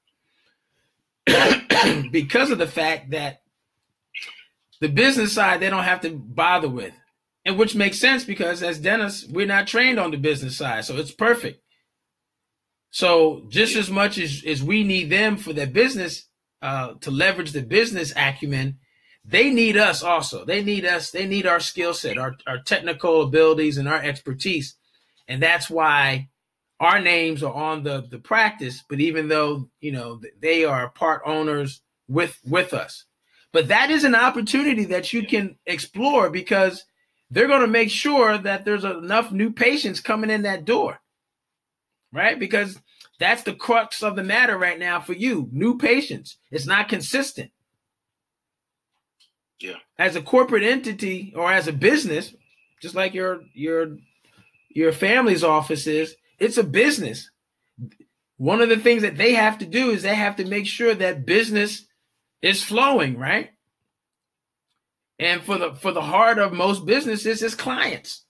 because 2.11 2.49
of 2.49 2.57
the 2.57 2.67
fact 2.67 3.11
that 3.11 3.41
the 4.79 4.87
business 4.87 5.33
side 5.33 5.59
they 5.59 5.69
don't 5.69 5.83
have 5.83 6.01
to 6.01 6.11
bother 6.11 6.69
with 6.69 6.93
and 7.45 7.57
which 7.57 7.75
makes 7.75 7.99
sense 7.99 8.23
because 8.23 8.63
as 8.63 8.79
dentists 8.79 9.27
we're 9.29 9.45
not 9.45 9.67
trained 9.67 9.99
on 9.99 10.11
the 10.11 10.17
business 10.17 10.57
side 10.57 10.85
so 10.85 10.95
it's 10.95 11.11
perfect 11.11 11.61
so 12.91 13.45
just 13.49 13.75
as 13.75 13.91
much 13.91 14.17
as, 14.17 14.43
as 14.47 14.63
we 14.63 14.83
need 14.83 15.11
them 15.11 15.37
for 15.37 15.53
their 15.53 15.67
business 15.67 16.25
uh, 16.61 16.93
to 17.01 17.11
leverage 17.11 17.51
the 17.51 17.61
business 17.61 18.13
acumen 18.15 18.77
they 19.25 19.51
need 19.51 19.77
us 19.77 20.01
also. 20.01 20.43
They 20.43 20.63
need 20.63 20.85
us. 20.85 21.11
They 21.11 21.27
need 21.27 21.45
our 21.45 21.59
skill 21.59 21.93
set 21.93 22.17
our, 22.17 22.35
our 22.47 22.59
technical 22.59 23.21
abilities 23.21 23.77
and 23.77 23.87
our 23.87 24.01
expertise. 24.01 24.75
And 25.27 25.41
that's 25.41 25.69
why 25.69 26.29
our 26.79 26.99
names 26.99 27.43
are 27.43 27.53
on 27.53 27.83
the 27.83 28.07
the 28.09 28.19
practice 28.19 28.83
but 28.89 29.01
even 29.01 29.27
though 29.27 29.69
you 29.81 29.91
know 29.91 30.21
they 30.39 30.63
are 30.63 30.89
part 30.89 31.21
owners 31.25 31.81
with 32.07 32.39
with 32.45 32.73
us. 32.73 33.05
But 33.51 33.67
that 33.67 33.89
is 33.89 34.03
an 34.03 34.15
opportunity 34.15 34.85
that 34.85 35.11
you 35.11 35.25
can 35.25 35.57
explore 35.65 36.29
because 36.29 36.85
they're 37.31 37.47
going 37.47 37.61
to 37.61 37.67
make 37.67 37.89
sure 37.89 38.37
that 38.37 38.63
there's 38.63 38.83
enough 38.83 39.31
new 39.31 39.51
patients 39.51 39.99
coming 39.99 40.29
in 40.29 40.43
that 40.43 40.65
door, 40.65 40.99
right? 42.11 42.39
Because 42.39 42.79
that's 43.19 43.43
the 43.43 43.53
crux 43.53 44.01
of 44.01 44.15
the 44.15 44.23
matter 44.23 44.57
right 44.57 44.79
now 44.79 44.99
for 45.01 45.13
you. 45.13 45.49
New 45.51 45.77
patients. 45.77 46.37
It's 46.51 46.65
not 46.65 46.89
consistent. 46.89 47.51
Yeah. 49.59 49.75
As 49.97 50.15
a 50.15 50.21
corporate 50.21 50.63
entity 50.63 51.33
or 51.35 51.51
as 51.51 51.67
a 51.67 51.73
business, 51.73 52.33
just 52.81 52.95
like 52.95 53.13
your 53.13 53.41
your 53.53 53.97
your 54.69 54.93
family's 54.93 55.43
office 55.43 55.85
is, 55.85 56.15
it's 56.39 56.57
a 56.57 56.63
business. 56.63 57.29
One 58.37 58.61
of 58.61 58.69
the 58.69 58.77
things 58.77 59.01
that 59.01 59.17
they 59.17 59.33
have 59.33 59.57
to 59.57 59.65
do 59.65 59.89
is 59.89 60.01
they 60.01 60.15
have 60.15 60.37
to 60.37 60.45
make 60.45 60.65
sure 60.65 60.95
that 60.95 61.25
business 61.25 61.85
is 62.41 62.63
flowing, 62.63 63.17
right? 63.17 63.49
And 65.19 65.41
for 65.41 65.57
the 65.57 65.73
for 65.73 65.91
the 65.91 66.01
heart 66.01 66.39
of 66.39 66.53
most 66.53 66.85
businesses 66.85 67.43
is 67.43 67.53
clients. 67.53 68.23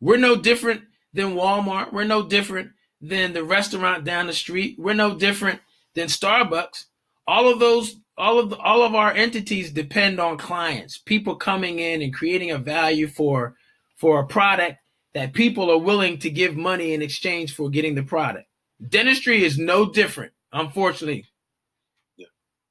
We're 0.00 0.18
no 0.18 0.36
different 0.36 0.82
than 1.14 1.34
Walmart. 1.34 1.94
We're 1.94 2.04
no 2.04 2.28
different 2.28 2.72
than 3.00 3.32
the 3.32 3.44
restaurant 3.44 4.04
down 4.04 4.26
the 4.26 4.32
street. 4.32 4.76
We're 4.78 4.94
no 4.94 5.14
different 5.14 5.60
than 5.94 6.08
Starbucks. 6.08 6.86
All 7.26 7.50
of 7.52 7.58
those 7.58 7.96
all 8.16 8.40
of 8.40 8.50
the, 8.50 8.56
all 8.56 8.82
of 8.82 8.96
our 8.96 9.12
entities 9.12 9.70
depend 9.70 10.18
on 10.18 10.38
clients, 10.38 10.98
people 10.98 11.36
coming 11.36 11.78
in 11.78 12.02
and 12.02 12.12
creating 12.12 12.50
a 12.50 12.58
value 12.58 13.06
for 13.06 13.54
for 13.96 14.20
a 14.20 14.26
product 14.26 14.78
that 15.14 15.32
people 15.32 15.70
are 15.70 15.78
willing 15.78 16.18
to 16.18 16.30
give 16.30 16.56
money 16.56 16.92
in 16.92 17.02
exchange 17.02 17.54
for 17.54 17.70
getting 17.70 17.94
the 17.94 18.02
product. 18.02 18.46
Dentistry 18.86 19.44
is 19.44 19.58
no 19.58 19.90
different, 19.90 20.32
unfortunately, 20.52 21.26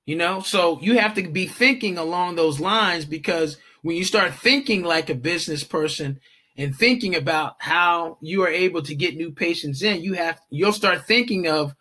you 0.07 0.15
know, 0.15 0.39
so 0.39 0.80
you 0.82 0.97
have 0.97 1.13
to 1.15 1.28
be 1.28 1.47
thinking 1.47 1.97
along 1.97 2.36
those 2.36 2.61
lines 2.61 3.03
because 3.03 3.57
when 3.82 3.97
you 3.97 4.05
start 4.05 4.34
thinking 4.34 4.84
like 4.84 5.09
a 5.09 5.15
business 5.15 5.65
person 5.65 6.21
and 6.58 6.76
thinking 6.76 7.16
about 7.16 7.55
how 7.60 8.18
you 8.20 8.43
are 8.43 8.49
able 8.49 8.82
to 8.82 8.95
get 8.95 9.16
new 9.16 9.32
patients 9.32 9.84
in, 9.84 10.01
you 10.01 10.14
have 10.14 10.39
you'll 10.49 10.74
start 10.74 11.05
thinking 11.05 11.47
of 11.47 11.76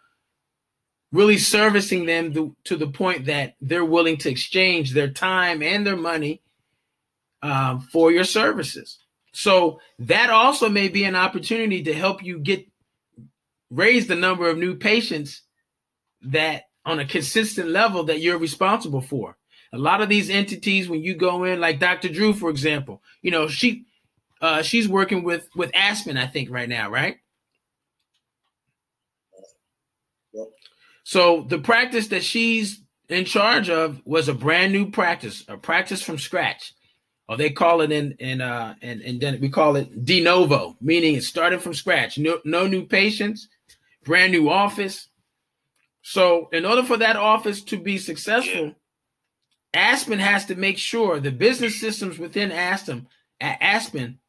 really 1.12 1.39
servicing 1.39 2.05
them 2.05 2.35
to, 2.35 2.55
to 2.64 2.77
the 2.77 2.87
point 2.87 3.24
that 3.24 3.55
they're 3.61 3.85
willing 3.85 4.18
to 4.18 4.31
exchange 4.31 4.93
their 4.93 5.09
time 5.09 5.62
and 5.62 5.87
their 5.87 5.97
money 5.97 6.43
um, 7.43 7.81
for 7.81 8.11
your 8.12 8.24
services. 8.24 8.99
So 9.33 9.81
that 10.01 10.31
also 10.31 10.68
may 10.68 10.89
be 10.89 11.05
an 11.05 11.16
opportunity 11.16 11.83
to 11.85 11.95
help 11.95 12.22
you 12.22 12.39
get 12.39 12.66
raise 13.70 14.07
the 14.07 14.14
number 14.14 14.49
of 14.49 14.59
new 14.59 14.77
patients 14.77 15.43
that 16.22 16.64
on 16.85 17.01
a 17.01 17.07
consistent 17.07 17.68
level 17.68 18.05
that 18.05 18.20
you're 18.20 18.39
responsible 18.39 19.01
for. 19.01 19.37
A 19.72 19.79
lot 19.79 20.01
of 20.01 20.09
these 20.09 20.31
entities, 20.31 20.89
when 20.89 21.03
you 21.03 21.14
go 21.14 21.45
in, 21.45 21.61
like 21.61 21.81
Dr. 21.81 22.09
Drew, 22.09 22.33
for 22.33 22.49
example, 22.49 23.03
you 23.22 23.31
know, 23.31 23.49
she 23.49 23.85
uh, 24.41 24.62
she's 24.62 24.89
working 24.89 25.24
with 25.24 25.49
with 25.55 25.70
Aspen, 25.74 26.16
I 26.16 26.26
think, 26.26 26.51
right 26.51 26.68
now, 26.68 26.91
right? 26.91 27.16
Yep. 30.32 30.47
So 31.05 31.47
the 31.49 31.59
practice 31.59 32.09
that 32.09 32.24
she's 32.24 32.80
in 33.09 33.24
charge 33.24 33.70
of 33.70 34.01
was 34.05 34.28
a 34.28 34.34
brand 34.34 34.72
new 34.72 34.91
practice, 34.91 35.45
a 35.49 35.57
practice 35.57 36.03
from 36.03 36.18
scratch. 36.18 36.74
Or 37.28 37.37
they 37.37 37.51
call 37.51 37.80
it 37.80 37.91
in 37.91 38.12
in 38.18 38.41
uh 38.41 38.74
and 38.82 39.01
and 39.03 39.20
then 39.20 39.41
we 39.41 39.49
call 39.49 39.76
it 39.76 40.05
de 40.05 40.22
novo, 40.22 40.76
meaning 40.80 41.14
it 41.14 41.24
started 41.24 41.61
from 41.61 41.74
scratch. 41.74 42.18
No 42.18 42.41
no 42.45 42.66
new 42.66 42.87
patients, 42.87 43.49
brand 44.05 44.32
new 44.32 44.49
office, 44.49 45.09
so, 46.09 46.49
in 46.53 46.64
order 46.64 46.84
for 46.84 46.97
that 46.99 47.16
office 47.16 47.64
to 47.64 47.76
be 47.76 47.99
successful, 47.99 48.76
Aspen 49.74 50.20
has 50.20 50.45
to 50.45 50.55
make 50.55 50.78
sure 50.78 51.18
the 51.18 51.32
business 51.32 51.80
systems 51.80 52.16
within 52.16 52.53
Aspen, 52.53 53.09
Aspen 53.41 54.20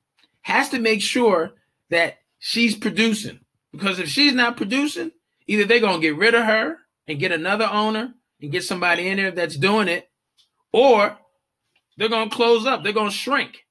has 0.48 0.70
to 0.70 0.80
make 0.80 1.02
sure 1.02 1.52
that 1.90 2.20
she's 2.40 2.74
producing. 2.74 3.42
Because 3.74 4.00
if 4.00 4.08
she's 4.08 4.34
not 4.34 4.56
producing, 4.56 5.12
either 5.46 5.66
they're 5.66 5.82
going 5.82 6.00
to 6.00 6.08
get 6.08 6.16
rid 6.16 6.36
of 6.36 6.46
her 6.46 6.78
and 7.06 7.20
get 7.20 7.34
another 7.34 7.68
owner 7.70 8.14
and 8.42 8.52
get 8.52 8.64
somebody 8.64 9.10
in 9.10 9.18
there 9.18 9.32
that's 9.32 9.58
doing 9.58 9.90
it, 9.90 10.10
or 10.72 11.18
they're 11.98 12.08
going 12.08 12.30
to 12.30 12.36
close 12.36 12.66
up. 12.66 12.82
They're 12.82 12.94
going 12.94 13.10
to 13.10 13.16
shrink. 13.16 13.66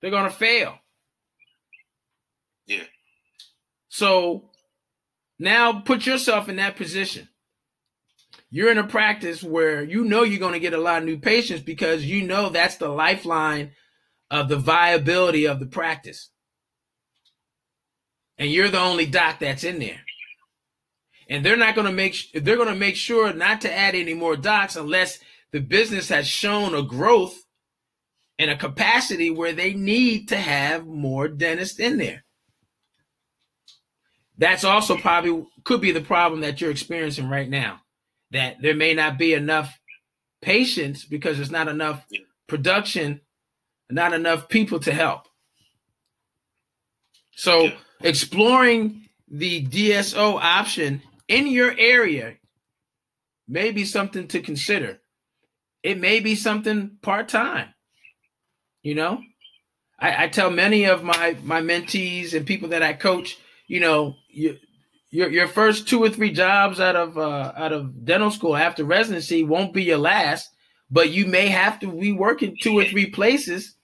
They're 0.00 0.10
going 0.10 0.28
to 0.28 0.36
fail. 0.36 0.74
Yeah. 2.66 2.82
So 3.88 4.50
now 5.38 5.82
put 5.82 6.04
yourself 6.04 6.48
in 6.48 6.56
that 6.56 6.74
position. 6.74 7.28
You're 8.50 8.72
in 8.72 8.78
a 8.78 8.88
practice 8.88 9.40
where 9.40 9.84
you 9.84 10.02
know 10.02 10.24
you're 10.24 10.40
going 10.40 10.54
to 10.54 10.58
get 10.58 10.74
a 10.74 10.78
lot 10.78 10.98
of 10.98 11.04
new 11.04 11.18
patients 11.20 11.62
because 11.62 12.04
you 12.04 12.26
know 12.26 12.48
that's 12.48 12.78
the 12.78 12.88
lifeline 12.88 13.70
of 14.30 14.48
the 14.48 14.56
viability 14.56 15.46
of 15.46 15.60
the 15.60 15.66
practice. 15.66 16.30
And 18.38 18.50
you're 18.50 18.70
the 18.70 18.80
only 18.80 19.06
doc 19.06 19.38
that's 19.40 19.64
in 19.64 19.78
there. 19.78 20.00
And 21.28 21.44
they're 21.44 21.56
not 21.56 21.74
going 21.74 21.86
to 21.86 21.92
make 21.92 22.32
they're 22.32 22.56
going 22.56 22.68
to 22.68 22.74
make 22.74 22.96
sure 22.96 23.32
not 23.32 23.60
to 23.62 23.72
add 23.72 23.94
any 23.94 24.14
more 24.14 24.36
docs 24.36 24.76
unless 24.76 25.18
the 25.52 25.60
business 25.60 26.08
has 26.08 26.26
shown 26.26 26.74
a 26.74 26.82
growth 26.82 27.36
and 28.38 28.50
a 28.50 28.56
capacity 28.56 29.30
where 29.30 29.52
they 29.52 29.74
need 29.74 30.28
to 30.28 30.36
have 30.36 30.86
more 30.86 31.28
dentists 31.28 31.78
in 31.78 31.98
there 31.98 32.24
that's 34.40 34.64
also 34.64 34.96
probably 34.96 35.46
could 35.64 35.82
be 35.82 35.92
the 35.92 36.00
problem 36.00 36.40
that 36.40 36.60
you're 36.60 36.70
experiencing 36.70 37.28
right 37.28 37.48
now. 37.48 37.82
That 38.30 38.56
there 38.62 38.74
may 38.74 38.94
not 38.94 39.18
be 39.18 39.34
enough 39.34 39.78
patients 40.40 41.04
because 41.04 41.36
there's 41.36 41.50
not 41.50 41.68
enough 41.68 42.06
production, 42.46 43.20
not 43.90 44.12
enough 44.12 44.48
people 44.48 44.80
to 44.80 44.92
help. 44.92 45.22
So 47.32 47.70
exploring 48.02 49.08
the 49.28 49.64
DSO 49.66 50.38
option 50.40 51.02
in 51.28 51.46
your 51.46 51.74
area 51.78 52.36
may 53.48 53.70
be 53.70 53.84
something 53.84 54.28
to 54.28 54.40
consider. 54.40 55.00
It 55.82 55.98
may 55.98 56.20
be 56.20 56.34
something 56.34 56.98
part-time. 57.02 57.68
You 58.82 58.94
know, 58.94 59.20
I, 59.98 60.24
I 60.24 60.28
tell 60.28 60.50
many 60.50 60.84
of 60.84 61.02
my 61.02 61.36
my 61.42 61.60
mentees 61.60 62.34
and 62.34 62.46
people 62.46 62.70
that 62.70 62.82
I 62.82 62.94
coach 62.94 63.38
you 63.70 63.78
know, 63.78 64.16
you, 64.28 64.58
your 65.10 65.30
your 65.30 65.46
first 65.46 65.86
two 65.86 66.02
or 66.02 66.10
three 66.10 66.32
jobs 66.32 66.80
out 66.80 66.96
of 66.96 67.16
uh, 67.16 67.52
out 67.56 67.72
of 67.72 68.04
dental 68.04 68.32
school 68.32 68.56
after 68.56 68.82
residency 68.82 69.44
won't 69.44 69.72
be 69.72 69.84
your 69.84 69.98
last, 69.98 70.50
but 70.90 71.10
you 71.10 71.26
may 71.26 71.46
have 71.46 71.78
to 71.80 71.92
be 71.92 72.10
working 72.10 72.56
two 72.60 72.76
or 72.76 72.84
three 72.84 73.06
places 73.06 73.76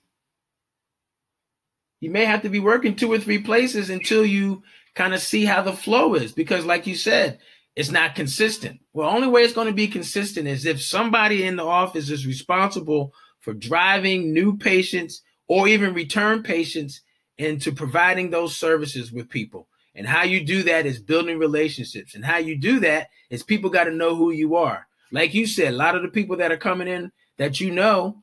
You 2.06 2.12
may 2.12 2.24
have 2.24 2.42
to 2.42 2.48
be 2.48 2.60
working 2.60 2.94
two 2.94 3.12
or 3.12 3.18
three 3.18 3.40
places 3.40 3.90
until 3.90 4.24
you 4.24 4.62
kind 4.94 5.12
of 5.12 5.20
see 5.20 5.44
how 5.44 5.60
the 5.60 5.72
flow 5.72 6.14
is 6.14 6.30
because 6.30 6.64
like 6.64 6.86
you 6.86 6.94
said, 6.94 7.40
it's 7.74 7.90
not 7.90 8.14
consistent. 8.14 8.78
Well, 8.92 9.10
only 9.10 9.26
way 9.26 9.42
it's 9.42 9.52
going 9.52 9.66
to 9.66 9.72
be 9.72 9.88
consistent 9.88 10.46
is 10.46 10.66
if 10.66 10.80
somebody 10.80 11.42
in 11.42 11.56
the 11.56 11.64
office 11.64 12.08
is 12.08 12.24
responsible 12.24 13.12
for 13.40 13.54
driving 13.54 14.32
new 14.32 14.56
patients 14.56 15.20
or 15.48 15.66
even 15.66 15.94
return 15.94 16.44
patients 16.44 17.00
into 17.38 17.72
providing 17.72 18.30
those 18.30 18.56
services 18.56 19.10
with 19.10 19.28
people. 19.28 19.66
And 19.96 20.06
how 20.06 20.22
you 20.22 20.46
do 20.46 20.62
that 20.62 20.86
is 20.86 21.00
building 21.00 21.40
relationships. 21.40 22.14
And 22.14 22.24
how 22.24 22.38
you 22.38 22.56
do 22.56 22.78
that 22.78 23.08
is 23.30 23.42
people 23.42 23.68
got 23.68 23.84
to 23.84 23.90
know 23.90 24.14
who 24.14 24.30
you 24.30 24.54
are. 24.54 24.86
Like 25.10 25.34
you 25.34 25.44
said, 25.44 25.74
a 25.74 25.76
lot 25.76 25.96
of 25.96 26.02
the 26.02 26.08
people 26.08 26.36
that 26.36 26.52
are 26.52 26.56
coming 26.56 26.86
in 26.86 27.10
that 27.36 27.58
you 27.58 27.72
know 27.72 28.22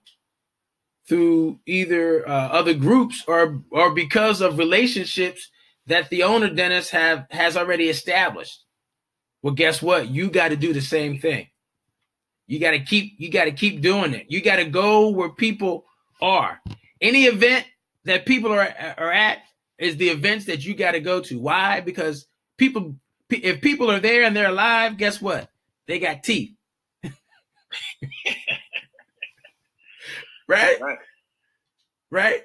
through 1.07 1.59
either 1.65 2.27
uh, 2.27 2.47
other 2.49 2.73
groups 2.73 3.23
or 3.27 3.61
or 3.71 3.93
because 3.93 4.41
of 4.41 4.57
relationships 4.57 5.49
that 5.87 6.09
the 6.09 6.23
owner 6.23 6.49
dentist 6.49 6.91
have 6.91 7.25
has 7.29 7.57
already 7.57 7.89
established. 7.89 8.63
Well, 9.41 9.53
guess 9.53 9.81
what? 9.81 10.09
You 10.09 10.29
got 10.29 10.49
to 10.49 10.55
do 10.55 10.71
the 10.71 10.81
same 10.81 11.19
thing. 11.19 11.47
You 12.47 12.59
got 12.59 12.71
to 12.71 12.79
keep 12.79 13.13
you 13.17 13.29
got 13.29 13.45
to 13.45 13.51
keep 13.51 13.81
doing 13.81 14.13
it. 14.13 14.27
You 14.29 14.41
got 14.41 14.57
to 14.57 14.65
go 14.65 15.09
where 15.09 15.29
people 15.29 15.85
are. 16.21 16.61
Any 17.01 17.25
event 17.25 17.65
that 18.05 18.25
people 18.25 18.51
are 18.51 18.73
are 18.97 19.11
at 19.11 19.39
is 19.77 19.97
the 19.97 20.09
events 20.09 20.45
that 20.45 20.65
you 20.65 20.75
got 20.75 20.91
to 20.91 21.01
go 21.01 21.19
to. 21.21 21.39
Why? 21.39 21.81
Because 21.81 22.27
people 22.57 22.95
if 23.29 23.61
people 23.61 23.91
are 23.91 23.99
there 23.99 24.23
and 24.23 24.35
they're 24.35 24.49
alive, 24.49 24.97
guess 24.97 25.21
what? 25.21 25.49
They 25.87 25.99
got 25.99 26.23
teeth. 26.23 26.51
right? 30.53 30.81
Right. 30.81 30.97
Right. 32.11 32.43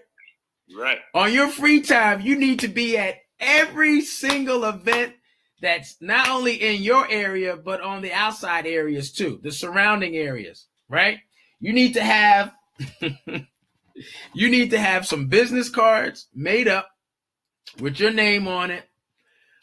Right. 0.76 0.98
On 1.14 1.32
your 1.32 1.48
free 1.48 1.80
time, 1.80 2.20
you 2.20 2.36
need 2.36 2.60
to 2.60 2.68
be 2.68 2.98
at 2.98 3.16
every 3.40 4.00
single 4.02 4.64
event 4.64 5.14
that's 5.60 5.96
not 6.00 6.28
only 6.28 6.54
in 6.54 6.82
your 6.82 7.10
area, 7.10 7.56
but 7.56 7.80
on 7.80 8.02
the 8.02 8.12
outside 8.12 8.66
areas 8.66 9.12
too, 9.12 9.40
the 9.42 9.50
surrounding 9.50 10.16
areas, 10.16 10.66
right? 10.88 11.18
You 11.60 11.72
need 11.72 11.94
to 11.94 12.02
have 12.02 12.52
you 14.34 14.50
need 14.50 14.70
to 14.70 14.78
have 14.78 15.06
some 15.06 15.26
business 15.26 15.68
cards 15.68 16.28
made 16.34 16.68
up 16.68 16.88
with 17.80 17.98
your 17.98 18.12
name 18.12 18.46
on 18.46 18.70
it. 18.70 18.84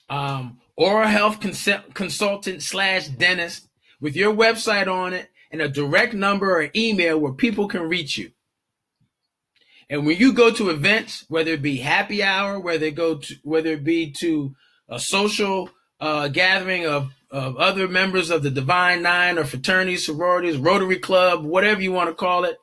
Um, 0.10 0.60
oral 0.76 1.08
health 1.08 1.40
cons- 1.40 1.70
consultant 1.94 2.62
slash 2.62 3.08
dentist 3.08 3.70
with 4.02 4.16
your 4.16 4.34
website 4.36 4.88
on 4.88 5.14
it 5.14 5.30
and 5.52 5.62
a 5.62 5.70
direct 5.70 6.14
number 6.14 6.60
or 6.60 6.70
email 6.76 7.18
where 7.18 7.34
people 7.34 7.68
can 7.68 7.84
reach 7.84 8.18
you. 8.18 8.32
And 9.90 10.06
when 10.06 10.18
you 10.18 10.34
go 10.34 10.52
to 10.52 10.70
events, 10.70 11.26
whether 11.28 11.52
it 11.52 11.62
be 11.62 11.78
happy 11.78 12.24
hour, 12.24 12.60
whether 12.60 12.86
it 12.88 12.96
go 12.96 13.18
to 13.18 13.36
whether 13.44 13.74
it 13.74 13.84
be 13.84 14.12
to 14.14 14.56
a 14.90 15.00
social 15.00 15.70
uh, 16.00 16.28
gathering 16.28 16.86
of, 16.86 17.12
of 17.32 17.58
other 17.58 17.88
members 17.88 18.30
of 18.30 18.44
the 18.44 18.50
Divine 18.50 19.04
Nine 19.04 19.38
or 19.38 19.44
fraternities, 19.44 20.06
sororities, 20.06 20.58
Rotary 20.58 21.00
Club, 21.00 21.44
whatever 21.44 21.82
you 21.82 21.92
want 21.92 22.10
to 22.10 22.16
call 22.16 22.46
it, 22.46 22.58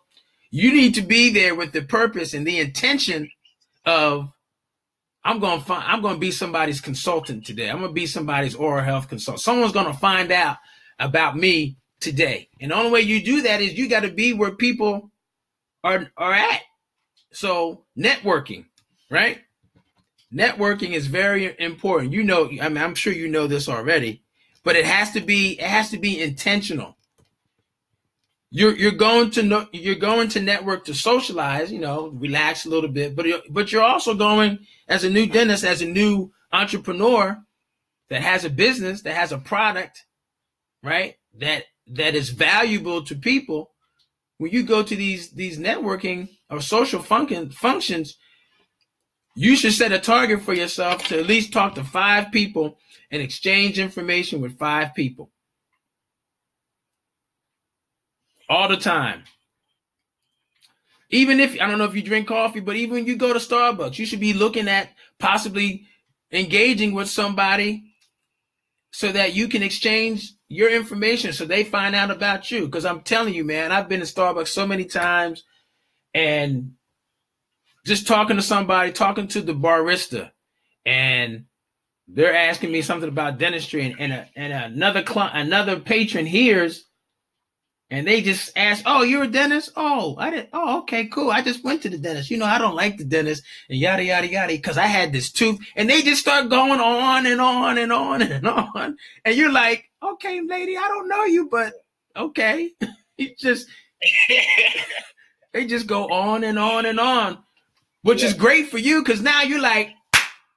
you 0.51 0.73
need 0.73 0.95
to 0.95 1.03
be 1.03 1.31
there 1.31 1.55
with 1.55 1.73
the 1.73 1.83
purpose 1.83 2.35
and 2.35 2.47
the 2.47 2.59
intention 2.59 3.31
of 3.85 4.33
I'm 5.25 5.39
going 5.39 5.61
to 5.61 5.65
find 5.65 5.85
I'm 5.87 6.03
to 6.03 6.19
be 6.19 6.33
somebody's 6.33 6.81
consultant 6.81 7.47
today. 7.47 7.71
I'm 7.71 7.79
going 7.79 7.91
to 7.91 7.95
be 7.95 8.07
somebody's 8.07 8.55
oral 8.55 8.85
health 8.85 9.09
consultant. 9.09 9.43
Someone's 9.43 9.73
going 9.73 9.87
to 9.87 9.99
find 9.99 10.33
out 10.33 10.57
about 10.99 11.37
me 11.37 11.77
today. 12.01 12.49
And 12.61 12.71
the 12.71 12.77
only 12.77 12.91
way 12.91 13.01
you 13.01 13.25
do 13.25 13.43
that 13.43 13.61
is 13.61 13.75
you 13.75 13.89
got 13.89 14.01
to 14.01 14.11
be 14.11 14.33
where 14.33 14.51
people 14.51 15.11
are 15.85 16.11
are 16.17 16.33
at. 16.33 16.61
So 17.33 17.85
networking, 17.99 18.67
right? 19.11 19.41
Networking 20.33 20.93
is 20.93 21.07
very 21.07 21.55
important. 21.59 22.13
You 22.13 22.25
know, 22.25 22.47
I 22.61 22.69
mean, 22.69 22.79
I'm 22.79 22.95
sure 22.95 23.13
you 23.13 23.29
know 23.29 23.47
this 23.47 23.69
already, 23.69 24.23
but 24.65 24.77
it 24.77 24.85
has 24.85 25.13
to 25.13 25.21
be 25.21 25.53
it 25.61 25.67
has 25.67 25.91
to 25.91 25.99
be 25.99 26.21
intentional. 26.21 26.97
You're 28.51 28.77
you're 28.77 28.93
going 28.93 29.31
to 29.33 29.43
know 29.43 29.67
you're 29.73 29.95
going 29.95 30.29
to 30.31 30.41
network 30.41 30.85
to 30.87 30.95
socialize, 30.95 31.73
you 31.73 31.81
know, 31.81 32.09
relax 32.09 32.65
a 32.65 32.71
little 32.71 32.91
bit, 32.91 33.17
but 33.17 33.27
you're, 33.27 33.41
but 33.51 33.73
you're 33.73 33.83
also 33.83 34.15
going 34.15 34.61
as 34.89 35.05
a 35.05 35.11
new 35.11 35.27
dentist, 35.27 35.65
as 35.65 35.83
a 35.83 35.87
new 35.87 36.33
entrepreneur 36.53 37.43
that 38.09 38.23
has 38.23 38.45
a 38.45 38.51
business, 38.51 39.03
that 39.03 39.15
has 39.15 39.33
a 39.33 39.39
product, 39.39 40.05
right? 40.83 41.17
That 41.39 41.65
that 41.89 42.15
is 42.15 42.29
valuable 42.31 43.03
to 43.05 43.15
people. 43.15 43.71
When 44.39 44.51
you 44.51 44.63
go 44.63 44.83
to 44.83 44.97
these 44.97 45.31
these 45.31 45.59
networking 45.59 46.29
or 46.53 46.61
social 46.61 47.03
function 47.03 47.51
functions, 47.51 48.19
you 49.35 49.57
should 49.57 49.73
set 49.73 49.91
a 49.91 49.99
target 49.99 50.43
for 50.43 50.53
yourself 50.53 51.09
to 51.09 51.19
at 51.19 51.27
least 51.27 51.53
talk 51.53 51.75
to 51.75 51.83
five 51.83 52.31
people 52.31 52.79
and 53.11 53.23
exchange 53.23 53.79
information 53.79 54.43
with 54.43 54.59
five 54.59 54.95
people. 54.95 55.31
All 58.51 58.69
the 58.69 58.77
time. 58.77 59.25
Even 61.09 61.41
if 61.41 61.59
I 61.61 61.67
don't 61.67 61.79
know 61.79 61.85
if 61.85 61.95
you 61.95 62.03
drink 62.03 62.29
coffee, 62.29 62.61
but 62.61 62.77
even 62.77 62.95
when 62.95 63.07
you 63.07 63.17
go 63.17 63.33
to 63.33 63.39
Starbucks, 63.39 63.99
you 63.99 64.05
should 64.05 64.21
be 64.21 64.35
looking 64.35 64.69
at 64.69 64.91
possibly 65.19 65.87
engaging 66.31 66.93
with 66.93 67.09
somebody 67.09 67.85
so 68.93 69.11
that 69.11 69.35
you 69.35 69.49
can 69.49 69.63
exchange 69.63 70.35
your 70.49 70.71
information 70.71 71.33
so 71.33 71.47
they 71.47 71.65
find 71.65 71.95
out 71.95 72.11
about 72.11 72.51
you. 72.51 72.67
Because 72.67 72.85
I'm 72.85 73.01
telling 73.01 73.33
you, 73.33 73.45
man, 73.45 73.73
I've 73.73 73.89
been 73.89 74.01
to 74.01 74.07
Starbucks 74.07 74.49
so 74.49 74.67
many 74.67 74.85
times 74.85 75.45
and 76.15 76.73
just 77.87 78.07
talking 78.07 78.37
to 78.37 78.43
somebody, 78.43 78.93
talking 78.93 79.29
to 79.29 79.41
the 79.41 79.55
barista, 79.55 80.31
and 80.87 81.47
they're 82.09 82.35
asking 82.35 82.73
me 82.73 82.83
something 82.83 83.09
about 83.09 83.39
dentistry, 83.39 83.85
and, 83.85 84.01
and, 84.01 84.13
a, 84.13 84.29
and 84.37 84.53
another 84.53 85.03
client, 85.03 85.37
another 85.37 85.81
patron 85.81 86.27
hears, 86.27 86.85
and 87.91 88.07
they 88.07 88.23
just 88.23 88.53
ask, 88.57 88.83
"Oh, 88.87 89.03
you're 89.03 89.25
a 89.25 89.29
dentist? 89.29 89.71
Oh, 89.77 90.17
I 90.19 90.31
did. 90.31 90.49
Oh, 90.53 90.81
okay, 90.81 91.07
cool. 91.07 91.31
I 91.31 91.43
just 91.43 91.63
went 91.65 91.83
to 91.83 91.91
the 91.91 91.99
dentist. 91.99 92.31
You 92.31 92.39
know, 92.39 92.47
I 92.47 92.59
don't 92.59 92.75
like 92.75 92.97
the 92.97 93.05
dentist, 93.05 93.43
and 93.69 93.79
yada 93.79 94.05
yada 94.05 94.29
yada, 94.29 94.53
because 94.53 94.79
I 94.79 94.87
had 94.87 95.13
this 95.13 95.31
tooth." 95.31 95.61
And 95.77 95.91
they 95.91 96.03
just 96.03 96.21
start 96.23 96.49
going 96.51 96.81
on 96.81 97.27
and 97.27 97.41
on 97.41 97.79
and 97.79 97.93
on 97.93 98.23
and 98.23 98.47
on, 98.75 98.97
and 99.25 99.37
you're 99.37 99.53
like, 99.53 99.91
"Okay, 100.03 100.41
lady, 100.41 100.77
I 100.77 100.89
don't 100.89 101.09
know 101.09 101.25
you, 101.25 101.49
but 101.51 101.75
okay." 102.17 102.71
you 103.19 103.35
just 103.39 103.69
they 105.53 105.67
just 105.67 105.87
go 105.87 106.09
on 106.09 106.45
and 106.45 106.59
on 106.59 106.87
and 106.87 106.99
on 106.99 107.39
which 108.03 108.23
yeah. 108.23 108.29
is 108.29 108.35
great 108.35 108.69
for 108.69 108.79
you 108.79 109.03
because 109.03 109.23
now 109.23 109.43
you're 109.43 109.61
like, 109.61 109.91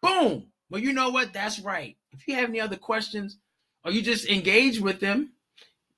boom. 0.01 0.47
Well, 0.69 0.81
you 0.81 0.93
know 0.93 1.09
what? 1.09 1.31
That's 1.31 1.59
right. 1.59 1.95
If 2.11 2.27
you 2.27 2.35
have 2.35 2.49
any 2.49 2.59
other 2.59 2.75
questions 2.75 3.37
or 3.83 3.91
you 3.91 4.01
just 4.01 4.27
engage 4.27 4.79
with 4.79 4.99
them, 4.99 5.31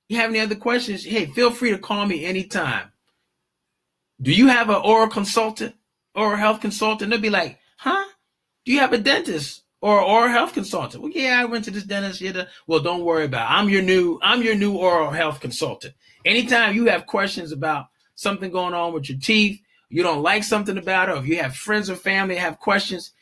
you 0.08 0.18
have 0.18 0.30
any 0.30 0.40
other 0.40 0.54
questions, 0.54 1.04
hey, 1.04 1.26
feel 1.26 1.50
free 1.50 1.70
to 1.70 1.78
call 1.78 2.06
me 2.06 2.24
anytime. 2.24 2.92
Do 4.20 4.32
you 4.32 4.48
have 4.48 4.68
an 4.68 4.76
oral 4.76 5.08
consultant 5.08 5.74
or 6.14 6.34
a 6.34 6.38
health 6.38 6.60
consultant? 6.60 7.10
They'll 7.10 7.20
be 7.20 7.30
like, 7.30 7.58
huh? 7.76 8.04
Do 8.64 8.72
you 8.72 8.80
have 8.80 8.92
a 8.92 8.98
dentist 8.98 9.62
or 9.80 10.00
oral 10.00 10.28
health 10.28 10.54
consultant? 10.54 11.02
Well, 11.02 11.12
yeah, 11.14 11.40
I 11.40 11.44
went 11.44 11.64
to 11.64 11.70
this 11.70 11.84
dentist. 11.84 12.20
Yeah, 12.20 12.44
well, 12.66 12.80
don't 12.80 13.04
worry 13.04 13.24
about 13.24 13.50
it. 13.50 13.54
I'm 13.54 13.68
your 13.68 13.82
new, 13.82 14.18
I'm 14.22 14.42
your 14.42 14.54
new 14.54 14.76
oral 14.76 15.10
health 15.10 15.40
consultant. 15.40 15.94
Anytime 16.24 16.74
you 16.74 16.86
have 16.86 17.06
questions 17.06 17.52
about 17.52 17.86
something 18.18 18.50
going 18.50 18.74
on 18.74 18.92
with 18.92 19.08
your 19.08 19.18
teeth, 19.18 19.60
you 19.88 20.02
don't 20.02 20.22
like 20.22 20.42
something 20.42 20.76
about 20.76 21.08
it, 21.08 21.12
or 21.12 21.18
if 21.18 21.26
you 21.26 21.38
have 21.38 21.54
friends 21.54 21.88
or 21.88 21.94
family 21.94 22.34
have 22.34 22.58
questions, 22.58 23.12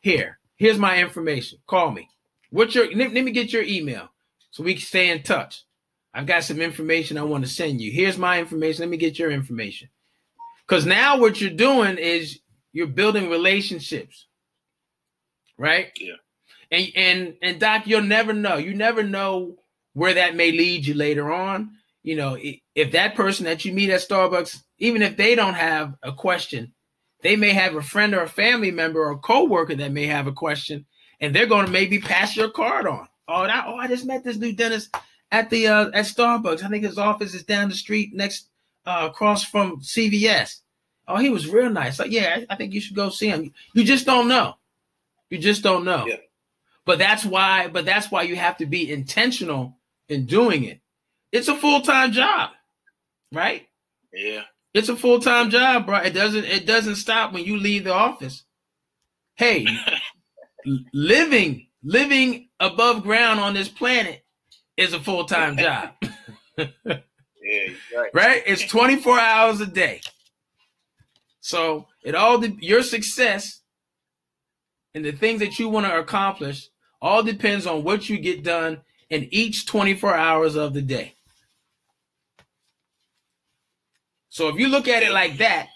here, 0.00 0.38
here's 0.56 0.78
my 0.78 0.98
information. 0.98 1.58
Call 1.66 1.90
me. 1.90 2.08
What's 2.50 2.74
your 2.74 2.86
let, 2.94 3.12
let 3.12 3.24
me 3.24 3.30
get 3.30 3.52
your 3.52 3.62
email 3.62 4.08
so 4.50 4.62
we 4.62 4.74
can 4.74 4.82
stay 4.82 5.10
in 5.10 5.22
touch. 5.22 5.64
I've 6.14 6.26
got 6.26 6.44
some 6.44 6.60
information 6.62 7.18
I 7.18 7.22
want 7.22 7.44
to 7.44 7.50
send 7.50 7.80
you. 7.80 7.92
Here's 7.92 8.16
my 8.16 8.38
information. 8.40 8.80
Let 8.80 8.90
me 8.90 8.96
get 8.96 9.18
your 9.18 9.30
information. 9.30 9.90
Because 10.66 10.86
now 10.86 11.18
what 11.18 11.40
you're 11.40 11.50
doing 11.50 11.98
is 11.98 12.40
you're 12.72 12.86
building 12.86 13.28
relationships. 13.28 14.26
Right? 15.58 15.88
Yeah. 15.98 16.14
And 16.70 16.88
and 16.96 17.34
and 17.42 17.60
Doc, 17.60 17.86
you'll 17.86 18.02
never 18.02 18.32
know. 18.32 18.56
You 18.56 18.74
never 18.74 19.02
know 19.02 19.58
where 19.92 20.14
that 20.14 20.36
may 20.36 20.52
lead 20.52 20.86
you 20.86 20.94
later 20.94 21.30
on. 21.30 21.76
You 22.02 22.16
know, 22.16 22.36
if 22.74 22.92
that 22.92 23.14
person 23.14 23.44
that 23.44 23.64
you 23.64 23.72
meet 23.72 23.90
at 23.90 24.00
Starbucks 24.00 24.60
even 24.82 25.00
if 25.02 25.16
they 25.16 25.36
don't 25.36 25.54
have 25.54 25.94
a 26.02 26.12
question, 26.12 26.72
they 27.22 27.36
may 27.36 27.50
have 27.50 27.76
a 27.76 27.82
friend 27.82 28.14
or 28.14 28.22
a 28.22 28.28
family 28.28 28.72
member 28.72 29.00
or 29.00 29.12
a 29.12 29.18
coworker 29.18 29.76
that 29.76 29.92
may 29.92 30.06
have 30.06 30.26
a 30.26 30.32
question, 30.32 30.86
and 31.20 31.32
they're 31.32 31.46
going 31.46 31.66
to 31.66 31.72
maybe 31.72 32.00
pass 32.00 32.36
your 32.36 32.50
card 32.50 32.88
on. 32.88 33.06
Oh, 33.28 33.46
that, 33.46 33.66
oh, 33.68 33.76
I 33.76 33.86
just 33.86 34.04
met 34.04 34.24
this 34.24 34.36
new 34.36 34.52
dentist 34.52 34.94
at 35.30 35.50
the 35.50 35.68
uh, 35.68 35.86
at 35.94 36.06
Starbucks. 36.06 36.64
I 36.64 36.68
think 36.68 36.84
his 36.84 36.98
office 36.98 37.32
is 37.32 37.44
down 37.44 37.68
the 37.68 37.76
street 37.76 38.10
next 38.12 38.48
uh, 38.84 39.08
across 39.08 39.44
from 39.44 39.80
CVS. 39.80 40.62
Oh, 41.06 41.16
he 41.16 41.30
was 41.30 41.48
real 41.48 41.70
nice. 41.70 42.00
Like, 42.00 42.10
yeah, 42.10 42.38
I, 42.38 42.54
I 42.54 42.56
think 42.56 42.74
you 42.74 42.80
should 42.80 42.96
go 42.96 43.08
see 43.08 43.28
him. 43.28 43.52
You 43.72 43.84
just 43.84 44.04
don't 44.04 44.26
know. 44.26 44.56
You 45.30 45.38
just 45.38 45.62
don't 45.62 45.84
know. 45.84 46.06
Yeah. 46.08 46.16
But 46.84 46.98
that's 46.98 47.24
why. 47.24 47.68
But 47.68 47.84
that's 47.84 48.10
why 48.10 48.22
you 48.22 48.34
have 48.34 48.56
to 48.58 48.66
be 48.66 48.90
intentional 48.90 49.78
in 50.08 50.26
doing 50.26 50.64
it. 50.64 50.81
It's 51.32 51.48
a 51.48 51.56
full 51.56 51.80
time 51.82 52.12
job, 52.12 52.50
right? 53.32 53.66
Yeah. 54.12 54.42
It's 54.74 54.88
a 54.88 54.96
full 54.96 55.20
time 55.20 55.50
job, 55.50 55.86
bro. 55.86 55.98
It 55.98 56.12
doesn't 56.14 56.44
it 56.44 56.66
doesn't 56.66 56.96
stop 56.96 57.32
when 57.32 57.44
you 57.44 57.58
leave 57.58 57.84
the 57.84 57.94
office. 57.94 58.44
hey, 59.36 59.66
living 60.94 61.68
living 61.82 62.48
above 62.60 63.02
ground 63.02 63.40
on 63.40 63.54
this 63.54 63.68
planet 63.68 64.24
is 64.76 64.92
a 64.92 65.00
full 65.00 65.24
time 65.24 65.56
job. 65.56 65.90
yeah, 66.58 67.68
right. 67.96 68.10
right. 68.14 68.42
It's 68.46 68.66
24 68.66 69.18
hours 69.18 69.60
a 69.60 69.66
day. 69.66 70.00
So 71.40 71.88
it 72.04 72.14
all 72.14 72.38
de- 72.38 72.56
your 72.60 72.82
success 72.82 73.60
and 74.94 75.04
the 75.04 75.12
things 75.12 75.40
that 75.40 75.58
you 75.58 75.68
want 75.68 75.86
to 75.86 75.98
accomplish 75.98 76.68
all 77.00 77.22
depends 77.22 77.66
on 77.66 77.84
what 77.84 78.08
you 78.08 78.18
get 78.18 78.44
done 78.44 78.82
in 79.10 79.28
each 79.32 79.66
24 79.66 80.14
hours 80.14 80.54
of 80.54 80.72
the 80.72 80.82
day. 80.82 81.14
So 84.32 84.48
if 84.48 84.56
you 84.56 84.68
look 84.68 84.88
at 84.88 85.02
it 85.02 85.12
like 85.12 85.36
that 85.36 85.68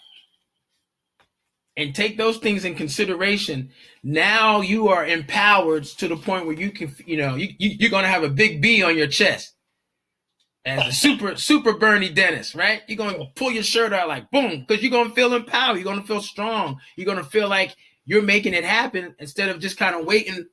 and 1.75 1.93
take 1.93 2.17
those 2.17 2.37
things 2.39 2.65
in 2.65 2.73
consideration, 2.73 3.69
now 4.01 4.61
you 4.61 4.87
are 4.87 5.05
empowered 5.05 5.83
to 5.83 6.07
the 6.07 6.17
point 6.17 6.47
where 6.47 6.55
you 6.55 6.71
can, 6.71 6.91
you 7.05 7.17
know, 7.17 7.35
you, 7.35 7.49
you 7.59 7.69
you're 7.79 7.91
gonna 7.91 8.07
have 8.07 8.23
a 8.23 8.29
big 8.29 8.59
B 8.59 8.81
on 8.81 8.97
your 8.97 9.05
chest 9.05 9.53
as 10.65 10.87
a 10.87 10.91
super 10.91 11.35
super 11.35 11.73
Burney 11.73 12.09
Dennis, 12.09 12.55
right? 12.55 12.81
You're 12.87 12.97
gonna 12.97 13.25
pull 13.35 13.51
your 13.51 13.61
shirt 13.61 13.93
out 13.93 14.07
like 14.07 14.31
boom, 14.31 14.65
because 14.67 14.81
you're 14.81 14.91
gonna 14.91 15.13
feel 15.13 15.35
empowered. 15.35 15.77
You're 15.77 15.85
gonna 15.85 16.01
feel 16.01 16.23
strong. 16.23 16.79
You're 16.95 17.05
gonna 17.05 17.23
feel 17.23 17.47
like 17.47 17.75
you're 18.05 18.23
making 18.23 18.55
it 18.55 18.63
happen 18.63 19.13
instead 19.19 19.49
of 19.49 19.59
just 19.59 19.77
kind 19.77 19.95
of 19.95 20.03
waiting 20.07 20.47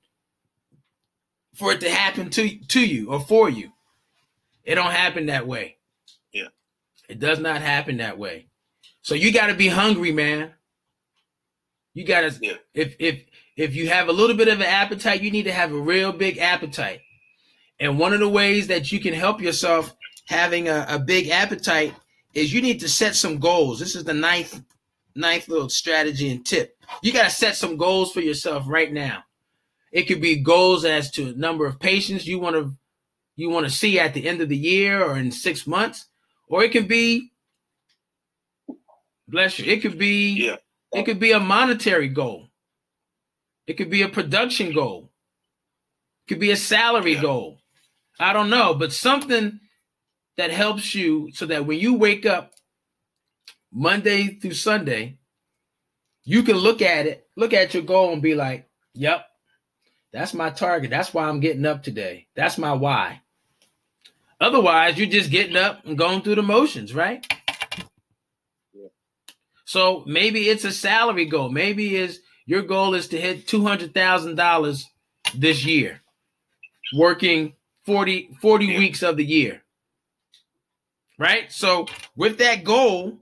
for 1.55 1.73
it 1.73 1.81
to 1.81 1.89
happen 1.89 2.29
to 2.33 2.59
to 2.67 2.87
you 2.87 3.11
or 3.11 3.21
for 3.21 3.49
you. 3.49 3.73
It 4.63 4.75
don't 4.75 4.93
happen 4.93 5.25
that 5.27 5.47
way. 5.47 5.79
Yeah. 6.35 6.49
It 7.09 7.19
does 7.21 7.39
not 7.39 7.61
happen 7.61 7.99
that 7.99 8.19
way. 8.19 8.47
So 9.03 9.15
you 9.15 9.33
got 9.33 9.49
to 9.49 9.55
be 9.55 9.69
hungry, 9.69 10.13
man. 10.13 10.53
You 11.93 12.05
got 12.05 12.23
to 12.23 12.39
Yeah. 12.41 12.57
if 12.73 12.97
if 12.99 13.25
if 13.57 13.75
you 13.77 13.89
have 13.89 14.09
a 14.09 14.13
little 14.13 14.37
bit 14.37 14.49
of 14.49 14.61
an 14.61 14.67
appetite, 14.67 15.23
you 15.23 15.31
need 15.31 15.45
to 15.45 15.53
have 15.53 15.73
a 15.73 15.79
real 15.79 16.13
big 16.13 16.39
appetite. 16.39 17.01
And 17.79 17.99
one 17.99 18.13
of 18.13 18.21
the 18.21 18.29
ways 18.29 18.67
that 18.69 18.91
you 18.91 19.01
can 19.01 19.15
help 19.15 19.41
yourself 19.41 19.95
having 20.27 20.69
a, 20.69 20.87
a 20.89 20.99
big 20.99 21.29
appetite 21.29 21.95
is 22.33 22.53
you 22.53 22.63
need 22.63 22.81
to 22.81 22.89
set 22.89 23.15
some 23.15 23.39
goals. 23.39 23.79
This 23.79 23.95
is 23.95 24.05
the 24.05 24.15
ninth 24.15 24.61
ninth 25.15 25.49
little 25.49 25.69
strategy 25.69 26.31
and 26.31 26.45
tip. 26.45 26.77
You 27.03 27.13
got 27.13 27.25
to 27.25 27.31
set 27.31 27.57
some 27.57 27.77
goals 27.77 28.13
for 28.13 28.21
yourself 28.21 28.65
right 28.67 28.93
now. 28.93 29.23
It 29.93 30.05
could 30.05 30.21
be 30.21 30.37
goals 30.37 30.85
as 30.85 31.11
to 31.13 31.29
a 31.29 31.33
number 31.33 31.67
of 31.67 31.79
patients 31.79 32.27
you 32.27 32.41
want 32.41 32.57
to 32.57 32.75
you 33.37 33.51
want 33.51 33.67
to 33.67 33.73
see 33.73 33.99
at 34.01 34.15
the 34.15 34.27
end 34.27 34.41
of 34.41 34.49
the 34.49 34.57
year 34.57 35.03
or 35.05 35.17
in 35.17 35.31
six 35.31 35.67
months, 35.67 36.07
or 36.49 36.63
it 36.65 36.73
could 36.73 36.89
be 36.89 37.31
bless 39.29 39.59
you. 39.59 39.71
It 39.71 39.83
could 39.83 39.99
be 39.99 40.33
Yeah. 40.47 40.57
it 40.93 41.05
could 41.05 41.19
be 41.19 41.33
a 41.33 41.41
monetary 41.41 42.09
goal. 42.09 42.49
It 43.67 43.75
could 43.75 43.91
be 43.91 44.03
a 44.03 44.09
production 44.09 44.73
goal. 44.73 45.13
It 46.27 46.35
could 46.35 46.41
be 46.41 46.51
a 46.51 46.57
salary 46.57 47.15
Yeah. 47.15 47.23
goal. 47.23 47.61
I 48.21 48.33
don't 48.33 48.51
know, 48.51 48.75
but 48.75 48.93
something 48.93 49.61
that 50.37 50.51
helps 50.51 50.95
you 50.95 51.31
so 51.33 51.47
that 51.47 51.67
when 51.67 51.79
you 51.79 51.95
wake 51.95 52.27
up 52.27 52.55
Monday 53.73 54.39
through 54.39 54.55
Sunday, 54.55 55.19
you 56.25 56.43
can 56.43 56.57
look 56.57 56.81
at 56.81 57.07
it, 57.07 57.29
look 57.37 57.53
at 57.53 57.75
your 57.75 57.83
goal 57.83 58.13
and 58.13 58.23
be 58.23 58.35
like, 58.35 58.69
yep, 58.95 59.27
that's 60.13 60.33
my 60.33 60.51
target. 60.51 60.91
That's 60.91 61.13
why 61.13 61.25
I'm 61.25 61.41
getting 61.41 61.67
up 61.67 61.83
today. 61.83 62.29
That's 62.35 62.57
my 62.57 62.73
why. 62.73 63.21
Otherwise, 64.45 64.99
you're 64.99 65.07
just 65.07 65.31
getting 65.31 65.57
up 65.57 65.87
and 65.87 65.97
going 65.97 66.21
through 66.21 66.35
the 66.35 66.43
motions, 66.43 66.95
right? 66.95 67.27
Yeah. 68.75 68.89
So 69.65 70.03
maybe 70.07 70.51
it's 70.51 70.65
a 70.65 70.71
salary 70.73 71.25
goal. 71.25 71.49
Maybe 71.49 71.97
is 71.97 72.21
your 72.45 72.61
goal 72.61 72.93
is 72.95 73.09
to 73.09 73.19
hit 73.19 73.49
two 73.49 73.65
hundred 73.65 73.95
thousand 73.95 74.35
dollars 74.35 74.87
this 75.35 75.65
year, 75.65 76.03
working 76.95 77.55
40, 77.87 78.37
40 78.43 78.67
Yeah. 78.67 78.79
weeks 78.79 79.03
of 79.03 79.17
the 79.17 79.25
year. 79.25 79.63
Right? 81.19 81.51
So 81.51 81.87
with 82.15 82.37
that 82.39 82.65
goal, 82.65 83.17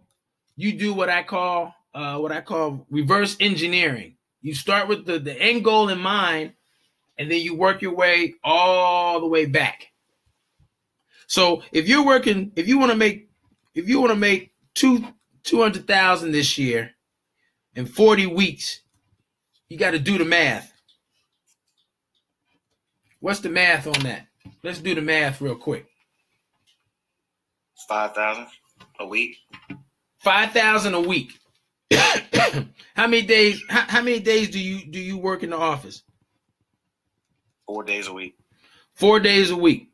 you 0.57 0.73
do 0.73 0.93
what 0.93 1.09
I 1.09 1.23
call 1.23 1.73
uh, 1.95 2.19
what 2.19 2.33
I 2.33 2.41
call 2.41 2.85
reverse 2.91 3.37
engineering. 3.39 4.17
You 4.41 4.55
start 4.55 4.89
with 4.89 5.07
the, 5.07 5.21
the 5.21 5.41
end 5.41 5.63
goal 5.63 5.89
in 5.89 6.01
mind, 6.01 6.55
and 7.17 7.31
then 7.31 7.41
you 7.43 7.55
work 7.55 7.81
your 7.81 7.95
way 7.95 8.35
all 8.43 9.21
the 9.21 9.29
way 9.29 9.47
back. 9.47 9.92
So 11.33 11.63
if 11.73 11.89
you're 11.89 12.05
working, 12.05 12.53
if 12.57 12.69
you 12.69 12.79
want 12.79 12.93
to 12.93 12.97
make, 12.97 13.31
if 13.75 13.89
you 13.89 14.01
want 14.01 14.13
to 14.13 14.19
make 14.19 14.53
two 14.75 15.03
two 15.45 15.63
hundred 15.63 15.87
thousand 15.87 16.33
this 16.33 16.59
year 16.59 16.91
in 17.75 17.87
forty 17.87 18.27
weeks, 18.27 18.83
you 19.71 19.79
got 19.79 19.93
to 19.93 19.99
do 19.99 20.19
the 20.19 20.27
math. 20.27 20.71
What's 23.21 23.41
the 23.41 23.49
math 23.49 23.87
on 23.87 24.03
that? 24.03 24.27
Let's 24.63 24.81
do 24.81 24.95
the 24.95 25.01
math 25.01 25.41
real 25.41 25.55
quick. 25.55 25.87
Five 27.89 28.15
thousand 28.15 28.49
a 29.01 29.07
week. 29.07 29.39
Five 30.19 30.53
thousand 30.53 30.93
a 30.93 31.01
week. 31.01 31.33
how 32.95 33.07
many 33.07 33.23
days? 33.23 33.59
How, 33.71 33.87
how 33.89 34.03
many 34.03 34.21
days 34.21 34.51
do 34.51 34.61
you 34.61 34.85
do 34.85 34.99
you 34.99 35.17
work 35.17 35.43
in 35.43 35.49
the 35.49 35.57
office? 35.57 36.03
Four 37.67 37.85
days 37.85 38.07
a 38.07 38.13
week. 38.13 38.37
Four 38.97 39.19
days 39.19 39.51
a 39.51 39.57
week. 39.57 39.92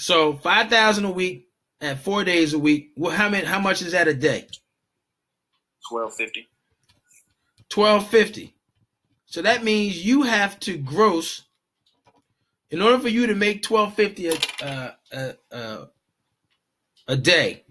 So 0.00 0.34
five 0.36 0.70
thousand 0.70 1.04
a 1.04 1.10
week 1.10 1.48
at 1.80 1.98
four 1.98 2.24
days 2.24 2.54
a 2.54 2.58
week. 2.58 2.92
Well, 2.96 3.14
how 3.14 3.28
many? 3.28 3.46
How 3.46 3.60
much 3.60 3.82
is 3.82 3.92
that 3.92 4.08
a 4.08 4.14
day? 4.14 4.46
Twelve 5.88 6.14
fifty. 6.14 6.48
Twelve 7.68 8.08
fifty. 8.08 8.54
So 9.26 9.42
that 9.42 9.62
means 9.62 10.04
you 10.04 10.22
have 10.22 10.58
to 10.60 10.78
gross 10.78 11.44
in 12.70 12.80
order 12.80 12.98
for 12.98 13.08
you 13.08 13.26
to 13.26 13.34
make 13.34 13.62
twelve 13.62 13.94
fifty 13.94 14.28
a 14.28 14.36
uh, 14.62 14.90
a, 15.12 15.34
a 15.50 15.88
a 17.06 17.16
day. 17.16 17.64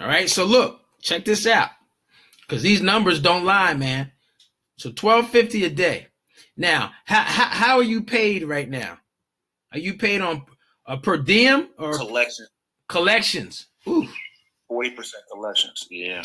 All 0.00 0.06
right. 0.06 0.30
So 0.30 0.44
look, 0.44 0.80
check 1.02 1.24
this 1.24 1.46
out, 1.46 1.70
because 2.42 2.62
these 2.62 2.80
numbers 2.80 3.20
don't 3.20 3.44
lie, 3.44 3.74
man. 3.74 4.12
So 4.76 4.92
twelve 4.92 5.28
fifty 5.28 5.64
a 5.64 5.70
day. 5.70 6.06
Now, 6.56 6.92
how, 7.06 7.22
how 7.22 7.46
how 7.46 7.76
are 7.78 7.82
you 7.82 8.02
paid 8.02 8.44
right 8.44 8.68
now? 8.68 8.98
Are 9.72 9.78
you 9.78 9.94
paid 9.94 10.20
on 10.20 10.46
a 10.90 10.98
per 10.98 11.18
diem 11.18 11.70
or 11.78 11.92
Collection. 11.96 12.46
collections? 12.88 13.68
Ooh, 13.88 14.08
Forty 14.68 14.90
percent 14.90 15.24
collections. 15.32 15.86
Yeah. 15.90 16.24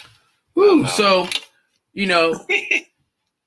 ooh. 0.59 0.86
So, 0.88 1.30
you 1.93 2.07
know, 2.07 2.34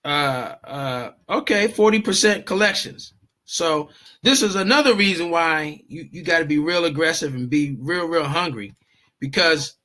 uh 0.04 0.56
uh 0.64 1.10
okay 1.30 1.68
40% 1.68 2.46
collections 2.46 3.14
so 3.44 3.90
this 4.22 4.42
is 4.42 4.56
another 4.56 4.94
reason 4.94 5.30
why 5.30 5.82
you 5.88 6.08
you 6.12 6.24
got 6.24 6.40
to 6.40 6.46
be 6.46 6.58
real 6.58 6.86
aggressive 6.86 7.34
and 7.34 7.50
be 7.50 7.76
real 7.80 8.06
real 8.08 8.24
hungry 8.24 8.74
because 9.20 9.76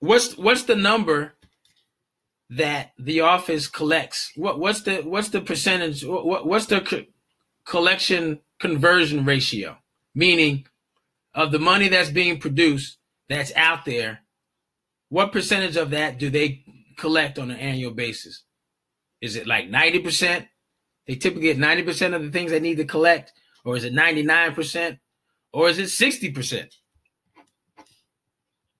what's 0.00 0.36
what's 0.38 0.64
the 0.64 0.76
number 0.76 1.34
that 2.50 2.92
the 2.98 3.20
office 3.20 3.68
collects 3.68 4.32
what 4.36 4.60
what's 4.60 4.82
the 4.82 4.98
what's 5.02 5.30
the 5.30 5.40
percentage 5.40 6.04
what, 6.04 6.46
what's 6.46 6.66
the 6.66 6.80
co- 6.82 7.04
collection 7.66 8.40
conversion 8.60 9.24
ratio 9.24 9.76
meaning 10.14 10.66
of 11.34 11.52
the 11.52 11.58
money 11.58 11.88
that's 11.88 12.10
being 12.10 12.38
produced 12.38 12.98
that's 13.28 13.52
out 13.54 13.84
there 13.84 14.20
what 15.08 15.32
percentage 15.32 15.76
of 15.76 15.90
that 15.90 16.18
do 16.18 16.30
they 16.30 16.64
collect 16.96 17.38
on 17.38 17.50
an 17.50 17.58
annual 17.58 17.92
basis? 17.92 18.42
Is 19.20 19.36
it 19.36 19.46
like 19.46 19.70
90%? 19.70 20.46
They 21.06 21.14
typically 21.14 21.42
get 21.42 21.58
90% 21.58 22.14
of 22.14 22.22
the 22.22 22.30
things 22.30 22.50
they 22.50 22.60
need 22.60 22.78
to 22.78 22.84
collect, 22.84 23.32
or 23.64 23.76
is 23.76 23.84
it 23.84 23.92
99%? 23.92 24.98
Or 25.52 25.68
is 25.68 25.78
it 25.78 25.84
60%? 25.84 26.68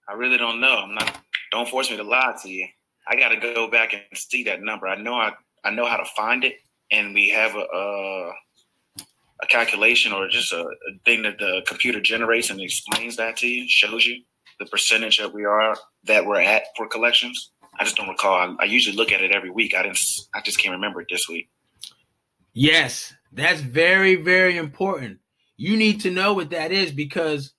I 0.09 0.13
really 0.13 0.37
don't 0.37 0.61
know. 0.61 0.77
I'm 0.77 0.95
not. 0.95 1.19
Don't 1.53 1.69
force 1.69 1.91
me 1.91 1.97
to 1.97 2.03
lie 2.03 2.37
to 2.43 2.49
you. 2.49 2.67
I 3.09 3.17
got 3.17 3.29
to 3.29 3.37
go 3.37 3.71
back 3.71 3.93
and 3.93 4.03
see 4.15 4.45
that 4.45 4.63
number. 4.63 4.89
I 4.89 5.01
know 5.01 5.15
I 5.15 5.33
I 5.65 5.71
know 5.71 5.87
how 5.87 5.97
to 5.97 6.05
find 6.17 6.45
it, 6.45 6.57
and 6.91 7.15
we 7.15 7.31
have 7.31 7.55
a 7.55 7.61
a, 7.61 8.33
a 9.43 9.47
calculation 9.47 10.13
or 10.13 10.29
just 10.29 10.53
a, 10.53 10.61
a 10.61 10.99
thing 11.05 11.23
that 11.23 11.39
the 11.39 11.63
computer 11.67 12.01
generates 12.01 12.51
and 12.51 12.61
explains 12.61 13.17
that 13.17 13.37
to 13.39 13.47
you, 13.47 13.69
shows 13.69 14.07
you 14.07 14.23
the 14.59 14.67
percentage 14.67 15.19
that 15.19 15.33
we 15.33 15.45
are 15.45 15.77
that 16.05 16.25
we're 16.25 16.41
at 16.41 16.65
for 16.77 16.87
collections. 16.89 17.53
I 17.79 17.85
just 17.85 17.97
don't 17.97 18.09
recall. 18.09 18.35
I, 18.35 18.63
I 18.63 18.65
usually 18.65 18.97
look 18.97 19.13
at 19.13 19.23
it 19.23 19.33
every 19.33 19.51
week. 19.51 19.75
I 19.75 19.83
didn't. 19.83 20.01
I 20.35 20.41
just 20.41 20.59
can't 20.59 20.73
remember 20.75 21.01
it 21.01 21.09
this 21.11 21.29
week. 21.29 21.51
Yes, 22.55 23.13
that's 23.33 23.61
very, 23.61 24.15
very 24.15 24.57
important. 24.57 25.19
You 25.59 25.77
need 25.77 26.01
to 26.03 26.11
know 26.11 26.33
what 26.33 26.51
that 26.51 26.73
is 26.73 26.91
because 26.91 27.53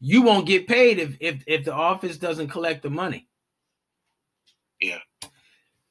you 0.00 0.22
won't 0.22 0.46
get 0.46 0.66
paid 0.66 0.98
if 0.98 1.16
if, 1.20 1.44
if 1.46 1.64
the 1.64 1.72
office 1.72 2.18
doesn't 2.18 2.48
collect 2.48 2.82
the 2.82 2.90
money. 2.90 3.28
Yeah. 4.80 4.98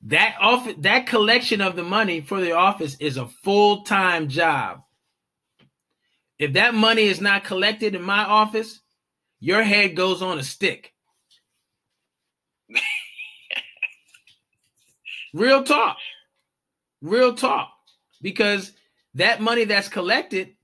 That 0.03 0.35
office 0.39 0.75
that 0.79 1.07
collection 1.07 1.61
of 1.61 1.75
the 1.75 1.83
money 1.83 2.21
for 2.21 2.39
the 2.41 2.51
office 2.51 2.95
is 2.99 3.17
a 3.17 3.27
full-time 3.43 4.27
job. 4.27 4.81
If 6.39 6.53
that 6.53 6.73
money 6.73 7.03
is 7.03 7.19
not 7.19 7.43
collected 7.43 7.95
in 7.95 8.03
my 8.03 8.23
office, 8.23 8.79
your 9.39 9.63
head 9.63 9.95
goes 9.95 10.21
on 10.21 10.37
a 10.39 10.43
stick. 10.43 10.93
Real 15.33 15.63
talk. 15.63 15.97
Real 17.01 17.33
talk. 17.33 17.69
Because 18.21 18.71
that 19.15 19.41
money 19.41 19.65
that's 19.65 19.89
collected 19.89 20.55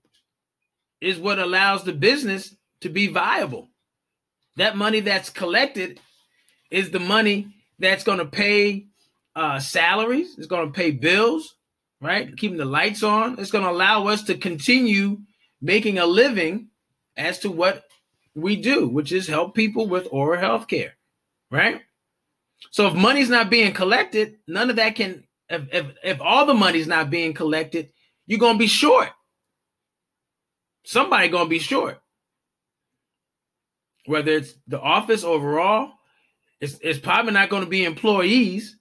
is 1.02 1.20
what 1.20 1.40
allows 1.40 1.84
the 1.84 1.94
business 1.94 2.56
to 2.82 2.90
be 2.90 3.08
viable. 3.08 3.70
That 4.56 4.78
money 4.78 5.00
that's 5.00 5.30
collected 5.30 6.00
is 6.72 6.92
the 6.92 7.00
money 7.00 7.48
that's 7.80 8.04
going 8.04 8.20
to 8.20 8.26
pay 8.26 8.88
uh, 9.36 9.60
salaries, 9.60 10.36
it's 10.38 10.48
going 10.48 10.68
to 10.68 10.74
pay 10.74 10.92
bills, 10.92 11.56
right? 12.00 12.36
Keeping 12.38 12.58
the 12.58 12.66
lights 12.66 13.02
on. 13.02 13.40
It's 13.40 13.52
going 13.52 13.64
to 13.64 13.70
allow 13.72 14.08
us 14.08 14.24
to 14.24 14.38
continue 14.38 15.18
making 15.64 15.98
a 15.98 16.06
living 16.06 16.68
as 17.16 17.40
to 17.40 17.50
what 17.50 17.86
we 18.36 18.58
do, 18.58 18.88
which 18.88 19.12
is 19.12 19.28
help 19.28 19.56
people 19.56 19.88
with 19.88 20.08
oral 20.12 20.40
health 20.40 20.68
care, 20.68 20.94
right? 21.50 21.82
So 22.72 22.88
if 22.88 22.94
money's 22.94 23.30
not 23.30 23.50
being 23.50 23.74
collected, 23.74 24.38
none 24.48 24.70
of 24.70 24.76
that 24.76 24.96
can. 24.96 25.24
If 25.50 25.74
if, 25.74 25.86
if 26.04 26.22
all 26.22 26.46
the 26.46 26.54
money's 26.54 26.88
not 26.88 27.10
being 27.10 27.34
collected, 27.34 27.90
you're 28.28 28.40
gonna 28.40 28.60
be 28.60 28.68
short. 28.68 29.10
Somebody 30.84 31.30
gonna 31.30 31.50
be 31.50 31.60
short. 31.60 32.00
Whether 34.06 34.34
it's 34.34 34.54
the 34.68 34.80
office 34.80 35.24
overall, 35.24 35.94
it's 36.60 36.78
it's 36.82 37.00
probably 37.00 37.34
not 37.34 37.50
going 37.50 37.64
to 37.64 37.70
be 37.70 37.86
employees. 37.86 38.78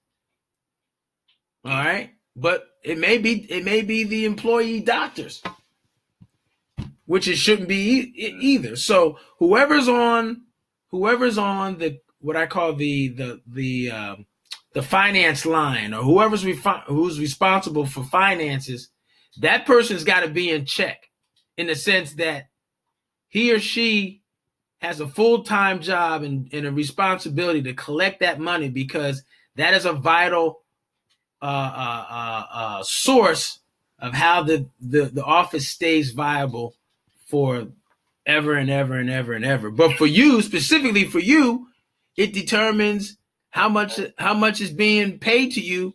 All 1.65 1.73
right, 1.73 2.11
but 2.35 2.67
it 2.83 2.99
may 2.99 3.19
be 3.19 3.51
it 3.51 3.65
may 3.65 3.83
be 3.83 4.05
the 4.05 4.25
employee 4.25 4.81
doctors, 4.81 5.43
which 7.13 7.29
it 7.29 7.37
shouldn't 7.37 7.69
be 7.69 8.11
e- 8.17 8.37
either. 8.41 8.75
So 8.75 9.19
whoever's 9.39 9.87
on 9.87 10.45
whoever's 10.93 11.37
on 11.37 11.77
the 11.77 11.99
what 12.21 12.39
I 12.39 12.47
call 12.47 12.73
the 12.73 13.09
the 13.09 13.41
the 13.47 13.91
um, 13.91 14.27
the 14.73 14.81
finance 14.81 15.45
line 15.45 15.93
or 15.93 16.03
whoever's 16.03 16.43
refi- 16.43 16.85
who's 16.85 17.21
responsible 17.21 17.85
for 17.85 18.03
finances, 18.03 18.89
that 19.43 19.67
person's 19.67 20.05
got 20.05 20.21
to 20.21 20.29
be 20.29 20.49
in 20.49 20.65
check 20.65 21.11
in 21.59 21.67
the 21.67 21.77
sense 21.77 22.15
that 22.15 22.49
he 23.29 23.53
or 23.53 23.61
she 23.61 24.23
has 24.81 24.99
a 24.99 25.07
full-time 25.07 25.83
job 25.83 26.23
and, 26.23 26.49
and 26.55 26.67
a 26.67 26.73
responsibility 26.73 27.61
to 27.61 27.75
collect 27.75 28.21
that 28.21 28.41
money 28.41 28.71
because 28.71 29.23
that 29.57 29.75
is 29.75 29.85
a 29.85 29.93
vital 29.93 30.63
uh, 31.43 31.45
uh, 31.45 32.07
uh, 32.09 32.45
uh 32.55 32.83
source 32.85 33.59
of 33.99 34.15
how 34.15 34.43
the, 34.43 34.67
the, 34.81 35.11
the 35.13 35.23
office 35.23 35.69
stays 35.69 36.13
viable 36.13 36.75
for 37.33 37.67
ever 38.27 38.53
and 38.53 38.69
ever 38.69 38.95
and 38.95 39.09
ever 39.09 39.33
and 39.33 39.45
ever. 39.45 39.71
But 39.71 39.95
for 39.95 40.05
you, 40.05 40.43
specifically 40.43 41.05
for 41.05 41.19
you, 41.19 41.67
it 42.15 42.35
determines 42.35 43.17
how 43.49 43.71
much 43.71 43.99
how 44.19 44.35
much 44.35 44.61
is 44.61 44.71
being 44.71 45.19
paid 45.19 45.53
to 45.53 45.63
you 45.63 45.95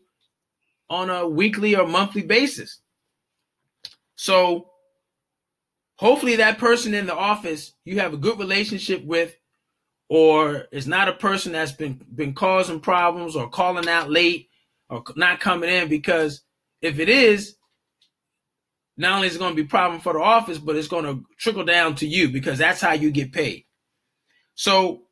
on 0.90 1.12
a 1.12 1.28
weekly 1.28 1.76
or 1.76 1.86
monthly 1.86 2.24
basis. 2.24 2.80
So 4.16 4.72
hopefully 5.98 6.38
that 6.38 6.58
person 6.58 6.96
in 6.96 7.06
the 7.06 7.16
office 7.16 7.74
you 7.86 8.00
have 8.00 8.16
a 8.16 8.18
good 8.18 8.40
relationship 8.40 9.06
with 9.06 9.36
or 10.10 10.66
is 10.72 10.88
not 10.88 11.08
a 11.08 11.14
person 11.14 11.52
that's 11.52 11.72
been 11.72 12.02
been 12.16 12.34
causing 12.34 12.80
problems 12.80 13.36
or 13.36 13.48
calling 13.48 13.88
out 13.88 14.10
late 14.10 14.50
or 14.90 15.04
not 15.16 15.40
coming 15.40 15.70
in 15.70 15.88
because 15.88 16.42
if 16.82 16.98
it 16.98 17.10
is 17.10 17.57
not 18.98 19.16
only 19.16 19.28
is 19.28 19.36
it 19.36 19.40
going 19.40 19.56
to 19.56 19.62
be 19.62 19.68
a 19.68 19.70
problem 19.70 20.02
for 20.02 20.14
the 20.14 20.20
office 20.20 20.58
but 20.58 20.76
it's 20.76 20.88
going 20.88 21.06
to 21.06 21.24
trickle 21.38 21.64
down 21.66 21.96
to 21.96 22.08
you 22.08 22.30
because 22.30 22.58
that's 22.58 22.82
how 22.82 22.94
you 22.94 23.12
get 23.12 23.32
paid 23.32 23.64
so 24.56 25.04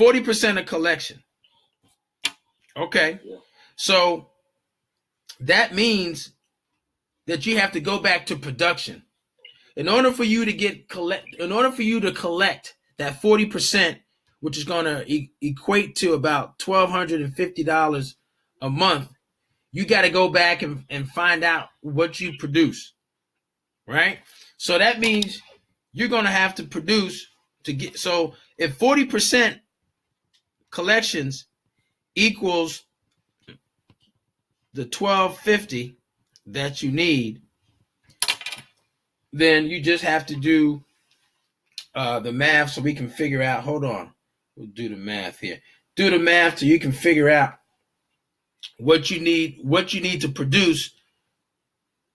40% 0.00 0.58
of 0.58 0.66
collection. 0.66 1.22
Okay. 2.76 3.20
So 3.76 4.30
that 5.40 5.74
means 5.74 6.32
that 7.26 7.44
you 7.44 7.58
have 7.58 7.72
to 7.72 7.80
go 7.80 7.98
back 7.98 8.26
to 8.26 8.36
production. 8.36 9.04
In 9.76 9.88
order 9.88 10.10
for 10.10 10.24
you 10.24 10.44
to 10.44 10.52
get 10.52 10.88
collect 10.88 11.34
in 11.38 11.52
order 11.52 11.70
for 11.70 11.82
you 11.82 12.00
to 12.00 12.12
collect 12.12 12.74
that 12.98 13.22
40%, 13.22 14.00
which 14.40 14.58
is 14.58 14.64
going 14.64 14.84
to 14.84 15.04
e- 15.10 15.32
equate 15.40 15.94
to 15.96 16.14
about 16.14 16.58
$1250 16.58 18.14
a 18.62 18.70
month, 18.70 19.12
you 19.72 19.86
got 19.86 20.02
to 20.02 20.10
go 20.10 20.28
back 20.28 20.62
and, 20.62 20.84
and 20.90 21.08
find 21.08 21.44
out 21.44 21.68
what 21.80 22.20
you 22.20 22.36
produce. 22.38 22.92
Right? 23.86 24.18
So 24.56 24.78
that 24.78 25.00
means 25.00 25.40
you're 25.92 26.08
going 26.08 26.24
to 26.24 26.30
have 26.30 26.54
to 26.56 26.64
produce 26.64 27.26
to 27.64 27.72
get 27.72 27.98
so 27.98 28.34
if 28.56 28.78
40% 28.78 29.60
collections 30.70 31.46
equals 32.14 32.84
the 34.72 34.82
1250 34.82 35.96
that 36.46 36.82
you 36.82 36.92
need, 36.92 37.42
then 39.32 39.66
you 39.66 39.80
just 39.80 40.04
have 40.04 40.26
to 40.26 40.36
do 40.36 40.82
uh, 41.94 42.20
the 42.20 42.32
math 42.32 42.70
so 42.70 42.82
we 42.82 42.94
can 42.94 43.08
figure 43.08 43.42
out. 43.42 43.64
Hold 43.64 43.84
on, 43.84 44.12
we'll 44.56 44.68
do 44.68 44.88
the 44.88 44.96
math 44.96 45.40
here. 45.40 45.60
Do 45.96 46.10
the 46.10 46.18
math 46.18 46.60
so 46.60 46.66
you 46.66 46.78
can 46.78 46.92
figure 46.92 47.28
out 47.28 47.59
what 48.78 49.10
you 49.10 49.20
need, 49.20 49.58
what 49.62 49.92
you 49.94 50.00
need 50.00 50.22
to 50.22 50.28
produce, 50.28 50.90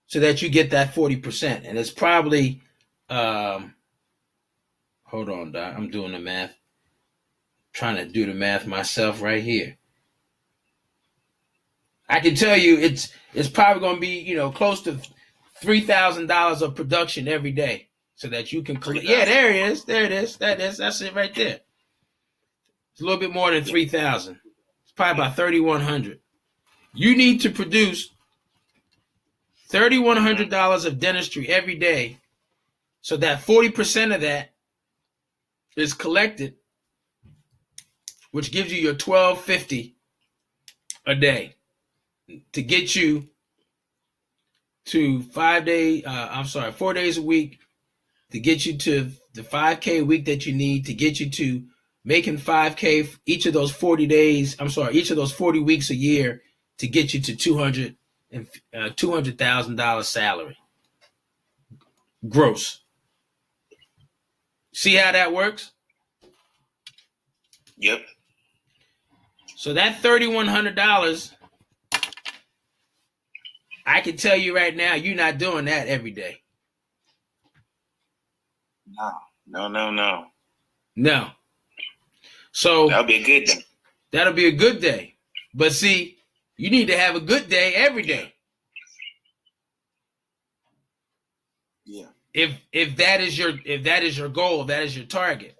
so 0.06 0.20
that 0.20 0.42
you 0.42 0.48
get 0.48 0.70
that 0.70 0.94
forty 0.94 1.16
percent. 1.16 1.64
And 1.64 1.78
it's 1.78 1.90
probably, 1.90 2.62
um, 3.08 3.74
hold 5.04 5.28
on, 5.28 5.52
Doc. 5.52 5.74
I'm 5.76 5.90
doing 5.90 6.12
the 6.12 6.18
math 6.18 6.56
trying 7.76 7.96
to 7.96 8.06
do 8.06 8.24
the 8.24 8.32
math 8.32 8.66
myself 8.66 9.20
right 9.20 9.42
here. 9.42 9.76
I 12.08 12.20
can 12.20 12.34
tell 12.34 12.56
you 12.56 12.78
it's 12.78 13.12
it's 13.34 13.50
probably 13.50 13.80
going 13.80 13.96
to 13.96 14.00
be 14.00 14.20
you 14.20 14.36
know 14.36 14.50
close 14.50 14.80
to 14.82 14.98
three 15.60 15.82
thousand 15.82 16.28
dollars 16.28 16.62
of 16.62 16.74
production 16.74 17.28
every 17.28 17.52
day, 17.52 17.88
so 18.14 18.28
that 18.28 18.52
you 18.52 18.62
can 18.62 18.78
collect. 18.78 19.04
Yeah, 19.04 19.24
there 19.24 19.50
it 19.50 19.56
is. 19.70 19.84
There 19.84 20.04
it 20.04 20.12
is. 20.12 20.36
That 20.38 20.60
is 20.60 20.78
that's 20.78 21.00
it 21.02 21.14
right 21.14 21.34
there. 21.34 21.60
It's 22.92 23.02
a 23.02 23.04
little 23.04 23.20
bit 23.20 23.32
more 23.32 23.50
than 23.50 23.64
three 23.64 23.86
thousand. 23.86 24.38
It's 24.84 24.92
probably 24.92 25.22
about 25.22 25.36
thirty 25.36 25.60
one 25.60 25.82
hundred. 25.82 26.20
You 26.96 27.16
need 27.16 27.42
to 27.42 27.50
produce 27.50 28.10
thirty 29.68 29.98
one 29.98 30.16
hundred 30.16 30.50
dollars 30.50 30.84
of 30.84 30.98
dentistry 30.98 31.48
every 31.48 31.76
day, 31.76 32.16
so 33.02 33.16
that 33.18 33.42
forty 33.42 33.70
percent 33.70 34.12
of 34.12 34.22
that 34.22 34.50
is 35.76 35.92
collected 35.92 36.54
which 38.36 38.50
gives 38.52 38.70
you 38.72 38.78
your 38.78 38.92
1250 38.92 39.94
a 41.06 41.14
day 41.14 41.54
to 42.52 42.62
get 42.62 42.94
you 42.96 43.28
to 44.84 45.22
five 45.22 45.64
day 45.64 46.02
uh, 46.02 46.28
i'm 46.30 46.44
sorry 46.44 46.72
four 46.72 46.92
days 46.92 47.18
a 47.18 47.22
week 47.22 47.60
to 48.30 48.40
get 48.40 48.66
you 48.66 48.76
to 48.76 49.10
the 49.34 49.42
5k 49.42 50.00
a 50.00 50.02
week 50.02 50.24
that 50.24 50.46
you 50.46 50.52
need 50.52 50.86
to 50.86 50.94
get 50.94 51.20
you 51.20 51.30
to 51.30 51.62
making 52.04 52.38
5k 52.38 53.16
each 53.26 53.46
of 53.46 53.52
those 53.52 53.70
40 53.70 54.06
days 54.06 54.56
i'm 54.58 54.70
sorry 54.70 54.94
each 54.94 55.10
of 55.10 55.16
those 55.16 55.32
40 55.32 55.60
weeks 55.60 55.90
a 55.90 55.94
year 55.94 56.42
to 56.78 56.88
get 56.88 57.14
you 57.14 57.20
to 57.20 57.36
200 57.36 57.96
and 58.30 58.46
uh, 58.74 58.88
$200000 58.90 60.04
salary 60.04 60.56
gross 62.28 62.80
see 64.72 64.94
how 64.94 65.12
that 65.12 65.32
works 65.32 65.72
yep 67.76 68.04
so 69.56 69.72
that 69.72 70.02
$3,100, 70.02 71.32
I 73.86 74.00
can 74.02 74.16
tell 74.18 74.36
you 74.36 74.54
right 74.54 74.76
now, 74.76 74.94
you're 74.94 75.16
not 75.16 75.38
doing 75.38 75.64
that 75.64 75.88
every 75.88 76.10
day. 76.10 76.42
No, 78.86 79.12
no, 79.46 79.68
no, 79.68 79.90
no. 79.90 80.26
No. 80.94 81.30
So 82.52 82.88
that'll 82.88 83.04
be 83.04 83.16
a 83.16 83.24
good 83.24 83.46
day. 83.46 83.64
That'll 84.12 84.34
be 84.34 84.46
a 84.46 84.52
good 84.52 84.80
day. 84.80 85.14
But 85.54 85.72
see, 85.72 86.15
you 86.56 86.70
need 86.70 86.86
to 86.86 86.96
have 86.96 87.14
a 87.14 87.20
good 87.20 87.48
day 87.48 87.74
every 87.74 88.02
day. 88.02 88.34
Yeah. 91.84 92.06
If 92.34 92.60
if 92.72 92.96
that 92.96 93.20
is 93.20 93.38
your 93.38 93.52
if 93.64 93.84
that 93.84 94.02
is 94.02 94.18
your 94.18 94.28
goal, 94.28 94.64
that 94.64 94.82
is 94.82 94.96
your 94.96 95.06
target. 95.06 95.56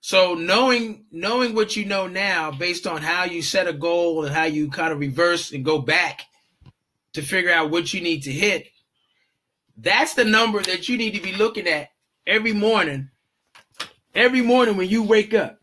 So 0.00 0.34
knowing 0.34 1.06
knowing 1.10 1.54
what 1.54 1.76
you 1.76 1.86
know 1.86 2.06
now, 2.06 2.50
based 2.50 2.86
on 2.86 3.02
how 3.02 3.24
you 3.24 3.42
set 3.42 3.66
a 3.66 3.72
goal 3.72 4.24
and 4.24 4.34
how 4.34 4.44
you 4.44 4.70
kind 4.70 4.92
of 4.92 5.00
reverse 5.00 5.52
and 5.52 5.64
go 5.64 5.78
back 5.78 6.22
to 7.14 7.22
figure 7.22 7.52
out 7.52 7.70
what 7.70 7.94
you 7.94 8.00
need 8.00 8.22
to 8.24 8.32
hit, 8.32 8.68
that's 9.76 10.14
the 10.14 10.24
number 10.24 10.62
that 10.62 10.88
you 10.88 10.98
need 10.98 11.14
to 11.14 11.22
be 11.22 11.32
looking 11.32 11.66
at 11.66 11.88
every 12.26 12.52
morning. 12.52 13.10
Every 14.14 14.42
morning 14.42 14.76
when 14.76 14.88
you 14.88 15.02
wake 15.02 15.34
up. 15.34 15.58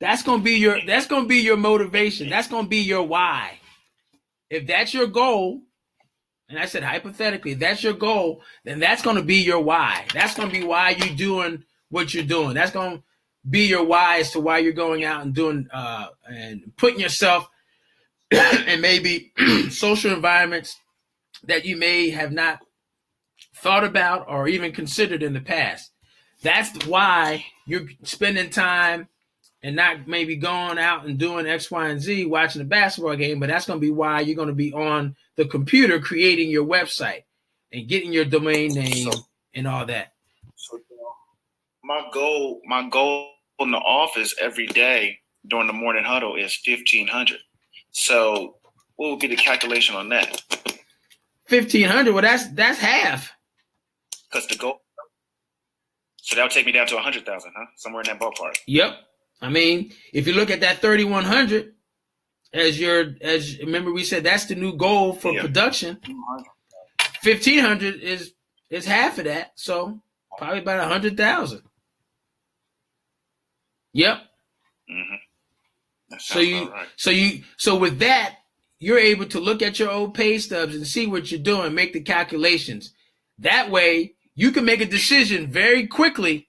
That's 0.00 0.22
gonna 0.22 0.42
be 0.42 0.54
your 0.54 0.78
that's 0.86 1.06
gonna 1.06 1.26
be 1.26 1.38
your 1.38 1.56
motivation. 1.56 2.28
That's 2.28 2.48
gonna 2.48 2.68
be 2.68 2.80
your 2.80 3.02
why. 3.02 3.58
If 4.50 4.66
that's 4.66 4.92
your 4.92 5.06
goal, 5.06 5.62
and 6.48 6.58
I 6.58 6.66
said 6.66 6.82
hypothetically, 6.82 7.54
that's 7.54 7.82
your 7.82 7.94
goal, 7.94 8.42
then 8.64 8.78
that's 8.78 9.02
gonna 9.02 9.22
be 9.22 9.36
your 9.36 9.60
why. 9.60 10.06
That's 10.12 10.34
gonna 10.34 10.52
be 10.52 10.64
why 10.64 10.90
you're 10.90 11.16
doing 11.16 11.64
what 11.88 12.12
you're 12.12 12.24
doing. 12.24 12.54
That's 12.54 12.72
to 12.72 13.02
be 13.48 13.66
your 13.66 13.84
why 13.84 14.18
as 14.18 14.32
to 14.32 14.40
why 14.40 14.58
you're 14.58 14.72
going 14.72 15.04
out 15.04 15.22
and 15.22 15.34
doing 15.34 15.68
uh, 15.72 16.08
and 16.28 16.72
putting 16.76 17.00
yourself 17.00 17.48
in 18.30 18.80
maybe 18.80 19.32
social 19.70 20.12
environments 20.12 20.76
that 21.44 21.64
you 21.64 21.76
may 21.76 22.10
have 22.10 22.32
not 22.32 22.60
thought 23.56 23.84
about 23.84 24.26
or 24.28 24.48
even 24.48 24.72
considered 24.72 25.22
in 25.22 25.32
the 25.32 25.40
past. 25.40 25.92
That's 26.42 26.86
why 26.86 27.46
you're 27.66 27.86
spending 28.02 28.50
time 28.50 29.08
and 29.66 29.74
not 29.74 30.06
maybe 30.06 30.36
going 30.36 30.78
out 30.78 31.06
and 31.06 31.18
doing 31.18 31.44
X, 31.44 31.72
Y, 31.72 31.88
and 31.88 32.00
Z, 32.00 32.26
watching 32.26 32.62
a 32.62 32.64
basketball 32.64 33.16
game, 33.16 33.40
but 33.40 33.48
that's 33.48 33.66
going 33.66 33.80
to 33.80 33.84
be 33.84 33.90
why 33.90 34.20
you're 34.20 34.36
going 34.36 34.46
to 34.46 34.54
be 34.54 34.72
on 34.72 35.16
the 35.34 35.44
computer 35.44 35.98
creating 35.98 36.50
your 36.50 36.64
website 36.64 37.24
and 37.72 37.88
getting 37.88 38.12
your 38.12 38.24
domain 38.24 38.72
name 38.74 39.10
so, 39.10 39.26
and 39.54 39.66
all 39.66 39.84
that. 39.84 40.12
So 40.54 40.78
my 41.82 42.08
goal, 42.12 42.60
my 42.64 42.88
goal 42.88 43.32
in 43.58 43.72
the 43.72 43.78
office 43.78 44.36
every 44.40 44.68
day 44.68 45.18
during 45.48 45.66
the 45.66 45.72
morning 45.72 46.04
huddle 46.04 46.36
is 46.36 46.54
fifteen 46.54 47.08
hundred. 47.08 47.40
So 47.90 48.58
what 48.94 49.10
would 49.10 49.18
be 49.18 49.26
the 49.26 49.34
calculation 49.34 49.96
on 49.96 50.08
that? 50.10 50.44
Fifteen 51.48 51.88
hundred. 51.88 52.12
Well, 52.12 52.22
that's 52.22 52.48
that's 52.50 52.78
half. 52.78 53.32
Because 54.30 54.46
the 54.46 54.54
goal. 54.54 54.82
So 56.18 56.36
that 56.36 56.42
would 56.44 56.52
take 56.52 56.66
me 56.66 56.72
down 56.72 56.86
to 56.86 56.98
a 56.98 57.02
hundred 57.02 57.26
thousand, 57.26 57.52
huh? 57.56 57.66
Somewhere 57.74 58.02
in 58.02 58.06
that 58.06 58.20
ballpark. 58.20 58.58
Yep. 58.68 58.96
I 59.40 59.48
mean, 59.48 59.92
if 60.12 60.26
you 60.26 60.32
look 60.32 60.50
at 60.50 60.60
that 60.60 60.78
thirty 60.78 61.04
one 61.04 61.24
hundred 61.24 61.74
as 62.52 62.80
your 62.80 63.14
as 63.20 63.58
remember 63.58 63.92
we 63.92 64.04
said 64.04 64.24
that's 64.24 64.46
the 64.46 64.54
new 64.54 64.76
goal 64.76 65.12
for 65.12 65.32
yep. 65.32 65.42
production. 65.42 65.98
Fifteen 67.20 67.60
hundred 67.60 68.00
is 68.00 68.32
is 68.70 68.86
half 68.86 69.18
of 69.18 69.24
that, 69.24 69.52
so 69.56 70.00
probably 70.38 70.60
about 70.60 70.80
a 70.80 70.88
hundred 70.88 71.16
thousand. 71.16 71.62
Yep. 73.92 74.18
Mm-hmm. 74.90 75.14
So 76.18 76.38
you, 76.38 76.70
right. 76.70 76.86
so 76.96 77.10
you, 77.10 77.42
so 77.56 77.76
with 77.76 77.98
that, 77.98 78.36
you're 78.78 78.98
able 78.98 79.26
to 79.26 79.40
look 79.40 79.62
at 79.62 79.78
your 79.78 79.90
old 79.90 80.14
pay 80.14 80.38
stubs 80.38 80.74
and 80.74 80.86
see 80.86 81.06
what 81.06 81.30
you're 81.30 81.40
doing, 81.40 81.74
make 81.74 81.92
the 81.92 82.00
calculations. 82.00 82.92
That 83.38 83.70
way, 83.70 84.14
you 84.34 84.52
can 84.52 84.64
make 84.64 84.80
a 84.80 84.86
decision 84.86 85.48
very 85.48 85.86
quickly. 85.86 86.48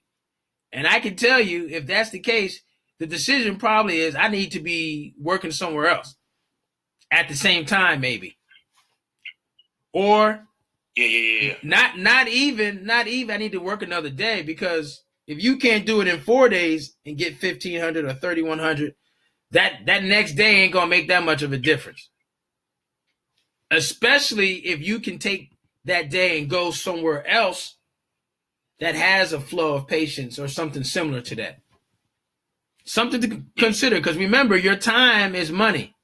And 0.72 0.86
I 0.86 1.00
can 1.00 1.16
tell 1.16 1.40
you, 1.40 1.66
if 1.68 1.86
that's 1.86 2.10
the 2.10 2.20
case, 2.20 2.60
the 2.98 3.06
decision 3.06 3.56
probably 3.56 3.98
is 3.98 4.14
I 4.14 4.28
need 4.28 4.52
to 4.52 4.60
be 4.60 5.14
working 5.20 5.52
somewhere 5.52 5.88
else 5.88 6.16
at 7.10 7.28
the 7.28 7.34
same 7.34 7.64
time, 7.64 8.00
maybe. 8.00 8.36
Or 9.92 10.44
yeah, 10.96 11.06
yeah, 11.06 11.42
yeah. 11.48 11.54
Not 11.62 11.98
not 11.98 12.28
even 12.28 12.84
not 12.84 13.06
even 13.06 13.34
I 13.34 13.38
need 13.38 13.52
to 13.52 13.60
work 13.60 13.82
another 13.82 14.10
day 14.10 14.42
because 14.42 15.02
if 15.26 15.42
you 15.42 15.56
can't 15.56 15.86
do 15.86 16.00
it 16.00 16.08
in 16.08 16.20
four 16.20 16.48
days 16.48 16.96
and 17.06 17.16
get 17.16 17.38
fifteen 17.38 17.80
hundred 17.80 18.04
or 18.04 18.14
thirty 18.14 18.42
one 18.42 18.58
hundred, 18.58 18.94
that 19.52 19.86
that 19.86 20.04
next 20.04 20.34
day 20.34 20.62
ain't 20.62 20.72
gonna 20.72 20.88
make 20.88 21.08
that 21.08 21.24
much 21.24 21.42
of 21.42 21.52
a 21.52 21.58
difference. 21.58 22.10
Especially 23.70 24.54
if 24.66 24.80
you 24.80 24.98
can 24.98 25.18
take 25.18 25.52
that 25.84 26.10
day 26.10 26.38
and 26.38 26.50
go 26.50 26.70
somewhere 26.70 27.26
else 27.26 27.76
that 28.80 28.94
has 28.94 29.32
a 29.32 29.40
flow 29.40 29.74
of 29.74 29.86
patients 29.86 30.38
or 30.38 30.48
something 30.48 30.84
similar 30.84 31.20
to 31.20 31.34
that. 31.36 31.60
Something 32.88 33.20
to 33.20 33.42
consider 33.58 33.96
because 33.96 34.16
remember, 34.16 34.56
your 34.56 34.74
time 34.74 35.34
is 35.34 35.52
money. 35.52 35.94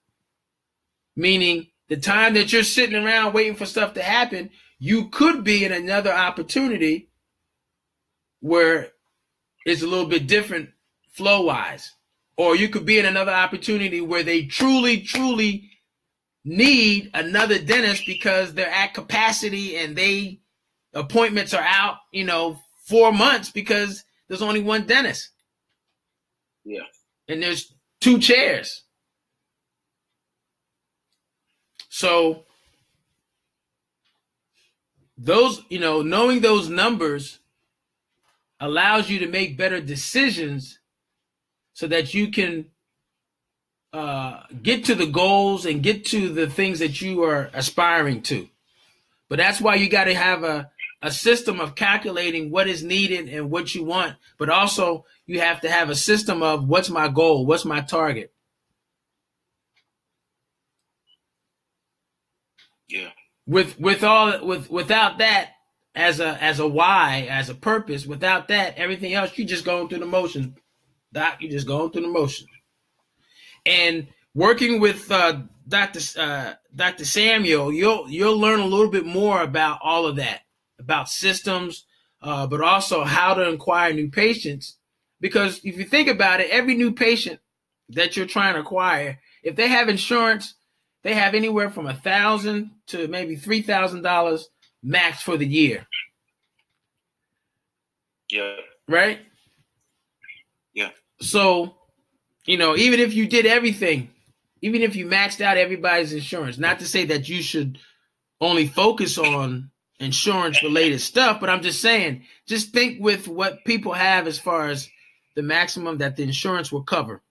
Meaning 1.17 1.69
the 1.89 1.97
time 1.97 2.35
that 2.35 2.53
you're 2.53 2.63
sitting 2.63 3.03
around 3.03 3.33
waiting 3.33 3.57
for 3.57 3.65
stuff 3.65 3.95
to 3.95 4.03
happen, 4.03 4.51
you 4.79 5.09
could 5.09 5.45
be 5.45 5.65
in 5.65 5.73
another 5.73 6.13
opportunity 6.13 7.09
where 8.41 8.91
it's 9.65 9.81
a 9.81 9.87
little 9.87 10.05
bit 10.05 10.27
different 10.27 10.73
flow 11.11 11.41
wise. 11.41 11.91
Or 12.37 12.55
you 12.55 12.69
could 12.69 12.85
be 12.85 12.99
in 12.99 13.07
another 13.07 13.33
opportunity 13.33 14.03
where 14.03 14.23
they 14.23 14.45
truly, 14.45 15.01
truly 15.01 15.71
need 16.45 17.11
another 17.15 17.59
dentist 17.59 18.05
because 18.05 18.53
they're 18.53 18.69
at 18.69 18.93
capacity 18.93 19.79
and 19.79 19.97
they 19.97 20.41
appointments 20.93 21.55
are 21.55 21.65
out, 21.67 21.97
you 22.13 22.25
know, 22.25 22.59
four 22.85 23.11
months 23.11 23.51
because 23.51 24.05
there's 24.29 24.43
only 24.43 24.61
one 24.61 24.87
dentist. 24.87 25.31
Yeah. 26.65 26.83
And 27.29 27.43
there's 27.43 27.73
two 28.01 28.19
chairs. 28.19 28.83
So 31.89 32.45
those, 35.17 35.63
you 35.69 35.79
know, 35.79 36.03
knowing 36.03 36.41
those 36.41 36.69
numbers 36.69 37.39
allows 38.61 39.09
you 39.09 39.21
to 39.21 39.29
make 39.29 39.57
better 39.57 39.81
decisions 39.81 40.79
so 41.73 41.87
that 41.87 42.15
you 42.15 42.31
can 42.31 42.67
uh, 43.93 44.43
get 44.63 44.85
to 44.87 44.95
the 44.95 45.07
goals 45.07 45.67
and 45.67 45.83
get 45.83 46.05
to 46.07 46.29
the 46.29 46.49
things 46.49 46.81
that 46.81 47.01
you 47.01 47.23
are 47.23 47.51
aspiring 47.53 48.23
to. 48.23 48.49
But 49.29 49.39
that's 49.39 49.61
why 49.61 49.77
you 49.77 49.89
got 49.89 50.05
to 50.05 50.15
have 50.15 50.43
a, 50.43 50.71
a 51.01 51.11
system 51.11 51.61
of 51.61 51.75
calculating 51.75 52.51
what 52.51 52.69
is 52.69 52.83
needed 52.83 53.29
and 53.29 53.51
what 53.51 53.75
you 53.75 53.85
want. 53.85 54.17
But 54.39 54.51
also, 54.51 55.05
you 55.27 55.41
have 55.41 55.61
to 55.63 55.71
have 55.71 55.91
a 55.91 55.95
system 55.95 56.43
of 56.43 56.69
what's 56.69 56.91
my 56.91 57.09
goal, 57.09 57.47
what's 57.47 57.65
my 57.65 57.81
target. 57.81 58.33
Yeah. 62.89 63.11
With 63.47 63.79
with 63.79 64.05
all 64.05 64.45
with 64.45 64.71
without 64.71 65.19
that, 65.19 65.51
as 65.95 66.21
a 66.21 66.43
as 66.43 66.59
a 66.59 66.67
why, 66.67 67.27
as 67.31 67.49
a 67.49 67.55
purpose. 67.55 68.07
Without 68.07 68.49
that, 68.49 68.77
everything 68.77 69.15
else 69.15 69.37
you're 69.37 69.47
just 69.47 69.65
going 69.65 69.89
through 69.89 70.01
the 70.01 70.07
motions. 70.07 70.57
Doc, 71.13 71.37
you're 71.41 71.53
just 71.53 71.67
going 71.67 71.91
through 71.91 72.03
the 72.03 72.09
motions. 72.09 72.49
And 73.65 74.09
working 74.35 74.81
with 74.81 75.11
uh, 75.11 75.43
Dr. 75.69 76.01
Uh, 76.19 76.55
Dr. 76.75 77.05
Samuel, 77.05 77.73
you'll 77.73 78.11
you'll 78.11 78.39
learn 78.39 78.61
a 78.61 78.67
little 78.67 78.91
bit 78.91 79.07
more 79.07 79.43
about 79.43 79.79
all 79.83 80.07
of 80.07 80.17
that, 80.17 80.41
about 80.79 81.09
systems, 81.09 81.87
uh, 82.21 82.47
but 82.47 82.61
also 82.61 83.05
how 83.05 83.35
to 83.35 83.49
acquire 83.51 83.93
new 83.93 84.11
patients. 84.11 84.77
Because 85.25 85.65
if 85.65 85.79
you 85.79 85.85
think 85.85 86.09
about 86.09 86.41
it, 86.41 86.51
every 86.51 86.75
new 86.75 86.93
patient 86.93 87.41
that 87.89 88.15
you're 88.15 88.27
trying 88.27 88.53
to 88.57 88.61
acquire, 88.61 89.21
if 89.43 89.57
they 89.57 89.69
have 89.69 89.89
insurance, 89.89 90.53
they 91.03 91.15
have 91.15 91.33
anywhere 91.33 91.71
from 91.71 91.87
a 91.87 91.95
thousand 91.95 92.73
to 92.89 93.09
maybe 93.09 93.35
three 93.35 93.63
thousand 93.63 94.03
dollars 94.03 94.51
max 94.83 95.23
for 95.23 95.39
the 95.39 95.47
year. 95.47 95.87
Yeah. 98.31 98.57
Right? 98.87 99.21
Yeah. 100.75 100.91
So, 101.23 101.75
you 102.45 102.59
know, 102.59 102.77
even 102.77 103.01
if 103.01 103.15
you 103.15 103.27
did 103.27 103.47
everything, 103.47 104.11
even 104.61 104.83
if 104.83 104.95
you 104.95 105.07
maxed 105.07 105.41
out 105.41 105.57
everybody's 105.57 106.13
insurance, 106.13 106.59
not 106.59 106.81
to 106.81 106.85
say 106.85 107.07
that 107.07 107.31
you 107.31 107.41
should 107.41 107.79
only 108.43 108.67
focus 108.67 109.17
on 109.17 109.71
insurance 110.01 110.63
related 110.63 111.01
stuff, 111.01 111.41
but 111.41 111.49
I'm 111.49 111.63
just 111.63 111.81
saying, 111.81 112.25
just 112.47 112.75
think 112.75 113.01
with 113.01 113.27
what 113.27 113.65
people 113.65 113.95
have 113.95 114.27
as 114.27 114.39
far 114.39 114.69
as 114.69 114.91
the 115.35 115.43
maximum 115.43 115.99
that 115.99 116.17
the 116.17 116.23
insurance 116.23 116.71
will 116.71 116.83
cover. 116.83 117.23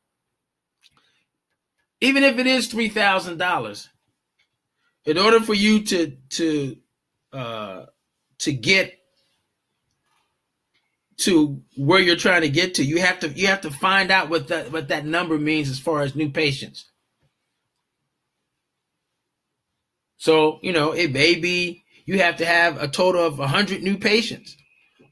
Even 2.01 2.23
if 2.23 2.37
it 2.37 2.47
is 2.47 2.67
three 2.67 2.89
thousand 2.89 3.37
dollars, 3.37 3.89
in 5.05 5.17
order 5.17 5.39
for 5.39 5.53
you 5.53 5.83
to 5.83 6.17
to 6.29 6.77
uh, 7.31 7.85
to 8.39 8.53
get 8.53 8.99
to 11.17 11.61
where 11.77 11.99
you're 11.99 12.15
trying 12.15 12.41
to 12.41 12.49
get 12.49 12.75
to. 12.75 12.83
You 12.83 12.99
have 12.99 13.19
to 13.19 13.29
you 13.29 13.47
have 13.47 13.61
to 13.61 13.71
find 13.71 14.11
out 14.11 14.29
what 14.29 14.47
that 14.49 14.71
what 14.71 14.89
that 14.89 15.05
number 15.05 15.37
means 15.37 15.69
as 15.69 15.79
far 15.79 16.01
as 16.01 16.15
new 16.15 16.29
patients. 16.29 16.89
So 20.17 20.59
you 20.61 20.73
know 20.73 20.91
it 20.91 21.11
may 21.11 21.35
be 21.35 21.83
you 22.05 22.19
have 22.19 22.37
to 22.37 22.45
have 22.45 22.81
a 22.81 22.87
total 22.87 23.25
of 23.25 23.39
100 23.39 23.81
new 23.81 23.97
patients, 23.97 24.57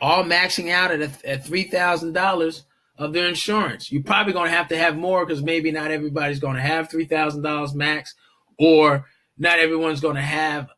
all 0.01 0.23
maxing 0.23 0.71
out 0.71 0.91
at, 0.91 1.23
at 1.23 1.45
three 1.45 1.63
thousand 1.63 2.13
dollars 2.13 2.63
of 3.02 3.14
their 3.14 3.28
insurance. 3.28 3.91
You're 3.91 4.04
probably 4.04 4.34
going 4.34 4.49
to 4.49 4.56
have 4.56 4.68
to 4.70 4.78
have 4.78 4.95
more 4.95 5.26
because 5.26 5.41
maybe 5.41 5.72
not 5.72 5.91
everybody's 5.91 6.39
going 6.39 6.56
to 6.56 6.62
have 6.62 6.89
three 6.89 7.06
thousand 7.06 7.41
dollars 7.41 7.74
max, 7.74 8.14
or 8.60 9.08
not 9.38 9.60
everyone's 9.60 10.02
going 10.02 10.16
to 10.16 10.22
have 10.22 10.70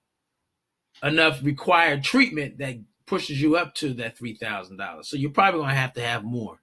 enough 1.04 1.44
required 1.44 2.04
treatment 2.04 2.58
that 2.60 2.78
pushes 3.06 3.42
you 3.42 3.58
up 3.58 3.76
to 3.76 3.94
that 3.96 4.18
$3,000. 4.18 5.06
So 5.06 5.18
you're 5.18 5.32
probably 5.32 5.60
going 5.60 5.72
to 5.72 5.76
have 5.76 5.94
to 5.94 6.02
have 6.02 6.24
more. 6.24 6.60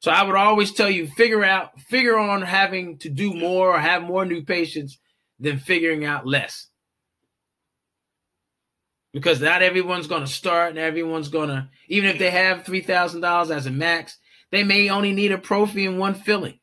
So 0.00 0.10
I 0.10 0.22
would 0.22 0.34
always 0.34 0.72
tell 0.72 0.88
you 0.88 1.06
figure 1.06 1.44
out 1.44 1.78
figure 1.80 2.18
on 2.18 2.42
having 2.42 2.98
to 2.98 3.08
do 3.08 3.34
more 3.34 3.74
or 3.74 3.78
have 3.78 4.02
more 4.02 4.24
new 4.24 4.44
patients 4.44 4.98
than 5.38 5.58
figuring 5.58 6.04
out 6.04 6.26
less. 6.26 6.68
Because 9.12 9.40
not 9.40 9.62
everyone's 9.62 10.06
going 10.06 10.24
to 10.24 10.30
start 10.30 10.70
and 10.70 10.78
everyone's 10.78 11.28
going 11.28 11.48
to 11.48 11.68
even 11.88 12.08
if 12.08 12.18
they 12.18 12.30
have 12.30 12.64
$3,000 12.64 13.54
as 13.54 13.66
a 13.66 13.70
max, 13.70 14.18
they 14.52 14.64
may 14.64 14.88
only 14.90 15.12
need 15.12 15.32
a 15.32 15.38
prophy 15.38 15.86
and 15.86 15.98
one 15.98 16.14
filling. 16.14 16.58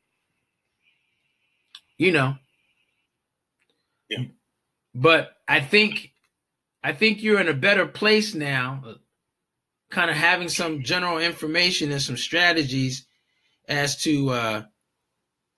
You 1.97 2.11
know. 2.11 2.35
Yeah. 4.09 4.25
But 4.93 5.35
I 5.47 5.59
think 5.59 6.11
I 6.83 6.93
think 6.93 7.23
you're 7.23 7.39
in 7.39 7.47
a 7.47 7.53
better 7.53 7.85
place 7.85 8.33
now, 8.33 8.83
kind 9.89 10.09
of 10.09 10.17
having 10.17 10.49
some 10.49 10.83
general 10.83 11.17
information 11.17 11.91
and 11.91 12.01
some 12.01 12.17
strategies 12.17 13.05
as 13.67 14.01
to 14.03 14.29
uh, 14.29 14.63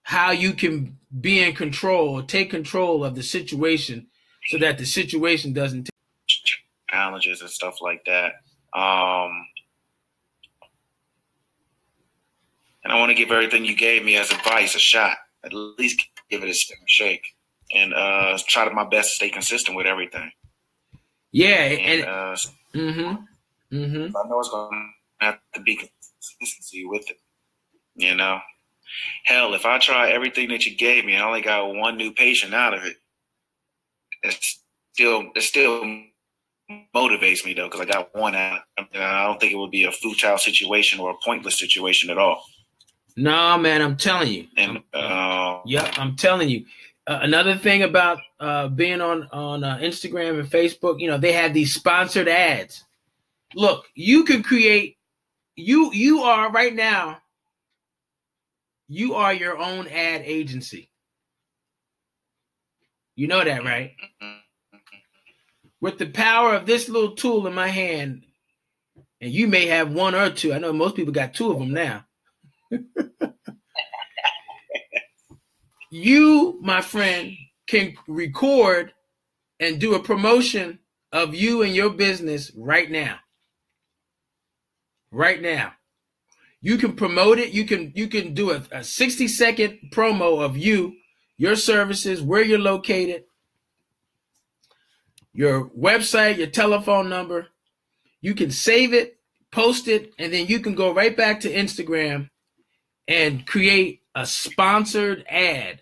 how 0.04 0.32
you 0.32 0.54
can 0.54 0.98
be 1.20 1.42
in 1.42 1.56
control 1.56 2.22
take 2.22 2.52
control 2.52 3.04
of 3.04 3.16
the 3.16 3.24
situation 3.24 4.08
so 4.48 4.58
that 4.60 4.78
the 4.78 4.86
situation 4.86 5.54
doesn't 5.54 5.90
challenges 6.88 7.42
and 7.42 7.50
stuff 7.50 7.82
like 7.82 8.06
that. 8.06 8.34
Um, 8.78 9.32
and 12.86 12.94
I 12.94 13.00
want 13.00 13.10
to 13.10 13.16
give 13.16 13.32
everything 13.32 13.66
you 13.66 13.76
gave 13.76 14.06
me 14.06 14.16
as 14.16 14.32
advice 14.32 14.76
a 14.76 14.80
shot. 14.80 15.18
At 15.44 15.54
least 15.54 16.06
give 16.30 16.44
it 16.44 16.50
a 16.50 16.76
shake, 16.86 17.28
and 17.74 17.94
uh, 17.94 18.38
try 18.48 18.66
to 18.66 18.74
my 18.74 18.86
best 18.88 19.10
to 19.10 19.16
stay 19.16 19.30
consistent 19.30 19.76
with 19.76 19.88
everything. 19.88 20.32
Yeah, 21.32 21.64
and, 21.64 21.82
and 21.82 22.02
uh, 22.04 22.36
mm-hmm, 22.74 23.76
mm-hmm. 23.76 24.16
I 24.16 24.30
know 24.30 24.40
it's 24.40 24.50
going 24.50 24.94
to 25.20 25.26
have 25.26 25.40
to 25.56 25.62
be 25.62 25.76
consistency 25.76 26.86
with 26.86 27.10
it. 27.10 27.18
You 27.96 28.16
know, 28.16 28.40
hell, 29.26 29.56
if 29.56 29.66
I 29.66 29.80
try 29.80 30.12
everything 30.12 30.50
that 30.50 30.66
you 30.66 30.76
gave 30.76 31.06
me, 31.06 31.14
and 31.14 31.24
I 31.24 31.28
only 31.28 31.42
got 31.42 31.74
one 31.74 31.98
new 31.98 32.12
patient 32.12 32.54
out 32.54 32.76
of 32.76 32.84
it. 32.84 32.98
It's 34.24 34.60
still, 34.94 35.26
it 35.36 35.42
still 35.42 35.84
motivates 36.96 37.46
me 37.46 37.54
though, 37.54 37.68
because 37.68 37.82
I 37.82 37.86
got 37.86 38.16
one 38.16 38.36
out. 38.36 38.62
And 38.78 38.88
I 39.04 39.26
don't 39.26 39.40
think 39.40 39.54
it 39.54 39.58
would 39.58 39.72
be 39.72 39.84
a 39.84 39.92
futile 39.92 40.38
situation 40.38 41.00
or 41.00 41.12
a 41.12 41.16
pointless 41.24 41.60
situation 41.60 42.10
at 42.10 42.18
all. 42.18 42.44
No, 43.16 43.58
man, 43.58 43.82
I'm 43.82 43.98
telling 43.98 44.32
you. 44.32 44.48
And 44.58 44.84
uh, 44.94 45.60
yep, 45.66 45.94
I'm 45.98 46.16
telling 46.16 46.50
you. 46.50 46.66
Uh, 47.08 47.20
another 47.22 47.56
thing 47.56 47.84
about 47.84 48.20
uh, 48.40 48.68
being 48.68 49.00
on 49.00 49.30
on 49.32 49.64
uh, 49.64 49.78
Instagram 49.78 50.40
and 50.40 50.50
Facebook, 50.50 51.00
you 51.00 51.08
know, 51.08 51.18
they 51.18 51.32
have 51.34 51.54
these 51.54 51.74
sponsored 51.74 52.28
ads. 52.28 52.84
Look, 53.54 53.86
you 53.96 54.24
can 54.24 54.44
create. 54.44 54.98
You 55.56 55.94
you 55.94 56.24
are 56.24 56.52
right 56.52 56.74
now 56.74 57.20
you 58.88 59.16
are 59.16 59.34
your 59.34 59.58
own 59.58 59.88
ad 59.88 60.22
agency. 60.24 60.90
You 63.16 63.28
know 63.28 63.44
that, 63.44 63.64
right? 63.64 63.94
With 65.82 65.98
the 65.98 66.08
power 66.08 66.54
of 66.54 66.66
this 66.66 66.90
little 66.90 67.16
tool 67.16 67.48
in 67.48 67.54
my 67.54 67.68
hand, 67.68 68.26
and 69.22 69.32
you 69.32 69.48
may 69.48 69.68
have 69.68 69.94
one 69.94 70.14
or 70.14 70.30
two. 70.30 70.54
I 70.54 70.60
know 70.60 70.74
most 70.74 70.96
people 70.96 71.14
got 71.14 71.34
two 71.34 71.52
of 71.52 71.60
them 71.60 71.72
now. 71.72 72.06
You, 75.92 76.60
my 76.62 76.82
friend, 76.82 77.34
can 77.68 77.96
record 78.08 78.94
and 79.60 79.80
do 79.80 79.96
a 79.96 80.04
promotion 80.04 80.80
of 81.12 81.34
you 81.34 81.62
and 81.62 81.74
your 81.74 81.90
business 81.90 82.52
right 82.56 82.90
now. 82.90 83.18
Right 85.12 85.42
now. 85.42 85.74
You 86.62 86.78
can 86.78 86.94
promote 86.94 87.40
it. 87.40 87.54
You 87.54 87.66
can 87.66 87.94
you 87.96 88.08
can 88.08 88.34
do 88.34 88.52
a, 88.52 88.64
a 88.72 88.84
60 88.84 89.28
second 89.28 89.80
promo 89.92 90.44
of 90.44 90.58
you, 90.58 90.96
your 91.38 91.56
services, 91.56 92.22
where 92.22 92.44
you're 92.44 92.60
located, 92.60 93.26
your 95.32 95.70
website, 95.70 96.38
your 96.38 96.48
telephone 96.48 97.08
number. 97.08 97.48
You 98.20 98.34
can 98.34 98.50
save 98.50 98.94
it, 98.94 99.20
post 99.52 99.88
it, 99.88 100.12
and 100.18 100.34
then 100.34 100.48
you 100.48 100.60
can 100.60 100.74
go 100.74 100.92
right 100.92 101.16
back 101.16 101.42
to 101.42 101.54
Instagram 101.54 102.30
and 103.08 103.46
create 103.46 104.02
a 104.14 104.26
sponsored 104.26 105.26
ad. 105.30 105.82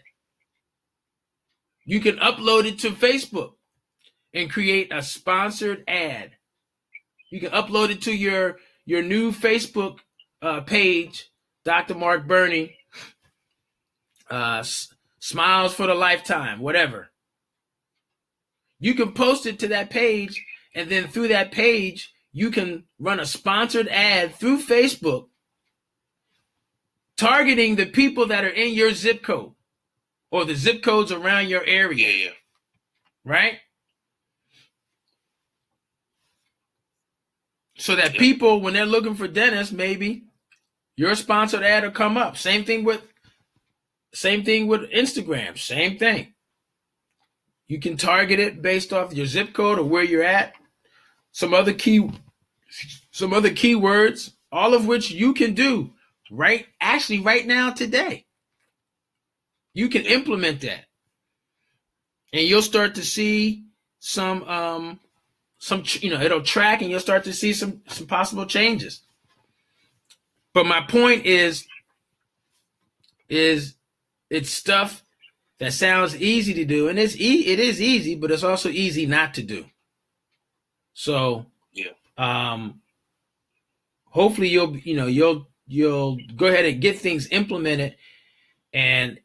You 1.86 1.99
can 1.99 2.17
upload 2.17 2.65
it 2.65 2.80
to 2.80 2.91
Facebook 2.91 3.53
and 4.34 4.49
create 4.49 4.91
a 4.91 5.01
sponsored 5.01 5.84
ad. 5.88 6.32
You 7.30 7.39
can 7.39 7.51
upload 7.51 7.89
it 7.89 8.01
to 8.03 8.13
your 8.15 8.57
your 8.86 9.01
new 9.01 9.32
Facebook 9.32 9.99
uh, 10.41 10.61
page, 10.61 11.30
Dr. 11.63 11.95
Mark 11.95 12.28
Burney, 12.28 12.76
uh, 14.30 14.57
S- 14.59 14.93
Smiles 15.19 15.74
for 15.74 15.88
the 15.88 15.95
Lifetime, 15.95 16.59
whatever. 16.59 17.09
You 18.80 18.93
can 18.93 19.13
post 19.13 19.45
it 19.45 19.59
to 19.59 19.69
that 19.69 19.89
page, 19.89 20.45
and 20.76 20.89
then 20.89 21.07
through 21.07 21.30
that 21.30 21.53
page, 21.53 22.13
you 22.34 22.51
can 22.51 22.84
run 22.99 23.21
a 23.21 23.26
sponsored 23.26 23.88
ad 23.88 24.36
through 24.36 24.61
Facebook 24.61 25.28
targeting 27.24 27.76
the 27.76 27.86
people 27.86 28.28
that 28.28 28.43
are 28.43 28.49
in 28.49 28.74
your 28.74 28.93
zip 28.93 29.24
code 29.24 29.53
or 30.32 30.45
the 30.45 30.55
zip 30.55 30.84
codes 30.84 31.11
around 31.11 31.47
your 31.47 31.63
area. 31.63 32.09
Yeah. 32.09 32.32
Right? 33.24 33.59
So 37.78 37.95
that 37.95 38.13
people, 38.13 38.61
when 38.61 38.74
they're 38.74 38.86
looking 38.86 39.15
for 39.15 39.28
dentists, 39.28 39.74
maybe 39.74 40.26
your 40.95 41.15
sponsored 41.15 41.63
ad 41.63 41.84
will 41.84 41.91
come 41.91 42.17
up. 42.17 42.38
Same 42.38 42.65
thing 42.65 42.84
with 42.84 43.01
same 44.13 44.43
thing 44.43 44.67
with 44.67 44.91
Instagram. 44.91 45.57
Same 45.57 45.97
thing. 45.97 46.34
You 47.67 47.80
can 47.80 47.97
target 47.97 48.39
it 48.39 48.61
based 48.61 48.93
off 48.93 49.13
your 49.13 49.26
zip 49.26 49.53
code 49.53 49.80
or 49.80 49.84
where 49.84 50.03
you're 50.03 50.24
at. 50.24 50.53
Some 51.32 51.53
other 51.53 51.74
key 51.74 52.11
some 53.11 53.34
other 53.34 53.49
keywords, 53.49 54.34
all 54.51 54.74
of 54.74 54.86
which 54.86 55.09
you 55.09 55.34
can 55.34 55.53
do 55.53 55.93
right 56.34 56.65
actually 56.81 57.19
right 57.19 57.45
now 57.45 57.71
today. 57.71 58.25
You 59.73 59.88
can 59.89 60.05
implement 60.05 60.61
that. 60.61 60.86
And 62.34 62.47
you'll 62.47 62.63
start 62.63 62.95
to 62.95 63.03
see 63.03 63.65
some 63.99 64.43
um 64.43 64.99
some 65.59 65.84
you 66.01 66.09
know 66.09 66.19
it'll 66.19 66.41
track 66.41 66.81
and 66.81 66.89
you'll 66.89 66.99
start 66.99 67.23
to 67.25 67.34
see 67.34 67.53
some 67.53 67.81
some 67.88 68.07
possible 68.07 68.45
changes. 68.45 69.01
But 70.53 70.65
my 70.65 70.81
point 70.81 71.25
is, 71.25 71.65
is 73.27 73.75
it's 74.29 74.51
stuff 74.51 75.03
that 75.59 75.73
sounds 75.73 76.15
easy 76.15 76.53
to 76.55 76.65
do, 76.65 76.88
and 76.88 76.99
it's 76.99 77.15
e- 77.15 77.47
it 77.47 77.59
is 77.59 77.81
easy, 77.81 78.15
but 78.15 78.31
it's 78.31 78.43
also 78.43 78.69
easy 78.69 79.05
not 79.05 79.34
to 79.36 79.43
do. 79.43 79.65
So 80.93 81.45
yeah, 81.71 81.91
um, 82.17 82.81
hopefully 84.05 84.49
you'll 84.49 84.77
you 84.77 84.95
know 84.95 85.07
you'll 85.07 85.47
you'll 85.68 86.18
go 86.36 86.47
ahead 86.47 86.66
and 86.66 86.82
get 86.82 86.99
things 86.99 87.28
implemented 87.32 87.95
and 88.74 89.20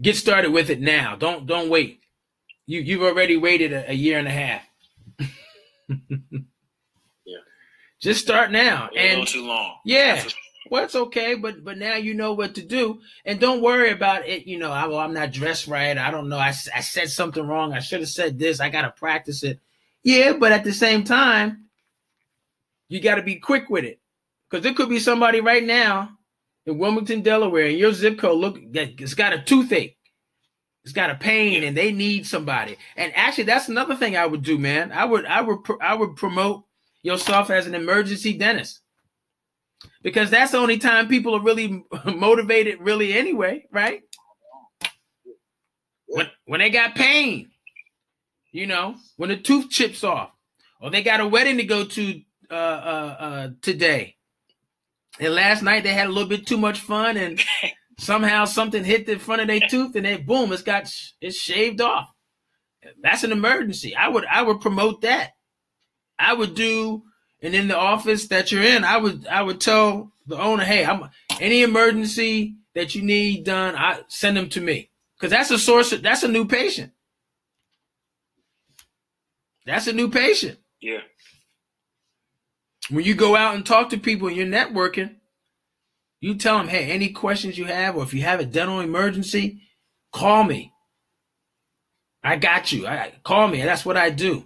get 0.00 0.16
started 0.16 0.52
with 0.52 0.70
it 0.70 0.80
now. 0.80 1.16
Don't 1.16 1.46
don't 1.46 1.68
wait. 1.68 2.00
You 2.66 2.80
you've 2.80 3.02
already 3.02 3.36
waited 3.36 3.72
a, 3.72 3.90
a 3.90 3.94
year 3.94 4.18
and 4.18 4.28
a 4.28 4.30
half. 4.30 4.62
Yeah. 7.26 7.38
Just 8.00 8.22
start 8.22 8.50
now. 8.50 8.88
and 8.96 9.26
too 9.26 9.46
long. 9.46 9.76
Yeah. 9.84 10.24
Well, 10.70 10.84
it's 10.84 10.94
okay, 10.94 11.34
but 11.34 11.62
but 11.62 11.76
now 11.76 11.96
you 11.96 12.14
know 12.14 12.32
what 12.32 12.54
to 12.54 12.62
do, 12.62 13.00
and 13.26 13.38
don't 13.38 13.60
worry 13.60 13.90
about 13.90 14.26
it. 14.26 14.46
You 14.46 14.58
know, 14.58 14.72
I, 14.72 14.86
well, 14.86 14.98
I'm 14.98 15.12
not 15.12 15.30
dressed 15.30 15.66
right. 15.66 15.96
I 15.96 16.10
don't 16.10 16.30
know. 16.30 16.38
I, 16.38 16.54
I 16.74 16.80
said 16.80 17.10
something 17.10 17.46
wrong. 17.46 17.74
I 17.74 17.80
should 17.80 18.00
have 18.00 18.08
said 18.08 18.38
this. 18.38 18.60
I 18.60 18.70
got 18.70 18.82
to 18.82 18.90
practice 18.90 19.42
it. 19.42 19.60
Yeah, 20.02 20.32
but 20.32 20.52
at 20.52 20.64
the 20.64 20.72
same 20.72 21.04
time, 21.04 21.66
you 22.88 22.98
got 22.98 23.16
to 23.16 23.22
be 23.22 23.36
quick 23.36 23.68
with 23.68 23.84
it 23.84 24.00
because 24.54 24.62
there 24.62 24.74
could 24.74 24.88
be 24.88 25.00
somebody 25.00 25.40
right 25.40 25.64
now 25.64 26.16
in 26.64 26.78
Wilmington, 26.78 27.22
Delaware, 27.22 27.66
and 27.66 27.76
your 27.76 27.92
zip 27.92 28.20
code 28.20 28.38
look 28.38 28.56
it's 28.56 29.14
got 29.14 29.32
a 29.32 29.42
toothache, 29.42 29.98
it's 30.84 30.92
got 30.92 31.10
a 31.10 31.16
pain, 31.16 31.64
and 31.64 31.76
they 31.76 31.90
need 31.90 32.24
somebody. 32.24 32.76
And 32.96 33.12
actually, 33.16 33.44
that's 33.44 33.68
another 33.68 33.96
thing 33.96 34.16
I 34.16 34.26
would 34.26 34.44
do, 34.44 34.56
man. 34.56 34.92
I 34.92 35.06
would 35.06 35.26
I 35.26 35.40
would 35.40 35.58
I 35.80 35.94
would 35.94 36.14
promote 36.14 36.62
yourself 37.02 37.50
as 37.50 37.66
an 37.66 37.74
emergency 37.74 38.38
dentist. 38.38 38.78
Because 40.02 40.30
that's 40.30 40.52
the 40.52 40.58
only 40.58 40.78
time 40.78 41.08
people 41.08 41.34
are 41.34 41.42
really 41.42 41.84
motivated 42.04 42.80
really 42.80 43.12
anyway 43.12 43.66
right? 43.72 44.02
When 46.06 46.30
when 46.44 46.60
they 46.60 46.70
got 46.70 46.94
pain 46.94 47.50
you 48.52 48.68
know 48.68 48.94
when 49.16 49.30
the 49.30 49.36
tooth 49.36 49.68
chips 49.68 50.04
off 50.04 50.30
or 50.80 50.90
they 50.90 51.02
got 51.02 51.18
a 51.18 51.26
wedding 51.26 51.56
to 51.56 51.64
go 51.64 51.84
to 51.84 52.22
uh, 52.50 52.54
uh, 52.54 53.16
uh, 53.18 53.48
today 53.60 54.13
and 55.20 55.34
last 55.34 55.62
night 55.62 55.82
they 55.82 55.92
had 55.92 56.06
a 56.06 56.12
little 56.12 56.28
bit 56.28 56.46
too 56.46 56.58
much 56.58 56.80
fun 56.80 57.16
and 57.16 57.40
somehow 57.98 58.44
something 58.44 58.84
hit 58.84 59.06
the 59.06 59.18
front 59.18 59.40
of 59.40 59.48
their 59.48 59.60
tooth 59.60 59.94
and 59.94 60.04
they 60.04 60.16
boom 60.16 60.52
it's 60.52 60.62
got 60.62 60.90
it's 61.20 61.36
shaved 61.36 61.80
off 61.80 62.08
that's 63.02 63.24
an 63.24 63.32
emergency 63.32 63.94
i 63.94 64.08
would 64.08 64.24
i 64.26 64.42
would 64.42 64.60
promote 64.60 65.00
that 65.02 65.30
I 66.18 66.34
would 66.34 66.54
do, 66.54 67.02
and 67.42 67.54
in 67.54 67.68
the 67.68 67.76
office 67.76 68.28
that 68.28 68.52
you're 68.52 68.62
in, 68.62 68.84
I 68.84 68.96
would 68.96 69.26
I 69.26 69.42
would 69.42 69.60
tell 69.60 70.12
the 70.26 70.38
owner, 70.38 70.64
hey, 70.64 70.84
I'm 70.84 71.10
any 71.40 71.62
emergency 71.62 72.56
that 72.74 72.94
you 72.94 73.02
need 73.02 73.44
done, 73.44 73.74
I 73.76 74.00
send 74.08 74.36
them 74.36 74.48
to 74.50 74.60
me 74.60 74.90
because 75.16 75.30
that's 75.30 75.50
a 75.50 75.58
source. 75.58 75.92
Of, 75.92 76.02
that's 76.02 76.22
a 76.22 76.28
new 76.28 76.46
patient. 76.46 76.92
That's 79.66 79.86
a 79.86 79.92
new 79.92 80.10
patient. 80.10 80.58
Yeah. 80.80 81.00
When 82.90 83.04
you 83.04 83.14
go 83.14 83.36
out 83.36 83.54
and 83.54 83.64
talk 83.66 83.90
to 83.90 83.98
people 83.98 84.28
and 84.28 84.36
you're 84.36 84.46
networking, 84.46 85.16
you 86.20 86.36
tell 86.36 86.58
them, 86.58 86.68
hey, 86.68 86.90
any 86.90 87.10
questions 87.10 87.58
you 87.58 87.66
have, 87.66 87.96
or 87.96 88.02
if 88.02 88.14
you 88.14 88.22
have 88.22 88.40
a 88.40 88.46
dental 88.46 88.80
emergency, 88.80 89.62
call 90.12 90.44
me. 90.44 90.72
I 92.22 92.36
got 92.36 92.72
you. 92.72 92.86
I 92.86 93.12
call 93.24 93.48
me. 93.48 93.62
That's 93.62 93.84
what 93.84 93.96
I 93.96 94.10
do 94.10 94.44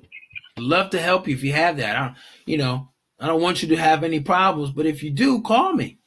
love 0.59 0.91
to 0.91 1.01
help 1.01 1.29
you 1.29 1.35
if 1.35 1.45
you 1.45 1.53
have 1.53 1.77
that. 1.79 1.97
I, 1.97 2.15
you 2.47 2.59
know, 2.59 2.91
I 3.21 3.27
don't 3.29 3.43
want 3.43 3.63
you 3.63 3.69
to 3.69 3.77
have 3.77 4.05
any 4.05 4.21
problems, 4.21 4.73
but 4.73 4.87
if 4.87 5.03
you 5.03 5.11
do, 5.11 5.41
call 5.43 5.73
me. 5.73 5.99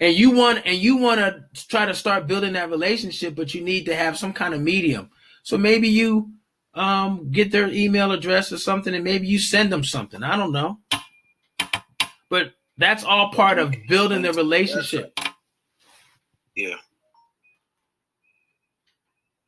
and 0.00 0.14
you 0.14 0.30
want 0.30 0.62
and 0.64 0.76
you 0.78 0.96
want 0.96 1.20
to 1.20 1.44
try 1.68 1.86
to 1.86 1.94
start 1.94 2.26
building 2.26 2.52
that 2.54 2.70
relationship, 2.70 3.34
but 3.34 3.54
you 3.54 3.62
need 3.62 3.86
to 3.86 3.96
have 3.96 4.18
some 4.18 4.32
kind 4.32 4.54
of 4.54 4.60
medium. 4.60 5.10
So 5.42 5.58
maybe 5.58 5.88
you 5.88 6.32
um, 6.78 7.30
get 7.30 7.50
their 7.50 7.68
email 7.68 8.12
address 8.12 8.52
or 8.52 8.58
something, 8.58 8.94
and 8.94 9.04
maybe 9.04 9.26
you 9.26 9.38
send 9.38 9.72
them 9.72 9.84
something. 9.84 10.22
I 10.22 10.36
don't 10.36 10.52
know, 10.52 10.78
but 12.30 12.52
that's 12.76 13.04
all 13.04 13.32
part 13.32 13.58
of 13.58 13.74
building 13.88 14.22
the 14.22 14.32
relationship. 14.32 15.18
Yeah. 16.54 16.76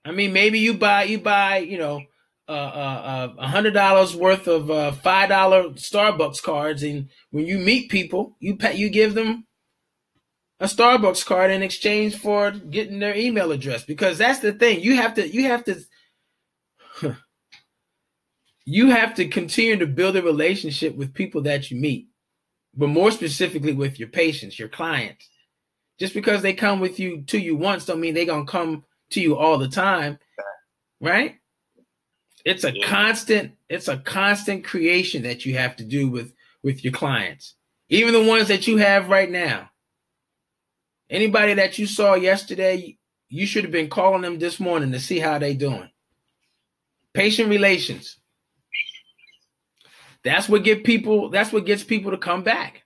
I 0.05 0.13
mean, 0.13 0.33
maybe 0.33 0.59
you 0.59 0.75
buy 0.75 1.05
you 1.05 1.19
buy 1.19 1.59
you 1.59 1.79
know 1.79 2.03
uh, 2.49 2.53
uh, 2.53 3.35
a 3.39 3.47
hundred 3.47 3.75
dollars 3.75 4.17
worth 4.17 4.49
of 4.49 4.71
uh, 4.71 4.93
five 4.93 5.29
dollar 5.29 5.71
Starbucks 5.71 6.43
cards, 6.43 6.83
and 6.83 7.09
when 7.31 7.47
you 7.47 7.59
meet 7.59 7.91
people, 7.91 8.37
you 8.41 8.57
pay, 8.57 8.75
you 8.75 8.91
give 8.91 9.15
them 9.15 9.47
a 10.59 10.67
Starbucks 10.67 11.25
card 11.25 11.51
in 11.51 11.63
exchange 11.63 12.17
for 12.17 12.51
getting 12.51 12.99
their 12.99 13.17
email 13.17 13.53
address 13.53 13.85
because 13.85 14.19
that's 14.19 14.41
the 14.41 14.53
thing 14.53 14.81
you 14.81 14.97
have 14.97 15.15
to 15.15 15.29
you 15.29 15.45
have 15.45 15.65
to 15.65 15.81
you 18.71 18.91
have 18.91 19.15
to 19.15 19.27
continue 19.27 19.77
to 19.77 19.87
build 19.87 20.15
a 20.15 20.23
relationship 20.23 20.95
with 20.95 21.13
people 21.13 21.43
that 21.43 21.71
you 21.71 21.77
meet, 21.77 22.09
but 22.73 22.87
more 22.87 23.11
specifically 23.11 23.73
with 23.73 23.99
your 23.99 24.09
patients, 24.09 24.61
your 24.61 24.69
clients. 24.69 25.29
Just 25.99 26.15
because 26.15 26.41
they 26.41 26.53
come 26.53 26.79
with 26.79 27.01
you 27.01 27.23
to 27.23 27.39
you 27.39 27.57
once 27.57 27.85
don't 27.85 28.01
mean 28.01 28.15
they're 28.15 28.25
gonna 28.25 28.47
come 28.47 28.85
to 29.11 29.21
you 29.21 29.37
all 29.37 29.59
the 29.59 29.67
time, 29.67 30.21
right? 31.01 31.35
It's 32.45 32.63
a 32.63 32.73
yeah. 32.73 32.87
constant, 32.87 33.53
it's 33.69 33.89
a 33.89 33.99
constant 33.99 34.65
creation 34.65 35.25
that 35.25 35.45
you 35.45 35.59
have 35.59 35.75
to 35.77 35.85
do 35.85 36.09
with 36.09 36.33
with 36.63 36.85
your 36.85 36.93
clients. 36.93 37.55
Even 37.89 38.15
the 38.15 38.23
ones 38.23 38.47
that 38.49 38.69
you 38.69 38.77
have 38.77 39.09
right 39.09 39.31
now. 39.31 39.69
Anybody 41.11 41.55
that 41.55 41.77
you 41.77 41.89
saw 41.89 42.15
yesterday, 42.15 42.99
you 43.29 43.47
should 43.47 43.65
have 43.65 43.73
been 43.73 43.91
calling 43.91 44.23
them 44.23 44.39
this 44.39 44.61
morning 44.61 44.93
to 44.93 45.01
see 45.01 45.19
how 45.19 45.39
they're 45.39 45.55
doing. 45.55 45.91
Patient 47.15 47.49
relations. 47.49 48.20
That's 50.23 50.49
what 50.49 50.65
get 50.65 50.85
people, 50.85 51.31
that's 51.31 51.53
what 51.53 51.67
gets 51.67 51.83
people 51.83 52.11
to 52.11 52.19
come 52.19 52.43
back 52.43 52.83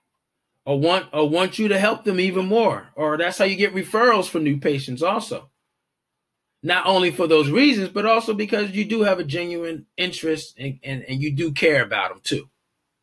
or 0.65 0.79
want 0.79 1.07
or 1.11 1.29
want 1.29 1.59
you 1.59 1.67
to 1.67 1.79
help 1.79 2.03
them 2.03 2.19
even 2.19 2.45
more. 2.45 2.87
Or 2.95 3.17
that's 3.17 3.37
how 3.37 3.45
you 3.45 3.55
get 3.55 3.75
referrals 3.75 4.29
for 4.29 4.39
new 4.39 4.57
patients 4.57 5.03
also 5.03 5.49
not 6.65 6.87
only 6.87 7.11
for 7.11 7.27
those 7.27 7.51
reasons, 7.51 7.89
but 7.89 8.07
also 8.07 8.33
because 8.33 8.71
you 8.71 8.83
do 8.85 9.03
have 9.03 9.19
a 9.19 9.23
genuine 9.23 9.85
interest 9.97 10.55
and, 10.57 10.79
and, 10.83 11.03
and 11.03 11.21
you 11.21 11.31
do 11.31 11.51
care 11.51 11.83
about 11.83 12.09
them 12.09 12.19
too. 12.23 12.49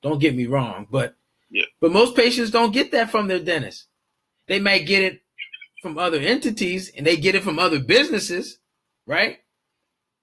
Don't 0.02 0.18
get 0.18 0.34
me 0.34 0.46
wrong, 0.46 0.88
but 0.90 1.14
yeah. 1.48 1.66
but 1.80 1.92
most 1.92 2.16
patients 2.16 2.50
don't 2.50 2.72
get 2.72 2.90
that 2.90 3.08
from 3.08 3.28
their 3.28 3.38
dentist. 3.38 3.86
They 4.48 4.58
might 4.58 4.84
get 4.86 5.04
it 5.04 5.22
from 5.80 5.96
other 5.96 6.18
entities 6.18 6.90
and 6.96 7.06
they 7.06 7.16
get 7.16 7.36
it 7.36 7.44
from 7.44 7.60
other 7.60 7.78
businesses, 7.78 8.58
right? 9.06 9.38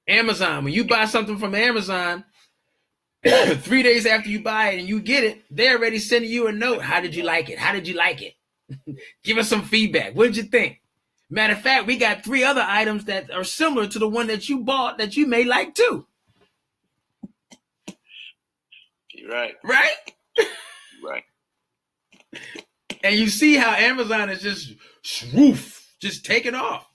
Amazon, 0.06 0.66
when 0.66 0.74
you 0.74 0.84
buy 0.84 1.06
something 1.06 1.38
from 1.38 1.56
Amazon, 1.56 2.26
three 3.58 3.84
days 3.84 4.06
after 4.06 4.30
you 4.30 4.42
buy 4.42 4.70
it 4.70 4.80
and 4.80 4.88
you 4.88 5.02
get 5.02 5.24
it, 5.24 5.44
they're 5.50 5.78
already 5.78 6.00
sending 6.00 6.32
you 6.32 6.48
a 6.48 6.52
note. 6.52 6.82
How 6.82 7.02
did 7.02 7.16
you 7.16 7.24
like 7.24 7.50
it? 7.50 7.60
How 7.60 7.74
did 7.74 7.88
you 7.88 7.96
like 7.96 8.22
it? 8.22 8.36
Give 9.24 9.38
us 9.38 9.50
some 9.50 9.64
feedback. 9.64 10.16
What 10.16 10.28
did 10.28 10.38
you 10.38 10.44
think? 10.44 10.82
Matter 11.30 11.54
of 11.54 11.62
fact, 11.62 11.86
we 11.86 11.98
got 11.98 12.24
three 12.24 12.44
other 12.44 12.66
items 12.66 13.06
that 13.06 13.30
are 13.32 13.44
similar 13.44 13.88
to 13.88 14.00
the 14.00 14.08
one 14.08 14.28
that 14.28 14.50
you 14.50 14.60
bought 14.64 14.98
that 14.98 15.16
you 15.16 15.28
may 15.28 15.44
like 15.44 15.76
too. 15.76 16.08
You're 19.14 19.32
right. 19.32 19.56
Right? 19.64 19.96
Right. 21.04 21.24
And 23.02 23.16
you 23.16 23.28
see 23.28 23.56
how 23.56 23.72
Amazon 23.72 24.30
is 24.30 24.42
just 24.42 24.74
swoof, 25.06 25.86
just 26.02 26.26
taking 26.26 26.54
off. 26.54 26.86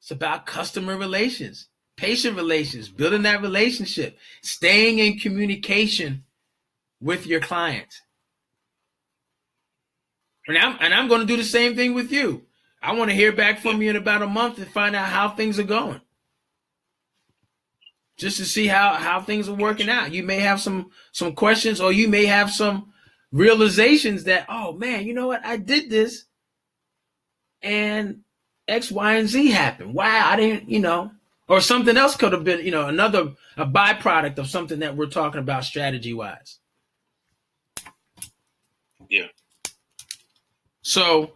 It's 0.00 0.10
about 0.10 0.44
customer 0.44 0.96
relations, 0.96 1.68
patient 1.96 2.36
relations, 2.36 2.88
building 2.88 3.22
that 3.22 3.42
relationship, 3.42 4.18
staying 4.42 4.98
in 4.98 5.18
communication 5.18 6.24
with 7.00 7.26
your 7.26 7.40
client. 7.40 8.00
And 10.46 10.58
I'm, 10.58 10.76
and 10.80 10.92
I'm 10.92 11.08
going 11.08 11.20
to 11.20 11.26
do 11.26 11.36
the 11.36 11.44
same 11.44 11.74
thing 11.74 11.94
with 11.94 12.12
you. 12.12 12.42
I 12.82 12.92
want 12.92 13.10
to 13.10 13.16
hear 13.16 13.32
back 13.32 13.60
from 13.60 13.80
you 13.80 13.90
in 13.90 13.96
about 13.96 14.22
a 14.22 14.26
month 14.26 14.58
and 14.58 14.68
find 14.68 14.94
out 14.94 15.08
how 15.08 15.30
things 15.30 15.58
are 15.58 15.64
going. 15.64 16.00
Just 18.16 18.36
to 18.36 18.44
see 18.44 18.66
how 18.66 18.94
how 18.94 19.20
things 19.20 19.48
are 19.48 19.54
working 19.54 19.88
out. 19.88 20.12
You 20.12 20.22
may 20.22 20.38
have 20.38 20.60
some 20.60 20.90
some 21.10 21.34
questions 21.34 21.80
or 21.80 21.92
you 21.92 22.08
may 22.08 22.26
have 22.26 22.50
some 22.50 22.92
realizations 23.32 24.24
that, 24.24 24.46
oh 24.48 24.72
man, 24.72 25.04
you 25.04 25.14
know 25.14 25.26
what? 25.26 25.44
I 25.44 25.56
did 25.56 25.90
this 25.90 26.26
and 27.60 28.20
X, 28.68 28.92
Y, 28.92 29.14
and 29.14 29.28
Z 29.28 29.50
happened. 29.50 29.94
Wow, 29.94 30.30
I 30.30 30.36
didn't, 30.36 30.68
you 30.68 30.78
know, 30.78 31.10
or 31.48 31.60
something 31.60 31.96
else 31.96 32.16
could 32.16 32.32
have 32.32 32.44
been, 32.44 32.64
you 32.64 32.70
know, 32.70 32.86
another 32.86 33.32
a 33.56 33.66
byproduct 33.66 34.38
of 34.38 34.48
something 34.48 34.80
that 34.80 34.96
we're 34.96 35.06
talking 35.06 35.40
about 35.40 35.64
strategy 35.64 36.14
wise. 36.14 36.58
Yeah. 39.08 39.26
So 40.82 41.32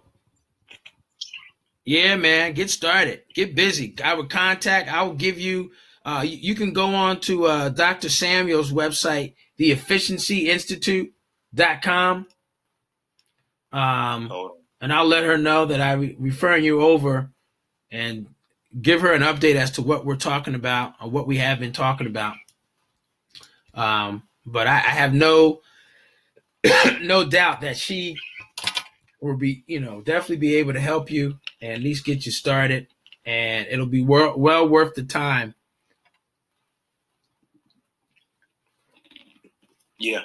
yeah, 1.88 2.16
man, 2.16 2.52
get 2.52 2.68
started. 2.68 3.22
Get 3.32 3.54
busy. 3.54 3.94
I 4.04 4.12
would 4.12 4.28
contact. 4.28 4.92
I 4.92 5.02
will 5.04 5.14
give 5.14 5.40
you. 5.40 5.70
Uh, 6.04 6.22
you, 6.22 6.36
you, 6.36 6.54
can 6.54 6.74
go 6.74 6.94
on 6.94 7.18
to 7.20 7.46
uh, 7.46 7.70
Dr. 7.70 8.10
Samuel's 8.10 8.70
website, 8.70 9.32
theefficiencyinstitute.com. 9.58 12.26
Um, 13.72 14.28
oh. 14.30 14.58
and 14.82 14.92
I'll 14.92 15.06
let 15.06 15.24
her 15.24 15.38
know 15.38 15.64
that 15.64 15.80
I'm 15.80 16.00
re- 16.00 16.14
referring 16.18 16.64
you 16.64 16.82
over 16.82 17.30
and 17.90 18.26
give 18.80 19.00
her 19.00 19.12
an 19.12 19.22
update 19.22 19.54
as 19.54 19.72
to 19.72 19.82
what 19.82 20.04
we're 20.04 20.16
talking 20.16 20.54
about 20.54 20.94
or 21.00 21.10
what 21.10 21.26
we 21.26 21.38
have 21.38 21.58
been 21.58 21.72
talking 21.72 22.06
about. 22.06 22.34
Um, 23.74 24.24
but 24.44 24.66
I, 24.66 24.76
I 24.76 24.90
have 24.90 25.14
no 25.14 25.60
no 27.00 27.24
doubt 27.24 27.60
that 27.60 27.76
she 27.76 28.16
will 29.20 29.36
be, 29.36 29.64
you 29.66 29.80
know, 29.80 30.00
definitely 30.00 30.36
be 30.36 30.56
able 30.56 30.72
to 30.72 30.80
help 30.80 31.10
you 31.10 31.38
and 31.60 31.72
at 31.72 31.80
least 31.80 32.04
get 32.04 32.26
you 32.26 32.32
started. 32.32 32.88
And 33.24 33.66
it'll 33.68 33.86
be 33.86 34.02
well, 34.02 34.38
well 34.38 34.68
worth 34.68 34.94
the 34.94 35.02
time. 35.02 35.54
Yeah. 39.98 40.22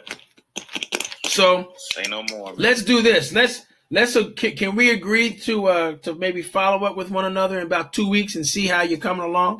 So 1.26 1.74
say 1.78 2.04
no 2.10 2.24
more. 2.32 2.48
Man. 2.48 2.56
Let's 2.58 2.84
do 2.84 3.02
this. 3.02 3.34
Let's 3.34 3.66
let's 3.94 4.16
uh, 4.16 4.32
can, 4.36 4.56
can, 4.56 4.76
we 4.76 4.90
agree 4.90 5.34
to 5.36 5.68
uh 5.68 5.96
to 5.98 6.16
maybe 6.16 6.42
follow 6.42 6.86
up 6.86 6.98
with 6.98 7.12
one 7.12 7.26
another 7.26 7.60
in 7.60 7.66
about 7.66 7.94
two 7.94 8.10
weeks 8.10 8.36
and 8.36 8.46
see 8.46 8.68
how 8.68 8.82
you're 8.82 9.00
coming 9.00 9.24
along? 9.24 9.60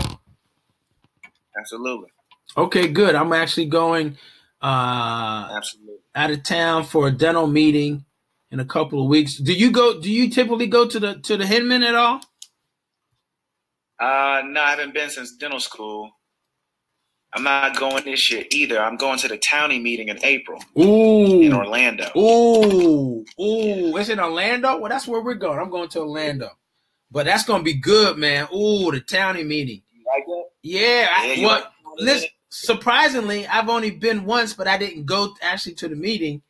Absolutely. 1.58 2.10
Okay, 2.58 2.88
good. 2.88 3.16
I'm 3.16 3.32
actually 3.32 3.68
going 3.68 4.18
uh 4.62 5.50
absolutely 5.56 5.98
out 6.16 6.32
of 6.32 6.44
town 6.44 6.84
for 6.84 7.08
a 7.08 7.12
dental 7.12 7.48
meeting 7.48 8.06
in 8.52 8.60
a 8.60 8.66
couple 8.66 9.02
of 9.02 9.08
weeks. 9.08 9.38
Do 9.38 9.54
you 9.54 9.72
go? 9.72 10.00
Do 10.00 10.12
you 10.12 10.30
typically 10.30 10.68
go 10.68 10.88
to 10.88 11.00
the 11.00 11.16
to 11.16 11.38
the 11.38 11.46
Hinman 11.46 11.84
at 11.84 11.96
all? 11.96 12.22
Uh, 14.00 14.42
no, 14.46 14.62
I 14.62 14.72
haven't 14.72 14.94
been 14.94 15.10
since 15.10 15.36
dental 15.38 15.60
school. 15.60 16.12
I'm 17.36 17.44
not 17.44 17.78
going 17.80 18.04
this 18.06 18.32
year 18.32 18.46
either. 18.52 18.82
I'm 18.82 18.96
going 18.96 19.18
to 19.20 19.28
the 19.28 19.38
Townie 19.38 19.82
meeting 19.82 20.10
in 20.10 20.24
April. 20.24 20.64
Ooh, 20.80 21.42
in 21.42 21.54
Orlando. 21.54 22.10
Ooh, 22.16 23.22
ooh, 23.22 23.26
yeah. 23.38 24.00
it's 24.00 24.10
in 24.10 24.20
Orlando. 24.20 24.78
Well, 24.78 24.90
that's 24.90 25.08
where 25.08 25.22
we're 25.22 25.34
going. 25.34 25.60
I'm 25.60 25.70
going 25.70 25.90
to 25.90 26.00
Orlando, 26.00 26.50
but 27.12 27.26
that's 27.26 27.46
gonna 27.46 27.64
be 27.64 27.74
good, 27.74 28.18
man. 28.18 28.48
Ooh, 28.54 28.92
the 28.92 29.02
Townie 29.02 29.46
meeting. 29.46 29.82
You 29.92 30.06
like 30.08 30.24
it? 30.28 30.46
Yeah. 30.62 31.26
yeah 31.26 31.42
I, 31.42 31.46
well, 31.46 31.72
listen, 31.98 32.30
surprisingly, 32.50 33.48
I've 33.48 33.70
only 33.70 33.92
been 33.92 34.26
once, 34.26 34.54
but 34.54 34.68
I 34.68 34.78
didn't 34.78 35.06
go 35.06 35.34
actually 35.42 35.76
to 35.76 35.88
the 35.88 35.96
meeting 35.96 36.44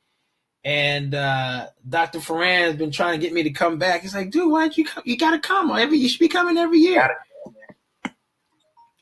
and 0.65 1.13
uh, 1.13 1.67
Dr. 1.87 2.19
Farran 2.19 2.67
has 2.67 2.75
been 2.75 2.91
trying 2.91 3.19
to 3.19 3.25
get 3.25 3.33
me 3.33 3.43
to 3.43 3.49
come 3.49 3.77
back. 3.77 4.01
He's 4.01 4.15
like, 4.15 4.31
dude, 4.31 4.51
why 4.51 4.61
don't 4.61 4.77
you 4.77 4.85
come? 4.85 5.03
You 5.05 5.17
gotta 5.17 5.39
come 5.39 5.71
every. 5.71 5.97
You 5.97 6.07
should 6.07 6.19
be 6.19 6.29
coming 6.29 6.57
every 6.57 6.79
year. 6.79 7.09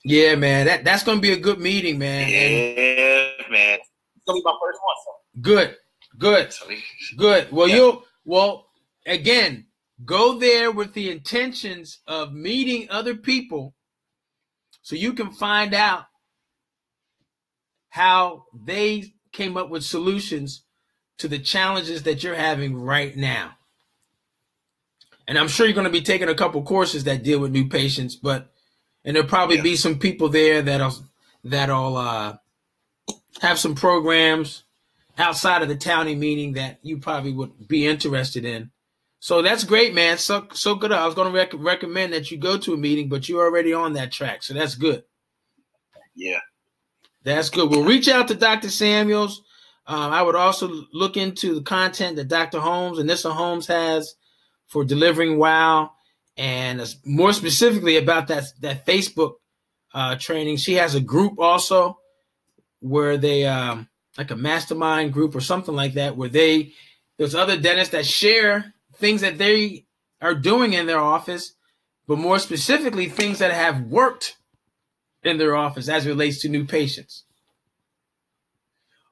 Yeah, 0.04 0.36
man. 0.36 0.66
That 0.66 0.84
that's 0.84 1.04
gonna 1.04 1.22
be 1.22 1.32
a 1.32 1.38
good 1.38 1.60
meeting, 1.60 2.00
man. 2.00 2.28
Yeah, 2.28 2.38
and 2.38 3.52
man. 3.52 3.80
It's 3.80 4.26
gonna 4.28 4.40
be 4.40 4.44
my 4.44 4.58
first 4.62 4.80
one. 4.82 4.96
So. 5.06 5.42
Good, 5.42 5.76
good, 6.18 6.54
good. 7.18 7.52
Well, 7.52 7.68
yeah. 7.68 7.76
you'll 7.76 8.04
well 8.26 8.68
again 9.06 9.68
go 10.04 10.40
there 10.40 10.72
with 10.72 10.94
the 10.94 11.12
intentions 11.12 12.00
of 12.08 12.34
meeting 12.34 12.88
other 12.90 13.16
people, 13.16 13.76
so 14.82 14.96
you 14.96 15.14
can 15.14 15.32
find 15.32 15.74
out 15.74 16.06
how 17.90 18.46
they 18.54 19.14
came 19.32 19.58
up 19.58 19.70
with 19.70 19.84
solutions 19.84 20.64
to 21.18 21.28
the 21.28 21.40
challenges 21.40 22.04
that 22.04 22.24
you're 22.24 22.36
having 22.36 22.76
right 22.76 23.16
now. 23.16 23.52
And 25.28 25.38
I'm 25.38 25.48
sure 25.48 25.66
you're 25.66 25.76
going 25.76 25.86
to 25.86 25.92
be 25.92 26.02
taking 26.02 26.30
a 26.30 26.36
couple 26.36 26.64
courses 26.64 27.04
that 27.04 27.24
deal 27.24 27.40
with 27.40 27.52
new 27.52 27.68
patients, 27.70 28.16
but 28.16 28.51
and 29.04 29.16
there'll 29.16 29.30
probably 29.30 29.58
yeah. 29.58 29.64
be 29.64 29.76
some 29.76 30.00
people 30.00 30.30
there 30.30 30.62
that'll 30.62 30.94
that'll 31.44 31.98
uh, 31.98 32.38
have 33.42 33.60
some 33.60 33.76
programs 33.76 34.64
outside 35.18 35.62
of 35.62 35.68
the 35.68 35.76
Townie 35.76 36.18
meeting 36.18 36.54
that 36.54 36.80
you 36.84 36.98
probably 36.98 37.34
would 37.34 37.68
be 37.68 37.88
interested 37.88 38.46
in. 38.46 38.72
So 39.20 39.42
that's 39.42 39.64
great, 39.64 39.94
man. 39.94 40.18
So 40.18 40.48
so 40.54 40.76
good. 40.76 40.92
I 40.92 41.06
was 41.06 41.16
going 41.16 41.32
to 41.32 41.38
rec- 41.38 41.54
recommend 41.54 42.14
that 42.14 42.32
you 42.32 42.38
go 42.38 42.58
to 42.58 42.74
a 42.74 42.78
meeting, 42.78 43.08
but 43.08 43.30
you're 43.30 43.46
already 43.46 43.74
on 43.74 43.94
that 43.94 44.12
track, 44.12 44.44
so 44.44 44.54
that's 44.54 44.76
good. 44.76 45.04
Yeah, 46.16 46.40
that's 47.24 47.50
good. 47.50 47.70
We'll 47.70 47.84
reach 47.84 48.08
out 48.08 48.28
to 48.30 48.36
Dr. 48.36 48.70
Samuels. 48.70 49.44
Um, 49.86 50.12
I 50.12 50.22
would 50.22 50.36
also 50.36 50.86
look 50.94 51.18
into 51.18 51.54
the 51.54 51.62
content 51.62 52.16
that 52.16 52.28
Dr. 52.28 52.60
Holmes 52.60 52.98
and 52.98 53.08
Nissa 53.08 53.32
Holmes 53.32 53.68
has 53.68 54.16
for 54.68 54.84
delivering 54.84 55.38
wow, 55.38 55.92
and 56.42 56.96
more 57.06 57.34
specifically 57.34 57.98
about 57.98 58.28
that 58.30 58.46
that 58.62 58.84
Facebook 58.84 59.34
uh, 59.94 60.16
training. 60.16 60.58
She 60.58 60.74
has 60.74 60.96
a 60.96 61.00
group 61.00 61.38
also 61.38 62.00
where 62.80 63.16
they 63.16 63.46
um, 63.46 63.88
like 64.18 64.32
a 64.32 64.36
mastermind 64.36 65.14
group 65.14 65.36
or 65.36 65.42
something 65.42 65.76
like 65.76 65.94
that, 65.94 66.18
where 66.18 66.30
they 66.30 66.74
there's 67.20 67.36
other 67.36 67.58
dentists 67.58 67.92
that 67.92 68.08
share 68.08 68.74
things 68.96 69.22
that 69.22 69.38
they 69.38 69.86
are 70.20 70.34
doing 70.34 70.74
in 70.74 70.88
their 70.88 71.00
office, 71.00 71.54
but 72.08 72.18
more 72.18 72.40
specifically 72.40 73.08
things 73.08 73.38
that 73.38 73.54
have 73.54 73.84
worked 73.84 74.36
in 75.22 75.38
their 75.38 75.56
office 75.56 75.90
as 75.90 76.08
relates 76.08 76.42
to 76.42 76.50
new 76.50 76.66
patients. 76.66 77.24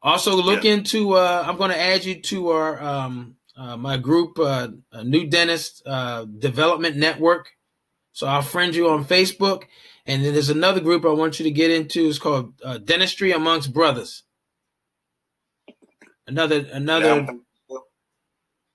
Also, 0.02 0.36
look 0.36 0.64
yeah. 0.64 0.74
into. 0.74 1.14
Uh, 1.14 1.44
I'm 1.46 1.58
going 1.58 1.70
to 1.70 1.80
add 1.80 2.06
you 2.06 2.16
to 2.22 2.50
our 2.50 2.82
um, 2.82 3.36
uh, 3.60 3.76
my 3.76 3.98
group, 3.98 4.40
uh, 4.40 4.70
New 5.04 5.28
Dentist 5.28 5.84
uh, 5.86 6.24
Development 6.24 6.96
Network. 6.96 7.50
So 8.14 8.26
I'll 8.26 8.42
friend 8.42 8.74
you 8.74 8.90
on 8.90 9.06
Facebook, 9.06 9.64
and 10.06 10.24
then 10.24 10.34
there's 10.34 10.50
another 10.50 10.80
group 10.80 11.06
I 11.06 11.10
want 11.10 11.40
you 11.40 11.44
to 11.44 11.52
get 11.52 11.70
into. 11.70 12.08
It's 12.08 12.20
called 12.20 12.54
uh, 12.64 12.78
Dentistry 12.78 13.32
Amongst 13.34 13.74
Brothers. 13.74 14.24
Another 16.26 16.66
another. 16.72 17.28
Yeah, 17.70 17.78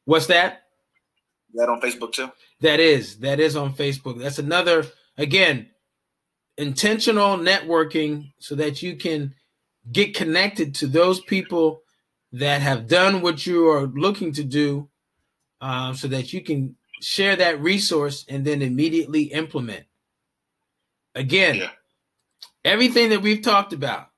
what's 0.04 0.26
that? 0.26 0.62
That 1.54 1.68
on 1.68 1.80
Facebook 1.80 2.12
too. 2.12 2.30
That 2.60 2.80
is 2.80 3.18
that 3.20 3.40
is 3.40 3.56
on 3.56 3.74
Facebook. 3.74 4.20
That's 4.20 4.38
another 4.38 4.86
again 5.16 5.70
intentional 6.56 7.36
networking 7.36 8.32
so 8.38 8.54
that 8.54 8.82
you 8.82 8.96
can 8.96 9.34
get 9.90 10.14
connected 10.14 10.74
to 10.76 10.86
those 10.86 11.20
people 11.20 11.83
that 12.34 12.62
have 12.62 12.88
done 12.88 13.22
what 13.22 13.46
you 13.46 13.68
are 13.68 13.86
looking 13.86 14.32
to 14.32 14.42
do 14.42 14.88
um, 15.60 15.94
so 15.94 16.08
that 16.08 16.32
you 16.32 16.40
can 16.40 16.74
share 17.00 17.36
that 17.36 17.60
resource 17.60 18.24
and 18.28 18.44
then 18.44 18.60
immediately 18.60 19.24
implement 19.24 19.84
again 21.14 21.54
yeah. 21.54 21.70
everything 22.64 23.10
that 23.10 23.22
we've 23.22 23.42
talked 23.42 23.72
about 23.72 24.08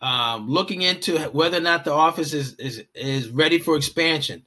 um, 0.00 0.48
looking 0.48 0.80
into 0.80 1.18
whether 1.30 1.58
or 1.58 1.60
not 1.60 1.84
the 1.84 1.92
office 1.92 2.32
is 2.32 2.54
is, 2.54 2.84
is 2.94 3.28
ready 3.28 3.58
for 3.58 3.76
expansion 3.76 4.44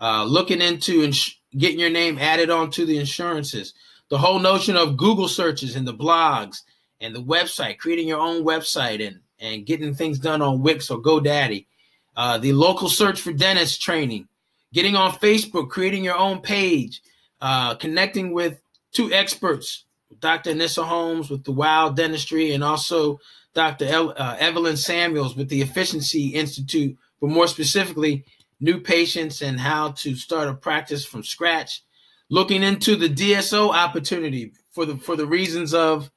uh, 0.00 0.24
looking 0.24 0.60
into 0.60 1.04
ins- 1.04 1.38
getting 1.56 1.78
your 1.78 1.90
name 1.90 2.18
added 2.18 2.50
onto 2.50 2.84
the 2.84 2.98
insurances 2.98 3.72
the 4.08 4.18
whole 4.18 4.40
notion 4.40 4.76
of 4.76 4.96
google 4.96 5.28
searches 5.28 5.76
and 5.76 5.86
the 5.86 5.94
blogs 5.94 6.62
and 7.00 7.14
the 7.14 7.22
website 7.22 7.78
creating 7.78 8.08
your 8.08 8.20
own 8.20 8.44
website 8.44 9.06
and 9.06 9.20
and 9.38 9.64
getting 9.64 9.94
things 9.94 10.18
done 10.18 10.42
on 10.42 10.60
wix 10.60 10.90
or 10.90 11.00
godaddy 11.00 11.66
uh, 12.16 12.38
the 12.38 12.52
local 12.52 12.88
search 12.88 13.20
for 13.20 13.32
dentist 13.32 13.80
training 13.82 14.28
getting 14.72 14.96
on 14.96 15.12
facebook 15.12 15.68
creating 15.68 16.04
your 16.04 16.16
own 16.16 16.40
page 16.40 17.02
uh, 17.40 17.74
connecting 17.74 18.32
with 18.32 18.60
two 18.92 19.12
experts 19.12 19.84
Dr. 20.20 20.54
Nissa 20.54 20.84
Holmes 20.84 21.30
with 21.30 21.44
the 21.44 21.52
Wild 21.52 21.96
Dentistry, 21.96 22.52
and 22.52 22.64
also 22.64 23.20
Dr. 23.54 23.86
El, 23.86 24.10
uh, 24.16 24.36
Evelyn 24.38 24.76
Samuels 24.76 25.36
with 25.36 25.48
the 25.48 25.62
Efficiency 25.62 26.28
Institute, 26.28 26.96
but 27.20 27.30
more 27.30 27.46
specifically, 27.46 28.24
new 28.60 28.80
patients 28.80 29.42
and 29.42 29.60
how 29.60 29.90
to 29.90 30.14
start 30.14 30.48
a 30.48 30.54
practice 30.54 31.04
from 31.04 31.22
scratch. 31.22 31.82
Looking 32.30 32.62
into 32.62 32.96
the 32.96 33.08
DSO 33.08 33.74
opportunity 33.74 34.52
for 34.72 34.86
the 34.86 34.96
for 34.96 35.14
the 35.14 35.26
reasons 35.26 35.74
of 35.74 36.10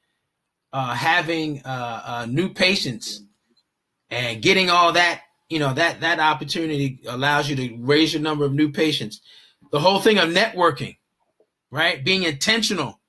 uh, 0.72 0.94
having 0.94 1.62
uh, 1.64 2.26
new 2.30 2.54
patients 2.54 3.22
and 4.10 4.42
getting 4.42 4.70
all 4.70 4.94
that 4.94 5.22
you 5.50 5.60
know 5.60 5.74
that 5.74 6.02
that 6.02 6.20
opportunity 6.20 7.00
allows 7.08 7.50
you 7.50 7.56
to 7.56 7.78
raise 7.80 8.14
your 8.14 8.22
number 8.22 8.46
of 8.46 8.54
new 8.54 8.72
patients. 8.72 9.22
The 9.72 9.80
whole 9.80 10.00
thing 10.00 10.18
of 10.18 10.30
networking, 10.30 10.98
right? 11.72 12.04
Being 12.04 12.24
intentional 12.24 13.00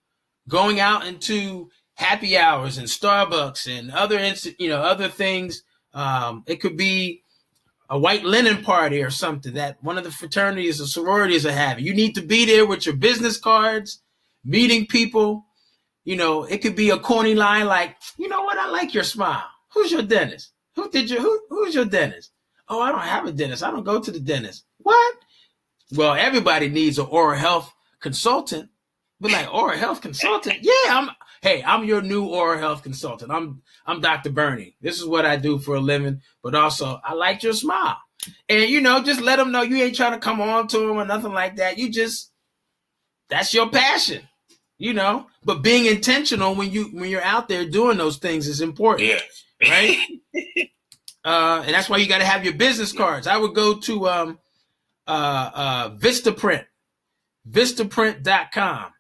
going 0.48 0.80
out 0.80 1.06
into 1.06 1.70
happy 1.94 2.38
hours 2.38 2.78
and 2.78 2.88
Starbucks 2.88 3.68
and 3.68 3.90
other 3.90 4.18
you 4.58 4.68
know 4.68 4.80
other 4.80 5.08
things. 5.08 5.62
Um, 5.94 6.44
it 6.46 6.60
could 6.60 6.76
be 6.76 7.22
a 7.90 7.98
white 7.98 8.24
linen 8.24 8.62
party 8.62 9.02
or 9.02 9.10
something 9.10 9.54
that 9.54 9.82
one 9.82 9.98
of 9.98 10.04
the 10.04 10.10
fraternities 10.10 10.80
or 10.80 10.86
sororities 10.86 11.46
are 11.46 11.52
having. 11.52 11.84
You 11.84 11.94
need 11.94 12.14
to 12.14 12.22
be 12.22 12.44
there 12.44 12.66
with 12.66 12.86
your 12.86 12.96
business 12.96 13.38
cards, 13.38 14.02
meeting 14.44 14.86
people. 14.86 15.46
You 16.04 16.16
know, 16.16 16.44
it 16.44 16.58
could 16.58 16.76
be 16.76 16.90
a 16.90 16.98
corny 16.98 17.34
line 17.34 17.66
like, 17.66 17.96
you 18.18 18.28
know 18.28 18.42
what, 18.42 18.58
I 18.58 18.68
like 18.70 18.94
your 18.94 19.04
smile. 19.04 19.44
Who's 19.74 19.92
your 19.92 20.02
dentist? 20.02 20.52
Who 20.78 20.90
did 20.90 21.10
you 21.10 21.20
who, 21.20 21.40
who's 21.50 21.74
your 21.74 21.84
dentist? 21.84 22.32
Oh, 22.68 22.80
I 22.80 22.90
don't 22.90 23.00
have 23.00 23.26
a 23.26 23.32
dentist. 23.32 23.62
I 23.62 23.70
don't 23.70 23.84
go 23.84 24.00
to 24.00 24.10
the 24.10 24.20
dentist. 24.20 24.64
What? 24.78 25.16
Well, 25.94 26.14
everybody 26.14 26.68
needs 26.68 26.98
an 26.98 27.06
oral 27.06 27.38
health 27.38 27.72
consultant 28.00 28.70
but 29.20 29.32
like 29.32 29.52
oral 29.52 29.76
health 29.76 30.00
consultant, 30.00 30.58
yeah, 30.62 30.72
I'm. 30.88 31.10
Hey, 31.40 31.62
I'm 31.62 31.84
your 31.84 32.02
new 32.02 32.26
oral 32.26 32.58
health 32.58 32.82
consultant. 32.82 33.30
I'm 33.30 33.62
I'm 33.86 34.00
Dr. 34.00 34.30
Burney. 34.30 34.76
This 34.80 34.98
is 34.98 35.06
what 35.06 35.24
I 35.24 35.36
do 35.36 35.58
for 35.58 35.76
a 35.76 35.80
living. 35.80 36.20
But 36.42 36.54
also, 36.54 37.00
I 37.04 37.14
like 37.14 37.42
your 37.42 37.52
smile, 37.52 37.96
and 38.48 38.68
you 38.68 38.80
know, 38.80 39.02
just 39.02 39.20
let 39.20 39.36
them 39.36 39.52
know 39.52 39.62
you 39.62 39.76
ain't 39.76 39.96
trying 39.96 40.12
to 40.12 40.18
come 40.18 40.40
on 40.40 40.68
to 40.68 40.78
them 40.78 40.96
or 40.96 41.04
nothing 41.04 41.32
like 41.32 41.56
that. 41.56 41.78
You 41.78 41.90
just 41.90 42.32
that's 43.28 43.54
your 43.54 43.70
passion, 43.70 44.28
you 44.78 44.94
know. 44.94 45.26
But 45.44 45.62
being 45.62 45.86
intentional 45.86 46.54
when 46.54 46.70
you 46.70 46.84
when 46.86 47.10
you're 47.10 47.22
out 47.22 47.48
there 47.48 47.64
doing 47.64 47.98
those 47.98 48.18
things 48.18 48.46
is 48.48 48.60
important, 48.60 49.08
yeah. 49.08 49.20
Right? 49.62 49.98
uh, 51.24 51.62
and 51.64 51.74
that's 51.74 51.88
why 51.88 51.96
you 51.98 52.08
got 52.08 52.18
to 52.18 52.24
have 52.24 52.44
your 52.44 52.54
business 52.54 52.92
cards. 52.92 53.26
I 53.26 53.36
would 53.36 53.54
go 53.54 53.78
to 53.78 54.08
um, 54.08 54.38
uh, 55.06 55.50
uh, 55.54 55.90
Vistaprint, 55.96 56.66
Vistaprint.com 57.50 58.92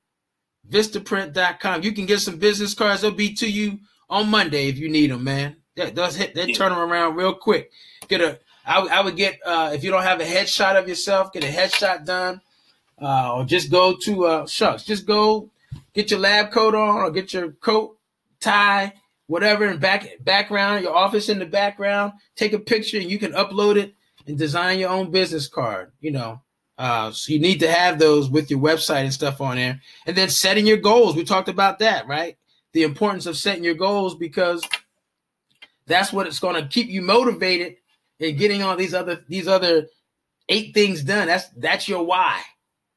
Vistaprint.com. 0.70 1.82
You 1.82 1.92
can 1.92 2.06
get 2.06 2.20
some 2.20 2.38
business 2.38 2.74
cards. 2.74 3.02
They'll 3.02 3.10
be 3.10 3.34
to 3.34 3.50
you 3.50 3.78
on 4.10 4.28
Monday 4.28 4.68
if 4.68 4.78
you 4.78 4.88
need 4.88 5.10
them, 5.10 5.24
man. 5.24 5.56
That 5.76 5.94
does 5.94 6.16
hit. 6.16 6.34
They 6.34 6.52
turn 6.52 6.70
them 6.70 6.78
around 6.80 7.14
real 7.14 7.34
quick. 7.34 7.70
Get 8.08 8.20
a. 8.20 8.38
I, 8.66 8.80
I 8.80 9.00
would 9.00 9.16
get 9.16 9.38
uh, 9.46 9.70
if 9.72 9.82
you 9.82 9.90
don't 9.90 10.02
have 10.02 10.20
a 10.20 10.24
headshot 10.24 10.78
of 10.78 10.88
yourself, 10.88 11.32
get 11.32 11.44
a 11.44 11.46
headshot 11.46 12.04
done, 12.04 12.40
uh, 13.00 13.36
or 13.36 13.44
just 13.44 13.70
go 13.70 13.96
to 14.02 14.26
uh, 14.26 14.46
shucks. 14.46 14.84
Just 14.84 15.06
go 15.06 15.50
get 15.94 16.10
your 16.10 16.20
lab 16.20 16.50
coat 16.50 16.74
on, 16.74 16.96
or 16.96 17.10
get 17.10 17.32
your 17.32 17.52
coat, 17.52 17.96
tie, 18.40 18.92
whatever, 19.28 19.66
in 19.66 19.78
back 19.78 20.08
background, 20.20 20.82
your 20.82 20.96
office 20.96 21.28
in 21.28 21.38
the 21.38 21.46
background. 21.46 22.14
Take 22.34 22.52
a 22.52 22.58
picture, 22.58 22.98
and 22.98 23.08
you 23.08 23.18
can 23.20 23.32
upload 23.32 23.76
it 23.76 23.94
and 24.26 24.36
design 24.36 24.80
your 24.80 24.90
own 24.90 25.12
business 25.12 25.46
card. 25.46 25.92
You 26.00 26.10
know, 26.10 26.42
uh, 26.76 27.12
so 27.12 27.32
you 27.32 27.38
need 27.38 27.60
to 27.60 27.70
have 27.70 27.98
those 27.98 28.30
with 28.30 28.50
your 28.50 28.60
website 28.60 29.02
and 29.02 29.12
stuff 29.12 29.40
on 29.40 29.56
there. 29.56 29.80
And 30.06 30.16
then 30.16 30.28
setting 30.28 30.66
your 30.66 30.76
goals. 30.76 31.16
We 31.16 31.24
talked 31.24 31.48
about 31.48 31.78
that, 31.80 32.06
right? 32.06 32.36
The 32.72 32.82
importance 32.82 33.26
of 33.26 33.36
setting 33.36 33.64
your 33.64 33.74
goals 33.74 34.14
because 34.14 34.62
that's 35.86 36.12
what 36.12 36.26
it's 36.26 36.38
going 36.38 36.54
to 36.54 36.68
keep 36.68 36.88
you 36.88 37.02
motivated 37.02 37.76
and 38.20 38.38
getting 38.38 38.62
all 38.62 38.76
these 38.76 38.94
other 38.94 39.24
these 39.28 39.48
other 39.48 39.88
eight 40.48 40.74
things 40.74 41.02
done. 41.02 41.26
That's 41.26 41.48
that's 41.50 41.88
your 41.88 42.04
why. 42.04 42.40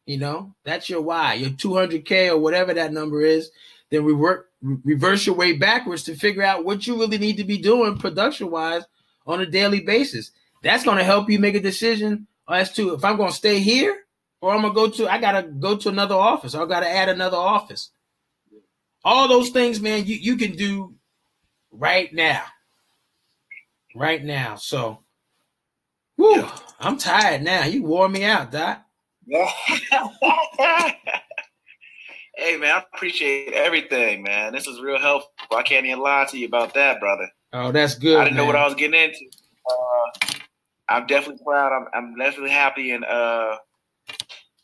You 0.05 0.17
know, 0.17 0.53
that's 0.63 0.89
your 0.89 1.01
why. 1.01 1.35
Your 1.35 1.51
200k 1.51 2.29
or 2.29 2.37
whatever 2.37 2.73
that 2.73 2.93
number 2.93 3.21
is. 3.21 3.51
Then 3.89 4.03
we 4.03 4.13
work 4.13 4.50
reverse 4.61 5.25
your 5.25 5.35
way 5.35 5.53
backwards 5.53 6.03
to 6.03 6.15
figure 6.15 6.43
out 6.43 6.65
what 6.65 6.85
you 6.85 6.99
really 6.99 7.17
need 7.17 7.37
to 7.37 7.43
be 7.43 7.57
doing 7.57 7.97
production 7.97 8.51
wise 8.51 8.83
on 9.25 9.41
a 9.41 9.45
daily 9.45 9.81
basis. 9.81 10.31
That's 10.63 10.83
going 10.83 10.97
to 10.97 11.03
help 11.03 11.29
you 11.29 11.39
make 11.39 11.55
a 11.55 11.59
decision 11.59 12.27
as 12.49 12.71
to 12.73 12.93
if 12.93 13.03
I'm 13.03 13.17
going 13.17 13.31
to 13.31 13.35
stay 13.35 13.59
here 13.59 14.03
or 14.41 14.53
I'm 14.53 14.61
going 14.61 14.73
to 14.73 14.75
go 14.75 14.89
to, 14.89 15.11
I 15.11 15.19
got 15.19 15.33
to 15.33 15.43
go 15.43 15.77
to 15.77 15.89
another 15.89 16.15
office. 16.15 16.53
I 16.53 16.65
got 16.65 16.81
to 16.81 16.89
add 16.89 17.09
another 17.09 17.37
office. 17.37 17.89
All 19.03 19.27
those 19.27 19.49
things, 19.49 19.81
man, 19.81 20.05
you, 20.05 20.15
you 20.15 20.37
can 20.37 20.55
do 20.55 20.95
right 21.71 22.13
now. 22.13 22.43
Right 23.95 24.23
now. 24.23 24.55
So, 24.55 24.99
whoo, 26.17 26.45
I'm 26.79 26.97
tired 26.97 27.41
now. 27.41 27.65
You 27.65 27.83
wore 27.83 28.07
me 28.07 28.23
out, 28.23 28.51
Doc. 28.51 28.85
hey, 32.41 32.57
man, 32.57 32.75
I 32.75 32.83
appreciate 32.93 33.53
everything, 33.53 34.23
man. 34.23 34.51
This 34.51 34.67
is 34.67 34.81
real 34.81 34.99
helpful. 34.99 35.31
I 35.55 35.61
can't 35.61 35.85
even 35.85 35.99
lie 35.99 36.25
to 36.29 36.37
you 36.37 36.47
about 36.47 36.73
that, 36.73 36.99
brother. 36.99 37.29
Oh, 37.53 37.71
that's 37.71 37.95
good. 37.95 38.17
I 38.17 38.23
didn't 38.23 38.37
man. 38.37 38.43
know 38.43 38.47
what 38.47 38.55
I 38.55 38.65
was 38.65 38.75
getting 38.75 38.99
into. 38.99 39.25
Uh, 39.69 40.33
I'm 40.89 41.05
definitely 41.05 41.43
proud. 41.45 41.71
I'm, 41.71 41.85
I'm 41.93 42.15
definitely 42.17 42.49
happy 42.49 42.91
and 42.91 43.05
uh, 43.05 43.57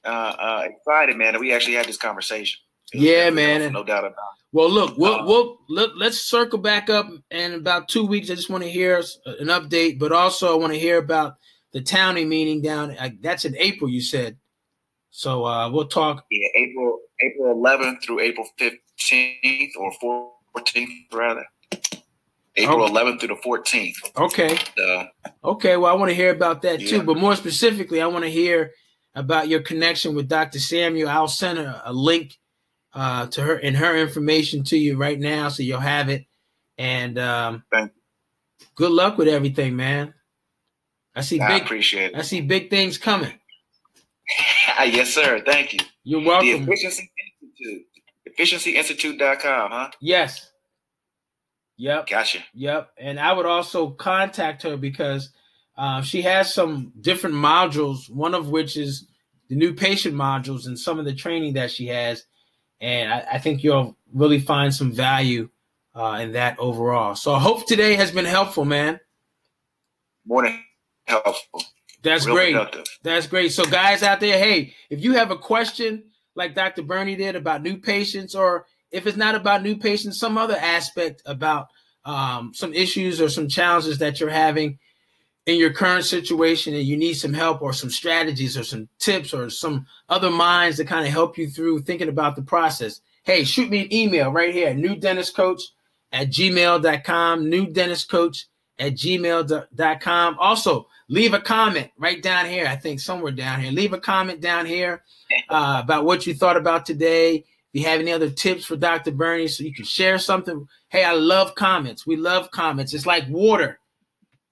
uh, 0.04 0.08
uh, 0.08 0.64
excited, 0.66 1.18
man, 1.18 1.34
that 1.34 1.40
we 1.40 1.54
actually 1.54 1.76
had 1.76 1.86
this 1.86 1.98
conversation. 1.98 2.60
Yeah, 2.94 3.30
man, 3.30 3.62
no, 3.62 3.70
no 3.80 3.84
doubt 3.84 4.06
about 4.06 4.12
it. 4.12 4.46
Well, 4.54 4.72
look, 4.72 4.98
we'll, 4.98 5.20
um, 5.20 5.26
we'll 5.26 5.58
let, 5.70 5.98
let's 5.98 6.20
circle 6.20 6.58
back 6.58 6.90
up 6.90 7.08
in 7.32 7.54
about 7.54 7.90
two 7.90 8.06
weeks. 8.06 8.32
I 8.32 8.36
just 8.36 8.50
want 8.50 8.64
to 8.64 8.70
hear 8.70 8.98
an 9.26 9.48
update, 9.48 10.00
but 10.00 10.12
also 10.12 10.54
I 10.54 10.58
want 10.58 10.74
to 10.74 10.80
hear 10.80 10.98
about 10.98 11.36
the 11.74 11.82
townie 11.82 12.28
meeting 12.28 12.62
down. 12.62 12.96
That's 13.22 13.46
in 13.46 13.56
April, 13.58 13.90
you 13.90 14.02
said. 14.02 14.38
So 15.12 15.46
uh, 15.46 15.70
we'll 15.70 15.88
talk. 15.88 16.26
Yeah, 16.32 16.48
April 16.56 17.00
April 17.22 17.56
11th 17.56 18.04
through 18.04 18.20
April 18.20 18.48
15th 18.60 19.72
or 19.78 20.32
14th 20.56 21.14
rather. 21.14 21.46
April 22.56 22.84
okay. 22.84 22.94
11th 22.94 23.20
through 23.20 23.28
the 23.30 23.36
14th. 23.36 24.18
Okay. 24.18 24.58
Uh, 24.82 25.06
okay. 25.44 25.78
Well, 25.78 25.92
I 25.92 25.96
want 25.96 26.10
to 26.10 26.16
hear 26.16 26.32
about 26.32 26.64
that 26.64 26.82
yeah. 26.82 26.90
too, 26.90 27.04
but 27.04 27.18
more 27.18 27.36
specifically, 27.36 28.02
I 28.02 28.08
want 28.08 28.26
to 28.26 28.32
hear 28.32 28.72
about 29.14 29.48
your 29.48 29.62
connection 29.62 30.16
with 30.16 30.28
Dr. 30.28 30.60
Samuel. 30.60 31.10
I'll 31.10 31.28
send 31.28 31.60
a, 31.60 31.84
a 31.86 31.94
link 31.94 32.38
uh, 32.94 33.28
to 33.28 33.44
her 33.44 33.56
and 33.56 33.78
her 33.78 33.96
information 33.96 34.64
to 34.66 34.78
you 34.78 34.98
right 34.98 35.20
now, 35.20 35.50
so 35.50 35.62
you'll 35.64 35.80
have 35.80 36.10
it. 36.10 36.26
And 36.78 37.18
um, 37.20 37.64
Thank 37.72 37.92
you. 37.96 38.68
good 38.76 38.92
luck 38.92 39.18
with 39.18 39.28
everything, 39.28 39.76
man. 39.76 40.14
I 41.16 41.22
see 41.22 41.40
I 41.40 41.48
big. 41.48 41.64
appreciate 41.64 42.12
it. 42.12 42.16
I 42.16 42.22
see 42.22 42.42
big 42.42 42.70
things 42.70 42.98
coming. 42.98 43.34
yes, 44.80 45.14
sir. 45.14 45.42
Thank 45.46 45.74
you. 45.74 45.80
You're 46.08 46.24
welcome. 46.24 46.66
The 46.66 46.72
Efficiency 46.72 47.12
Institute. 47.42 47.86
EfficiencyInstitute.com, 48.40 49.72
huh? 49.72 49.92
Yes. 50.00 50.52
Yep. 51.76 52.08
Gotcha. 52.08 52.40
Yep. 52.54 52.92
And 52.98 53.20
I 53.20 53.34
would 53.34 53.46
also 53.46 53.90
contact 53.90 54.64
her 54.64 54.78
because 54.78 55.32
uh, 55.78 56.02
she 56.02 56.22
has 56.22 56.54
some 56.54 56.94
different 57.02 57.36
modules, 57.36 58.10
one 58.10 58.34
of 58.34 58.48
which 58.48 58.78
is 58.78 59.06
the 59.50 59.56
new 59.58 59.74
patient 59.74 60.16
modules 60.16 60.66
and 60.66 60.80
some 60.80 60.98
of 60.98 61.04
the 61.04 61.14
training 61.14 61.56
that 61.56 61.72
she 61.72 61.88
has. 61.88 62.24
And 62.80 63.12
I, 63.12 63.26
I 63.34 63.40
think 63.40 63.62
you'll 63.62 63.98
really 64.14 64.40
find 64.40 64.74
some 64.74 64.94
value 64.94 65.50
uh, 65.94 66.20
in 66.22 66.32
that 66.32 66.58
overall. 66.58 67.16
So 67.16 67.34
I 67.34 67.40
hope 67.40 67.68
today 67.68 67.96
has 67.96 68.12
been 68.12 68.24
helpful, 68.24 68.64
man. 68.64 69.02
More 70.26 70.44
than 70.44 70.58
helpful. 71.06 71.64
That's 72.04 72.26
Real 72.26 72.36
great. 72.36 72.54
Productive. 72.54 72.86
That's 73.04 73.28
great. 73.28 73.52
So, 73.52 73.66
guys 73.66 74.04
out 74.04 74.20
there, 74.20 74.38
hey, 74.38 74.74
if 74.90 75.04
you 75.04 75.14
have 75.14 75.32
a 75.32 75.38
question 75.38 76.04
like 76.36 76.56
Dr. 76.56 76.84
Burney 76.84 77.16
did 77.16 77.36
about 77.36 77.64
new 77.64 77.78
patients, 77.78 78.36
or 78.36 78.66
if 78.92 79.08
it's 79.08 79.18
not 79.18 79.36
about 79.36 79.64
new 79.64 79.76
patients, 79.76 80.20
some 80.20 80.38
other 80.38 80.56
aspect 80.56 81.22
about 81.26 81.68
um, 82.06 82.54
some 82.54 82.74
issues 82.74 83.20
or 83.20 83.30
some 83.30 83.50
challenges 83.50 83.98
that 83.98 84.20
you're 84.20 84.30
having 84.30 84.80
in 85.48 85.58
your 85.58 85.72
current 85.72 86.06
situation 86.06 86.74
and 86.74 86.84
you 86.84 86.98
need 86.98 87.14
some 87.14 87.34
help 87.34 87.62
or 87.62 87.74
some 87.74 87.90
strategies 87.90 88.58
or 88.58 88.64
some 88.64 88.88
tips 89.00 89.34
or 89.34 89.50
some 89.50 89.86
other 90.10 90.30
minds 90.30 90.78
to 90.78 90.86
kind 90.86 91.08
of 91.08 91.12
help 91.12 91.38
you 91.38 91.50
through 91.50 91.82
thinking 91.82 92.10
about 92.10 92.36
the 92.36 92.42
process, 92.42 93.02
hey, 93.24 93.44
shoot 93.44 93.70
me 93.70 93.82
an 93.82 93.94
email 93.94 94.30
right 94.30 94.54
here, 94.54 94.74
new 94.74 94.96
dentist 94.96 95.36
coach 95.36 95.62
at 96.12 96.30
gmail.com, 96.30 97.50
new 97.50 97.66
dentist 97.66 98.10
coach 98.10 98.48
at 98.78 98.94
gmail.com. 98.94 100.38
Also, 100.38 100.88
leave 101.10 101.34
a 101.34 101.40
comment 101.40 101.92
right 101.98 102.22
down 102.22 102.46
here. 102.46 102.68
I 102.68 102.76
think 102.76 103.00
somewhere 103.00 103.32
down 103.32 103.62
here. 103.62 103.72
Leave 103.72 103.94
a 103.94 104.00
comment 104.00 104.42
down 104.42 104.66
here 104.66 105.04
uh, 105.50 105.82
about 105.84 106.06
what 106.06 106.28
you 106.28 106.34
thought 106.34 106.58
about 106.58 106.86
today. 106.86 107.36
If 107.74 107.82
you 107.82 107.86
have 107.86 108.00
any 108.00 108.12
other 108.12 108.30
tips 108.30 108.66
for 108.66 108.76
Dr. 108.76 109.12
Burney, 109.12 109.48
so 109.48 109.64
you 109.64 109.74
can 109.74 109.86
share 109.86 110.18
something. 110.18 110.68
Hey, 110.90 111.04
I 111.04 111.14
love 111.14 111.56
comments. 111.56 112.08
We 112.08 112.16
love 112.16 112.52
comments. 112.52 112.94
It's 112.94 113.06
like 113.06 113.28
water. 113.30 113.80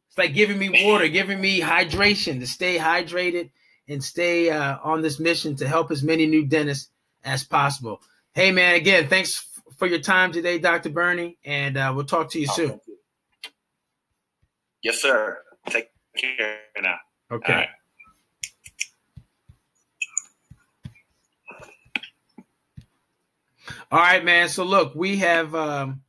It's 0.09 0.17
like 0.17 0.33
giving 0.33 0.59
me 0.59 0.85
water, 0.85 1.07
giving 1.07 1.39
me 1.39 1.61
hydration 1.61 2.39
to 2.39 2.47
stay 2.47 2.77
hydrated 2.77 3.51
and 3.87 4.03
stay 4.03 4.49
uh, 4.49 4.77
on 4.83 5.01
this 5.01 5.19
mission 5.19 5.55
to 5.57 5.67
help 5.67 5.91
as 5.91 6.03
many 6.03 6.25
new 6.25 6.45
dentists 6.45 6.89
as 7.23 7.43
possible. 7.43 8.01
Hey, 8.33 8.51
man, 8.51 8.75
again, 8.75 9.07
thanks 9.07 9.47
for 9.77 9.87
your 9.87 9.99
time 9.99 10.31
today, 10.31 10.57
Dr. 10.57 10.89
Burney, 10.89 11.37
and 11.45 11.77
uh, 11.77 11.93
we'll 11.95 12.05
talk 12.05 12.31
to 12.31 12.39
you 12.39 12.47
soon. 12.47 12.79
Yes, 14.81 15.01
sir. 15.01 15.39
Take 15.69 15.89
here 16.17 16.57
now. 16.81 16.97
Okay. 17.31 17.67
All 23.91 23.99
right, 23.99 24.23
man. 24.23 24.49
So 24.49 24.63
look, 24.63 24.95
we 24.95 25.17
have 25.17 25.55
um. 25.55 26.01